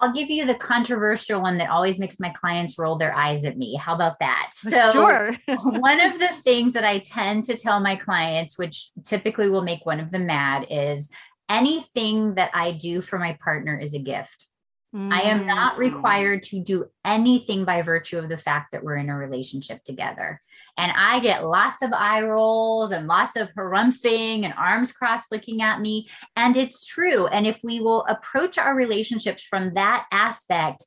I'll 0.00 0.12
give 0.12 0.30
you 0.30 0.46
the 0.46 0.54
controversial 0.54 1.42
one 1.42 1.58
that 1.58 1.70
always 1.70 1.98
makes 1.98 2.20
my 2.20 2.30
clients 2.30 2.78
roll 2.78 2.96
their 2.96 3.14
eyes 3.14 3.44
at 3.44 3.58
me. 3.58 3.76
How 3.76 3.94
about 3.94 4.18
that? 4.20 4.50
So, 4.52 4.92
sure. 4.92 5.36
one 5.46 6.00
of 6.00 6.18
the 6.18 6.28
things 6.44 6.72
that 6.74 6.84
I 6.84 7.00
tend 7.00 7.44
to 7.44 7.56
tell 7.56 7.80
my 7.80 7.96
clients, 7.96 8.58
which 8.58 8.90
typically 9.04 9.48
will 9.48 9.62
make 9.62 9.84
one 9.84 9.98
of 9.98 10.10
them 10.10 10.26
mad, 10.26 10.66
is 10.70 11.10
anything 11.48 12.34
that 12.34 12.50
I 12.54 12.72
do 12.72 13.00
for 13.00 13.18
my 13.18 13.36
partner 13.42 13.76
is 13.76 13.94
a 13.94 13.98
gift. 13.98 14.46
Mm. 14.94 15.12
I 15.12 15.20
am 15.22 15.46
not 15.46 15.74
mm. 15.74 15.80
required 15.80 16.42
to 16.44 16.60
do 16.60 16.86
anything 17.04 17.64
by 17.64 17.82
virtue 17.82 18.18
of 18.18 18.28
the 18.28 18.38
fact 18.38 18.72
that 18.72 18.82
we're 18.82 18.96
in 18.96 19.10
a 19.10 19.16
relationship 19.16 19.84
together. 19.84 20.40
And 20.78 20.90
I 20.92 21.20
get 21.20 21.44
lots 21.44 21.82
of 21.82 21.92
eye 21.92 22.22
rolls 22.22 22.92
and 22.92 23.06
lots 23.06 23.36
of 23.36 23.50
harumphing 23.50 24.44
and 24.44 24.54
arms 24.56 24.92
crossed 24.92 25.30
looking 25.30 25.60
at 25.60 25.80
me. 25.80 26.08
And 26.36 26.56
it's 26.56 26.86
true. 26.86 27.26
And 27.26 27.46
if 27.46 27.60
we 27.62 27.80
will 27.80 28.06
approach 28.06 28.56
our 28.56 28.74
relationships 28.74 29.42
from 29.42 29.74
that 29.74 30.06
aspect, 30.10 30.86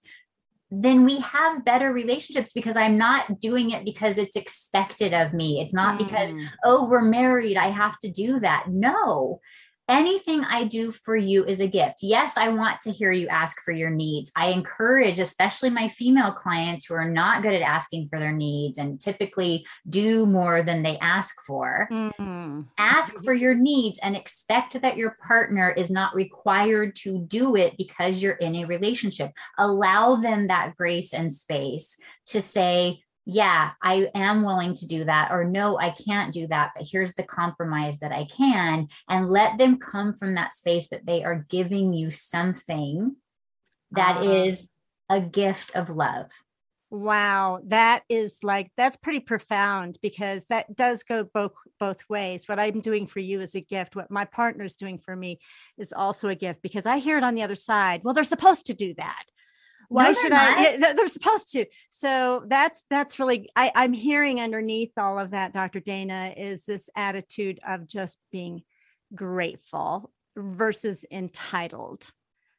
then 0.71 1.03
we 1.03 1.19
have 1.19 1.65
better 1.65 1.91
relationships 1.91 2.53
because 2.53 2.77
I'm 2.77 2.97
not 2.97 3.41
doing 3.41 3.71
it 3.71 3.83
because 3.83 4.17
it's 4.17 4.37
expected 4.37 5.13
of 5.13 5.33
me. 5.33 5.59
It's 5.59 5.73
not 5.73 5.95
mm. 5.99 6.07
because, 6.07 6.33
oh, 6.63 6.87
we're 6.89 7.01
married. 7.01 7.57
I 7.57 7.69
have 7.69 7.99
to 7.99 8.09
do 8.09 8.39
that. 8.39 8.67
No, 8.69 9.41
anything 9.91 10.43
I 10.43 10.63
do 10.63 10.91
for 10.91 11.15
you 11.15 11.43
is 11.43 11.59
a 11.59 11.67
gift. 11.67 11.99
Yes, 12.01 12.37
I 12.37 12.47
want 12.47 12.79
to 12.81 12.91
hear 12.91 13.11
you 13.11 13.27
ask 13.27 13.61
for 13.61 13.73
your 13.73 13.89
needs. 13.89 14.31
I 14.35 14.47
encourage, 14.47 15.19
especially 15.19 15.69
my 15.69 15.89
female 15.89 16.31
clients 16.31 16.85
who 16.85 16.95
are 16.95 17.09
not 17.09 17.43
good 17.43 17.53
at 17.53 17.61
asking 17.61 18.07
for 18.07 18.17
their 18.17 18.31
needs 18.31 18.77
and 18.77 18.99
typically 18.99 19.65
do 19.89 20.25
more 20.25 20.63
than 20.63 20.81
they 20.81 20.97
ask 20.99 21.43
for. 21.45 21.89
Mm-hmm. 21.91 22.61
Ask 22.77 23.21
for 23.23 23.33
your 23.33 23.53
needs 23.53 23.99
and 23.99 24.15
expect 24.15 24.81
that 24.81 24.97
your 24.97 25.17
partner 25.27 25.69
is 25.69 25.91
not 25.91 26.15
required 26.15 26.95
to 26.97 27.19
do 27.27 27.57
it 27.57 27.75
because 27.77 28.23
you're 28.23 28.33
in 28.33 28.55
a 28.55 28.65
relationship. 28.65 29.31
Allow 29.59 30.15
them 30.15 30.47
that 30.47 30.77
grace 30.77 31.13
and 31.13 31.33
space 31.33 31.97
to 32.27 32.41
say, 32.41 33.03
yeah, 33.25 33.71
I 33.81 34.07
am 34.15 34.43
willing 34.43 34.73
to 34.75 34.87
do 34.87 35.03
that, 35.05 35.31
or 35.31 35.43
no, 35.43 35.77
I 35.77 35.91
can't 35.91 36.33
do 36.33 36.47
that, 36.47 36.71
but 36.75 36.87
here's 36.89 37.13
the 37.13 37.23
compromise 37.23 37.99
that 37.99 38.11
I 38.11 38.25
can, 38.25 38.87
and 39.07 39.29
let 39.29 39.57
them 39.57 39.77
come 39.77 40.13
from 40.13 40.35
that 40.35 40.53
space 40.53 40.89
that 40.89 41.05
they 41.05 41.23
are 41.23 41.45
giving 41.49 41.93
you 41.93 42.09
something 42.09 43.15
that 43.91 44.17
uh, 44.17 44.23
is 44.23 44.71
a 45.09 45.21
gift 45.21 45.75
of 45.75 45.89
love. 45.89 46.31
Wow, 46.89 47.61
that 47.67 48.03
is 48.09 48.39
like 48.43 48.71
that's 48.75 48.97
pretty 48.97 49.19
profound 49.19 49.97
because 50.01 50.47
that 50.47 50.75
does 50.75 51.03
go 51.03 51.23
both 51.23 51.53
both 51.79 52.01
ways. 52.09 52.49
What 52.49 52.59
I'm 52.59 52.81
doing 52.81 53.05
for 53.07 53.19
you 53.19 53.39
is 53.39 53.55
a 53.55 53.61
gift. 53.61 53.95
What 53.95 54.11
my 54.11 54.25
partner's 54.25 54.75
doing 54.75 54.97
for 54.97 55.15
me 55.15 55.39
is 55.77 55.93
also 55.93 56.27
a 56.27 56.35
gift 56.35 56.61
because 56.61 56.85
I 56.85 56.97
hear 56.97 57.17
it 57.17 57.23
on 57.23 57.35
the 57.35 57.43
other 57.43 57.55
side. 57.55 58.01
Well, 58.03 58.13
they're 58.13 58.23
supposed 58.23 58.65
to 58.65 58.73
do 58.73 58.93
that 58.95 59.23
why 59.91 60.07
no, 60.07 60.13
should 60.13 60.31
I? 60.31 60.61
Yeah, 60.61 60.93
they're 60.93 61.07
supposed 61.09 61.51
to. 61.51 61.65
So 61.89 62.45
that's 62.47 62.85
that's 62.89 63.19
really 63.19 63.49
I, 63.57 63.71
I'm 63.75 63.91
hearing 63.91 64.39
underneath 64.39 64.93
all 64.97 65.19
of 65.19 65.31
that, 65.31 65.51
Dr. 65.51 65.81
Dana, 65.81 66.33
is 66.37 66.65
this 66.65 66.89
attitude 66.95 67.59
of 67.67 67.87
just 67.87 68.17
being 68.31 68.61
grateful 69.13 70.13
versus 70.37 71.05
entitled. 71.11 72.09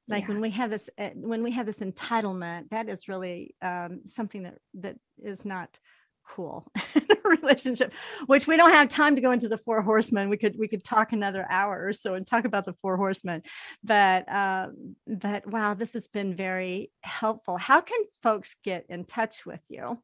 Like 0.08 0.24
yeah. 0.24 0.28
when 0.28 0.40
we 0.42 0.50
have 0.50 0.68
this 0.68 0.90
uh, 0.98 1.10
when 1.14 1.42
we 1.42 1.52
have 1.52 1.64
this 1.64 1.80
entitlement, 1.80 2.68
that 2.68 2.90
is 2.90 3.08
really 3.08 3.54
um, 3.62 4.02
something 4.04 4.42
that 4.42 4.58
that 4.74 4.96
is 5.22 5.46
not 5.46 5.78
cool 6.26 6.70
relationship 7.24 7.92
which 8.26 8.46
we 8.46 8.56
don't 8.56 8.70
have 8.70 8.88
time 8.88 9.16
to 9.16 9.20
go 9.20 9.32
into 9.32 9.48
the 9.48 9.58
four 9.58 9.82
horsemen. 9.82 10.28
We 10.28 10.36
could 10.36 10.56
we 10.58 10.68
could 10.68 10.84
talk 10.84 11.12
another 11.12 11.46
hour 11.48 11.86
or 11.86 11.92
so 11.92 12.14
and 12.14 12.26
talk 12.26 12.44
about 12.44 12.66
the 12.66 12.74
four 12.74 12.96
horsemen. 12.96 13.42
But 13.82 14.28
uh, 14.28 14.68
but 15.06 15.46
wow 15.46 15.74
this 15.74 15.94
has 15.94 16.08
been 16.08 16.34
very 16.34 16.90
helpful. 17.02 17.58
How 17.58 17.80
can 17.80 18.00
folks 18.22 18.56
get 18.64 18.86
in 18.88 19.04
touch 19.04 19.46
with 19.46 19.62
you? 19.68 20.02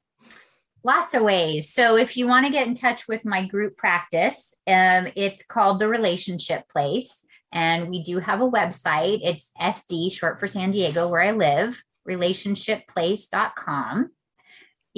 Lots 0.84 1.14
of 1.14 1.22
ways. 1.22 1.72
So 1.72 1.96
if 1.96 2.16
you 2.16 2.28
want 2.28 2.46
to 2.46 2.52
get 2.52 2.68
in 2.68 2.74
touch 2.74 3.08
with 3.08 3.24
my 3.24 3.46
group 3.46 3.76
practice 3.76 4.54
um, 4.66 5.08
it's 5.16 5.44
called 5.44 5.80
the 5.80 5.88
relationship 5.88 6.68
place 6.68 7.24
and 7.52 7.88
we 7.88 8.02
do 8.02 8.18
have 8.18 8.42
a 8.42 8.50
website. 8.50 9.20
It's 9.22 9.52
sd 9.60 10.12
short 10.12 10.38
for 10.38 10.46
san 10.46 10.70
diego 10.70 11.08
where 11.08 11.22
i 11.22 11.32
live 11.32 11.82
relationshipplace.com 12.08 14.10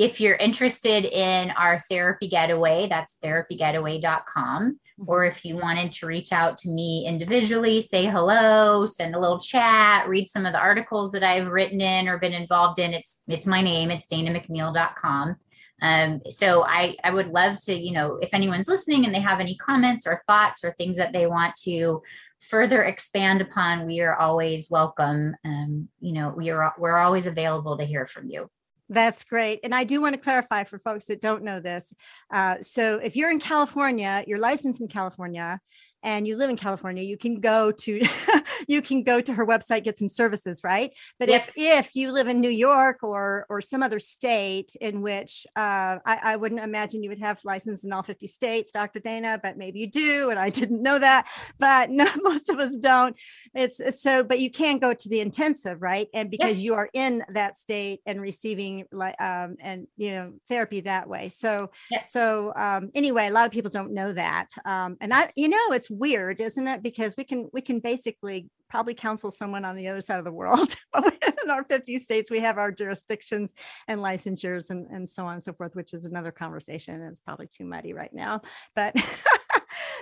if 0.01 0.19
you're 0.19 0.37
interested 0.37 1.05
in 1.05 1.51
our 1.51 1.79
therapy 1.79 2.27
getaway, 2.27 2.87
that's 2.89 3.19
therapygetaway.com. 3.23 4.81
Or 5.07 5.27
if 5.27 5.45
you 5.45 5.59
wanted 5.59 5.93
to 5.93 6.07
reach 6.07 6.33
out 6.33 6.57
to 6.59 6.71
me 6.71 7.05
individually, 7.07 7.83
say 7.83 8.07
hello, 8.07 8.87
send 8.87 9.15
a 9.15 9.21
little 9.21 9.39
chat, 9.39 10.09
read 10.09 10.31
some 10.31 10.47
of 10.47 10.55
the 10.55 10.59
articles 10.59 11.13
that 11.13 11.23
I've 11.23 11.49
written 11.49 11.83
in 11.83 12.09
or 12.09 12.17
been 12.17 12.33
involved 12.33 12.79
in, 12.79 12.95
it's 12.95 13.23
it's 13.29 13.47
my 13.47 13.61
name, 13.61 13.91
it's 13.91 14.07
danamcneil.com. 14.07 15.37
Um, 15.83 16.23
so 16.31 16.65
I, 16.65 16.97
I 17.05 17.11
would 17.11 17.29
love 17.29 17.59
to, 17.65 17.75
you 17.75 17.93
know, 17.93 18.19
if 18.23 18.33
anyone's 18.33 18.69
listening 18.69 19.05
and 19.05 19.15
they 19.15 19.21
have 19.21 19.39
any 19.39 19.59
comments 19.59 20.07
or 20.07 20.23
thoughts 20.27 20.65
or 20.65 20.73
things 20.73 20.97
that 20.97 21.13
they 21.13 21.27
want 21.27 21.57
to 21.65 22.01
further 22.41 22.85
expand 22.85 23.43
upon, 23.43 23.85
we 23.85 24.01
are 24.01 24.17
always 24.17 24.71
welcome. 24.71 25.37
Um, 25.45 25.91
you 26.01 26.15
know, 26.15 26.33
we 26.35 26.49
are 26.49 26.73
we're 26.79 26.97
always 26.97 27.27
available 27.27 27.77
to 27.77 27.85
hear 27.85 28.07
from 28.07 28.31
you. 28.31 28.51
That's 28.93 29.23
great. 29.23 29.61
And 29.63 29.73
I 29.73 29.85
do 29.85 30.01
want 30.01 30.17
to 30.17 30.21
clarify 30.21 30.65
for 30.65 30.77
folks 30.77 31.05
that 31.05 31.21
don't 31.21 31.45
know 31.45 31.61
this. 31.61 31.93
Uh, 32.29 32.57
so 32.61 32.97
if 32.97 33.15
you're 33.15 33.31
in 33.31 33.39
California, 33.39 34.25
you're 34.27 34.41
licensed 34.41 34.81
in 34.81 34.89
California, 34.89 35.61
and 36.03 36.27
you 36.27 36.37
live 36.37 36.51
in 36.51 36.57
California, 36.57 37.03
you 37.03 37.17
can 37.17 37.41
go 37.41 37.71
to 37.73 38.01
you 38.69 38.83
can 38.83 39.03
go 39.03 39.21
to 39.21 39.33
her 39.35 39.47
website 39.47 39.85
get 39.85 39.99
some 39.99 40.09
services, 40.09 40.63
right? 40.65 40.93
But 41.19 41.29
if 41.29 41.51
if 41.57 41.95
you 41.95 42.13
live 42.13 42.29
in 42.29 42.41
New 42.41 42.51
York 42.51 42.99
or 43.03 43.47
or 43.49 43.61
some 43.61 43.83
other 43.83 44.01
state 44.01 44.75
in 44.81 45.03
which 45.03 45.47
uh, 45.57 45.99
I, 46.05 46.19
I 46.23 46.37
wouldn't 46.37 46.61
imagine 46.61 47.03
you 47.03 47.11
would 47.11 47.21
have 47.21 47.41
license 47.45 47.85
in 47.85 47.93
all 47.93 48.03
50 48.03 48.27
states, 48.27 48.73
Dr. 48.73 49.01
Dana, 49.01 49.39
but 49.43 49.57
maybe 49.57 49.81
you 49.81 49.91
do, 49.91 50.31
and 50.31 50.39
I 50.39 50.51
didn't 50.61 50.83
know 50.83 50.99
that. 50.99 51.29
But 51.59 51.91
no, 51.91 52.07
most 52.23 52.49
of 52.49 52.59
us 52.59 52.77
don't. 52.77 53.17
It's 53.55 53.81
so, 54.03 54.25
but 54.25 54.41
you 54.41 54.51
can 54.51 54.79
go 54.79 54.95
to 54.95 55.09
the 55.09 55.21
intensive, 55.21 55.83
right? 55.83 56.09
And 56.15 56.31
because 56.31 56.61
you 56.61 56.75
are 56.75 56.89
in 56.93 57.25
that 57.31 57.57
state 57.57 58.01
and 58.07 58.21
receiving 58.21 58.85
like 58.93 59.21
um 59.21 59.57
and 59.61 59.87
you 59.97 60.13
know 60.13 60.33
therapy 60.49 60.81
that 60.83 61.09
way. 61.09 61.29
So 61.29 61.71
so 62.05 62.53
um 62.57 62.91
anyway, 62.95 63.29
a 63.29 63.33
lot 63.33 63.47
of 63.47 63.53
people 63.53 63.71
don't 63.71 63.93
know 63.93 64.13
that. 64.13 64.49
Um 64.65 64.97
and 65.01 65.13
I 65.13 65.33
you 65.37 65.49
know 65.49 65.73
weird, 65.91 66.41
isn't 66.41 66.67
it? 66.67 66.83
Because 66.83 67.17
we 67.17 67.25
can 67.25 67.51
we 67.53 67.61
can 67.61 67.81
basically 67.81 68.49
probably 68.71 68.95
counsel 68.95 69.31
someone 69.31 69.65
on 69.65 69.77
the 69.77 69.89
other 69.89 70.01
side 70.01 70.19
of 70.19 70.25
the 70.25 70.33
world. 70.33 70.77
in 71.43 71.51
our 71.51 71.65
50 71.65 71.99
states, 71.99 72.31
we 72.31 72.39
have 72.39 72.57
our 72.57 72.71
jurisdictions 72.71 73.53
and 73.89 74.01
licensures 74.01 74.71
and, 74.71 74.87
and 74.91 75.09
so 75.09 75.27
on 75.27 75.35
and 75.35 75.43
so 75.43 75.53
forth, 75.53 75.75
which 75.75 75.93
is 75.93 76.05
another 76.05 76.31
conversation. 76.31 77.03
It's 77.03 77.21
probably 77.21 77.49
too 77.49 77.65
muddy 77.65 77.93
right 77.93 78.13
now. 78.13 78.43
But 78.77 78.95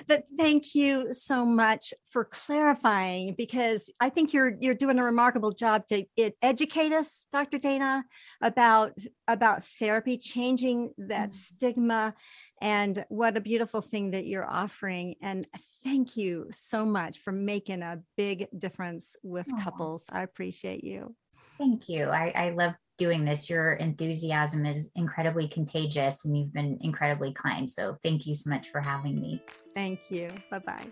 but 0.07 0.25
thank 0.37 0.75
you 0.75 1.13
so 1.13 1.45
much 1.45 1.93
for 2.07 2.25
clarifying 2.25 3.35
because 3.37 3.91
I 4.01 4.09
think 4.09 4.33
you're 4.33 4.57
you're 4.61 4.75
doing 4.75 4.99
a 4.99 5.05
remarkable 5.05 5.53
job 5.53 5.87
to 5.89 6.05
educate 6.43 6.93
us, 6.93 7.27
Dr. 7.33 7.59
Dana, 7.59 8.05
about 8.43 8.93
about 9.27 9.65
therapy, 9.65 10.19
changing 10.19 10.93
that 10.99 11.31
mm-hmm. 11.31 11.37
stigma 11.37 12.15
and 12.61 13.05
what 13.09 13.37
a 13.37 13.41
beautiful 13.41 13.81
thing 13.81 14.11
that 14.13 14.27
you're 14.27 14.49
offering. 14.49 15.15
And 15.23 15.47
thank 15.85 16.17
you 16.17 16.47
so 16.51 16.85
much 16.85 17.19
for 17.19 17.33
making 17.33 17.83
a 17.83 18.01
big 18.17 18.49
difference 18.57 19.17
with 19.23 19.49
Aww. 19.49 19.63
couples. 19.63 20.07
I 20.11 20.23
appreciate 20.23 20.83
you. 20.83 21.15
Thank 21.57 21.89
you. 21.89 22.05
I, 22.09 22.33
I 22.35 22.51
love 22.51 22.75
doing 22.99 23.25
this. 23.25 23.49
Your 23.49 23.73
enthusiasm 23.73 24.67
is 24.67 24.91
incredibly 24.95 25.49
contagious 25.49 26.25
and 26.25 26.37
you've 26.37 26.53
been 26.53 26.79
incredibly 26.83 27.33
kind. 27.33 27.71
So 27.71 27.97
thank 28.03 28.27
you 28.27 28.35
so 28.35 28.51
much 28.51 28.69
for 28.69 28.81
having 28.81 29.21
me. 29.21 29.43
Thank 29.75 30.01
you. 30.11 30.29
Bye 30.51 30.59
bye. 30.59 30.87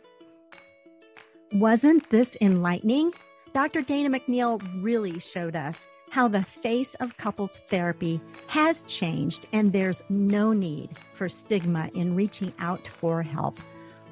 Wasn't 1.53 2.09
this 2.11 2.37
enlightening? 2.41 3.13
Dr. 3.53 3.83
Dana 3.83 4.11
McNeil 4.19 4.61
really 4.83 5.19
showed 5.19 5.57
us 5.57 5.87
how 6.11 6.29
the 6.29 6.43
face 6.43 6.95
of 6.97 7.17
couples 7.17 7.57
therapy 7.69 8.21
has 8.47 8.83
changed 8.85 9.47
and 9.53 9.73
there's 9.73 10.03
no 10.09 10.53
need 10.53 10.91
for 11.15 11.29
stigma 11.29 11.91
in 11.95 12.15
reaching 12.15 12.53
out 12.59 12.87
for 12.87 13.23
help. 13.23 13.59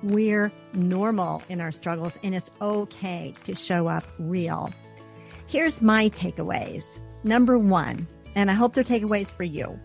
We're 0.03 0.53
normal 0.75 1.43
in 1.49 1.61
our 1.61 1.73
struggles 1.73 2.19
and 2.23 2.35
it's 2.35 2.51
okay 2.61 3.35
to 3.45 3.55
show 3.55 3.87
up 3.87 4.05
real. 4.19 4.73
Here's 5.47 5.81
my 5.81 6.09
takeaways. 6.11 7.01
Number 7.25 7.59
one, 7.59 8.07
and 8.35 8.51
I 8.51 8.55
hope 8.55 8.75
they're 8.75 8.85
takeaways 8.85 9.31
for 9.31 9.45
you. 9.45 9.81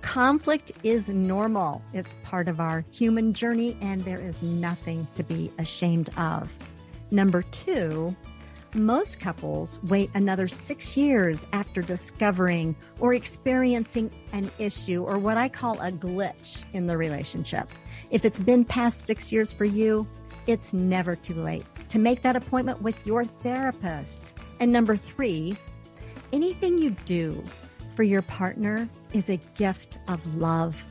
Conflict 0.00 0.72
is 0.82 1.10
normal. 1.10 1.82
It's 1.92 2.16
part 2.24 2.48
of 2.48 2.58
our 2.58 2.86
human 2.90 3.34
journey 3.34 3.76
and 3.82 4.00
there 4.00 4.18
is 4.18 4.42
nothing 4.42 5.06
to 5.14 5.22
be 5.22 5.52
ashamed 5.58 6.08
of. 6.16 6.50
Number 7.10 7.42
two, 7.42 8.16
most 8.72 9.20
couples 9.20 9.78
wait 9.84 10.10
another 10.14 10.48
six 10.48 10.96
years 10.96 11.44
after 11.52 11.82
discovering 11.82 12.74
or 12.98 13.12
experiencing 13.12 14.10
an 14.32 14.50
issue 14.58 15.04
or 15.04 15.18
what 15.18 15.36
I 15.36 15.50
call 15.50 15.78
a 15.80 15.92
glitch 15.92 16.64
in 16.72 16.86
the 16.86 16.96
relationship. 16.96 17.68
If 18.10 18.24
it's 18.24 18.40
been 18.40 18.64
past 18.64 19.02
six 19.02 19.30
years 19.30 19.52
for 19.52 19.66
you, 19.66 20.06
it's 20.46 20.72
never 20.72 21.14
too 21.14 21.34
late 21.34 21.66
to 21.90 21.98
make 21.98 22.22
that 22.22 22.36
appointment 22.36 22.80
with 22.80 23.06
your 23.06 23.24
therapist. 23.24 24.32
And 24.60 24.72
number 24.72 24.96
three, 24.96 25.56
anything 26.32 26.78
you 26.78 26.90
do 27.04 27.42
for 27.94 28.02
your 28.02 28.22
partner 28.22 28.88
is 29.12 29.28
a 29.28 29.38
gift 29.56 29.98
of 30.08 30.36
love. 30.36 30.82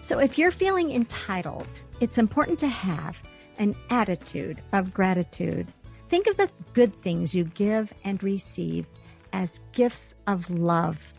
So 0.00 0.18
if 0.18 0.38
you're 0.38 0.50
feeling 0.50 0.92
entitled, 0.92 1.66
it's 2.00 2.18
important 2.18 2.58
to 2.60 2.68
have 2.68 3.20
an 3.58 3.74
attitude 3.90 4.60
of 4.72 4.92
gratitude. 4.92 5.66
Think 6.08 6.26
of 6.26 6.36
the 6.36 6.50
good 6.74 6.94
things 7.02 7.34
you 7.34 7.44
give 7.44 7.92
and 8.04 8.22
receive 8.22 8.86
as 9.32 9.60
gifts 9.72 10.14
of 10.26 10.50
love. 10.50 11.12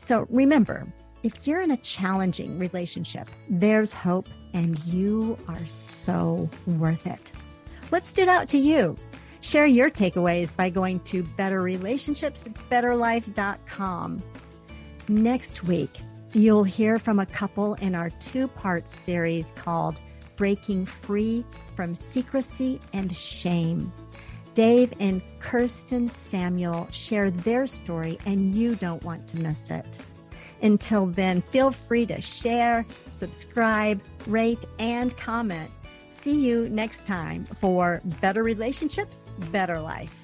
So 0.00 0.26
remember, 0.30 0.86
if 1.22 1.46
you're 1.46 1.60
in 1.60 1.70
a 1.70 1.76
challenging 1.78 2.58
relationship, 2.58 3.28
there's 3.48 3.92
hope 3.92 4.28
and 4.54 4.78
you 4.84 5.38
are 5.48 5.66
so 5.66 6.48
worth 6.66 7.06
it. 7.06 7.32
What 7.90 8.04
stood 8.04 8.28
out 8.28 8.48
to 8.50 8.58
you? 8.58 8.96
Share 9.42 9.66
your 9.66 9.90
takeaways 9.90 10.56
by 10.56 10.70
going 10.70 11.00
to 11.00 11.22
betterrelationshipsbetterlife.com. 11.24 14.22
Next 15.08 15.64
week, 15.64 15.98
you'll 16.32 16.64
hear 16.64 17.00
from 17.00 17.18
a 17.18 17.26
couple 17.26 17.74
in 17.74 17.96
our 17.96 18.10
two 18.10 18.46
part 18.48 18.88
series 18.88 19.52
called 19.56 20.00
Breaking 20.36 20.86
Free 20.86 21.44
from 21.74 21.96
Secrecy 21.96 22.78
and 22.92 23.12
Shame. 23.14 23.92
Dave 24.54 24.92
and 25.00 25.20
Kirsten 25.40 26.08
Samuel 26.08 26.86
share 26.92 27.30
their 27.30 27.66
story, 27.66 28.18
and 28.24 28.54
you 28.54 28.76
don't 28.76 29.02
want 29.02 29.26
to 29.28 29.40
miss 29.40 29.70
it. 29.70 29.84
Until 30.62 31.06
then, 31.06 31.40
feel 31.40 31.72
free 31.72 32.06
to 32.06 32.20
share, 32.20 32.86
subscribe, 33.16 34.00
rate, 34.26 34.64
and 34.78 35.16
comment. 35.16 35.70
See 36.22 36.38
you 36.38 36.68
next 36.68 37.04
time 37.04 37.44
for 37.44 38.00
Better 38.20 38.44
Relationships, 38.44 39.28
Better 39.50 39.80
Life. 39.80 40.21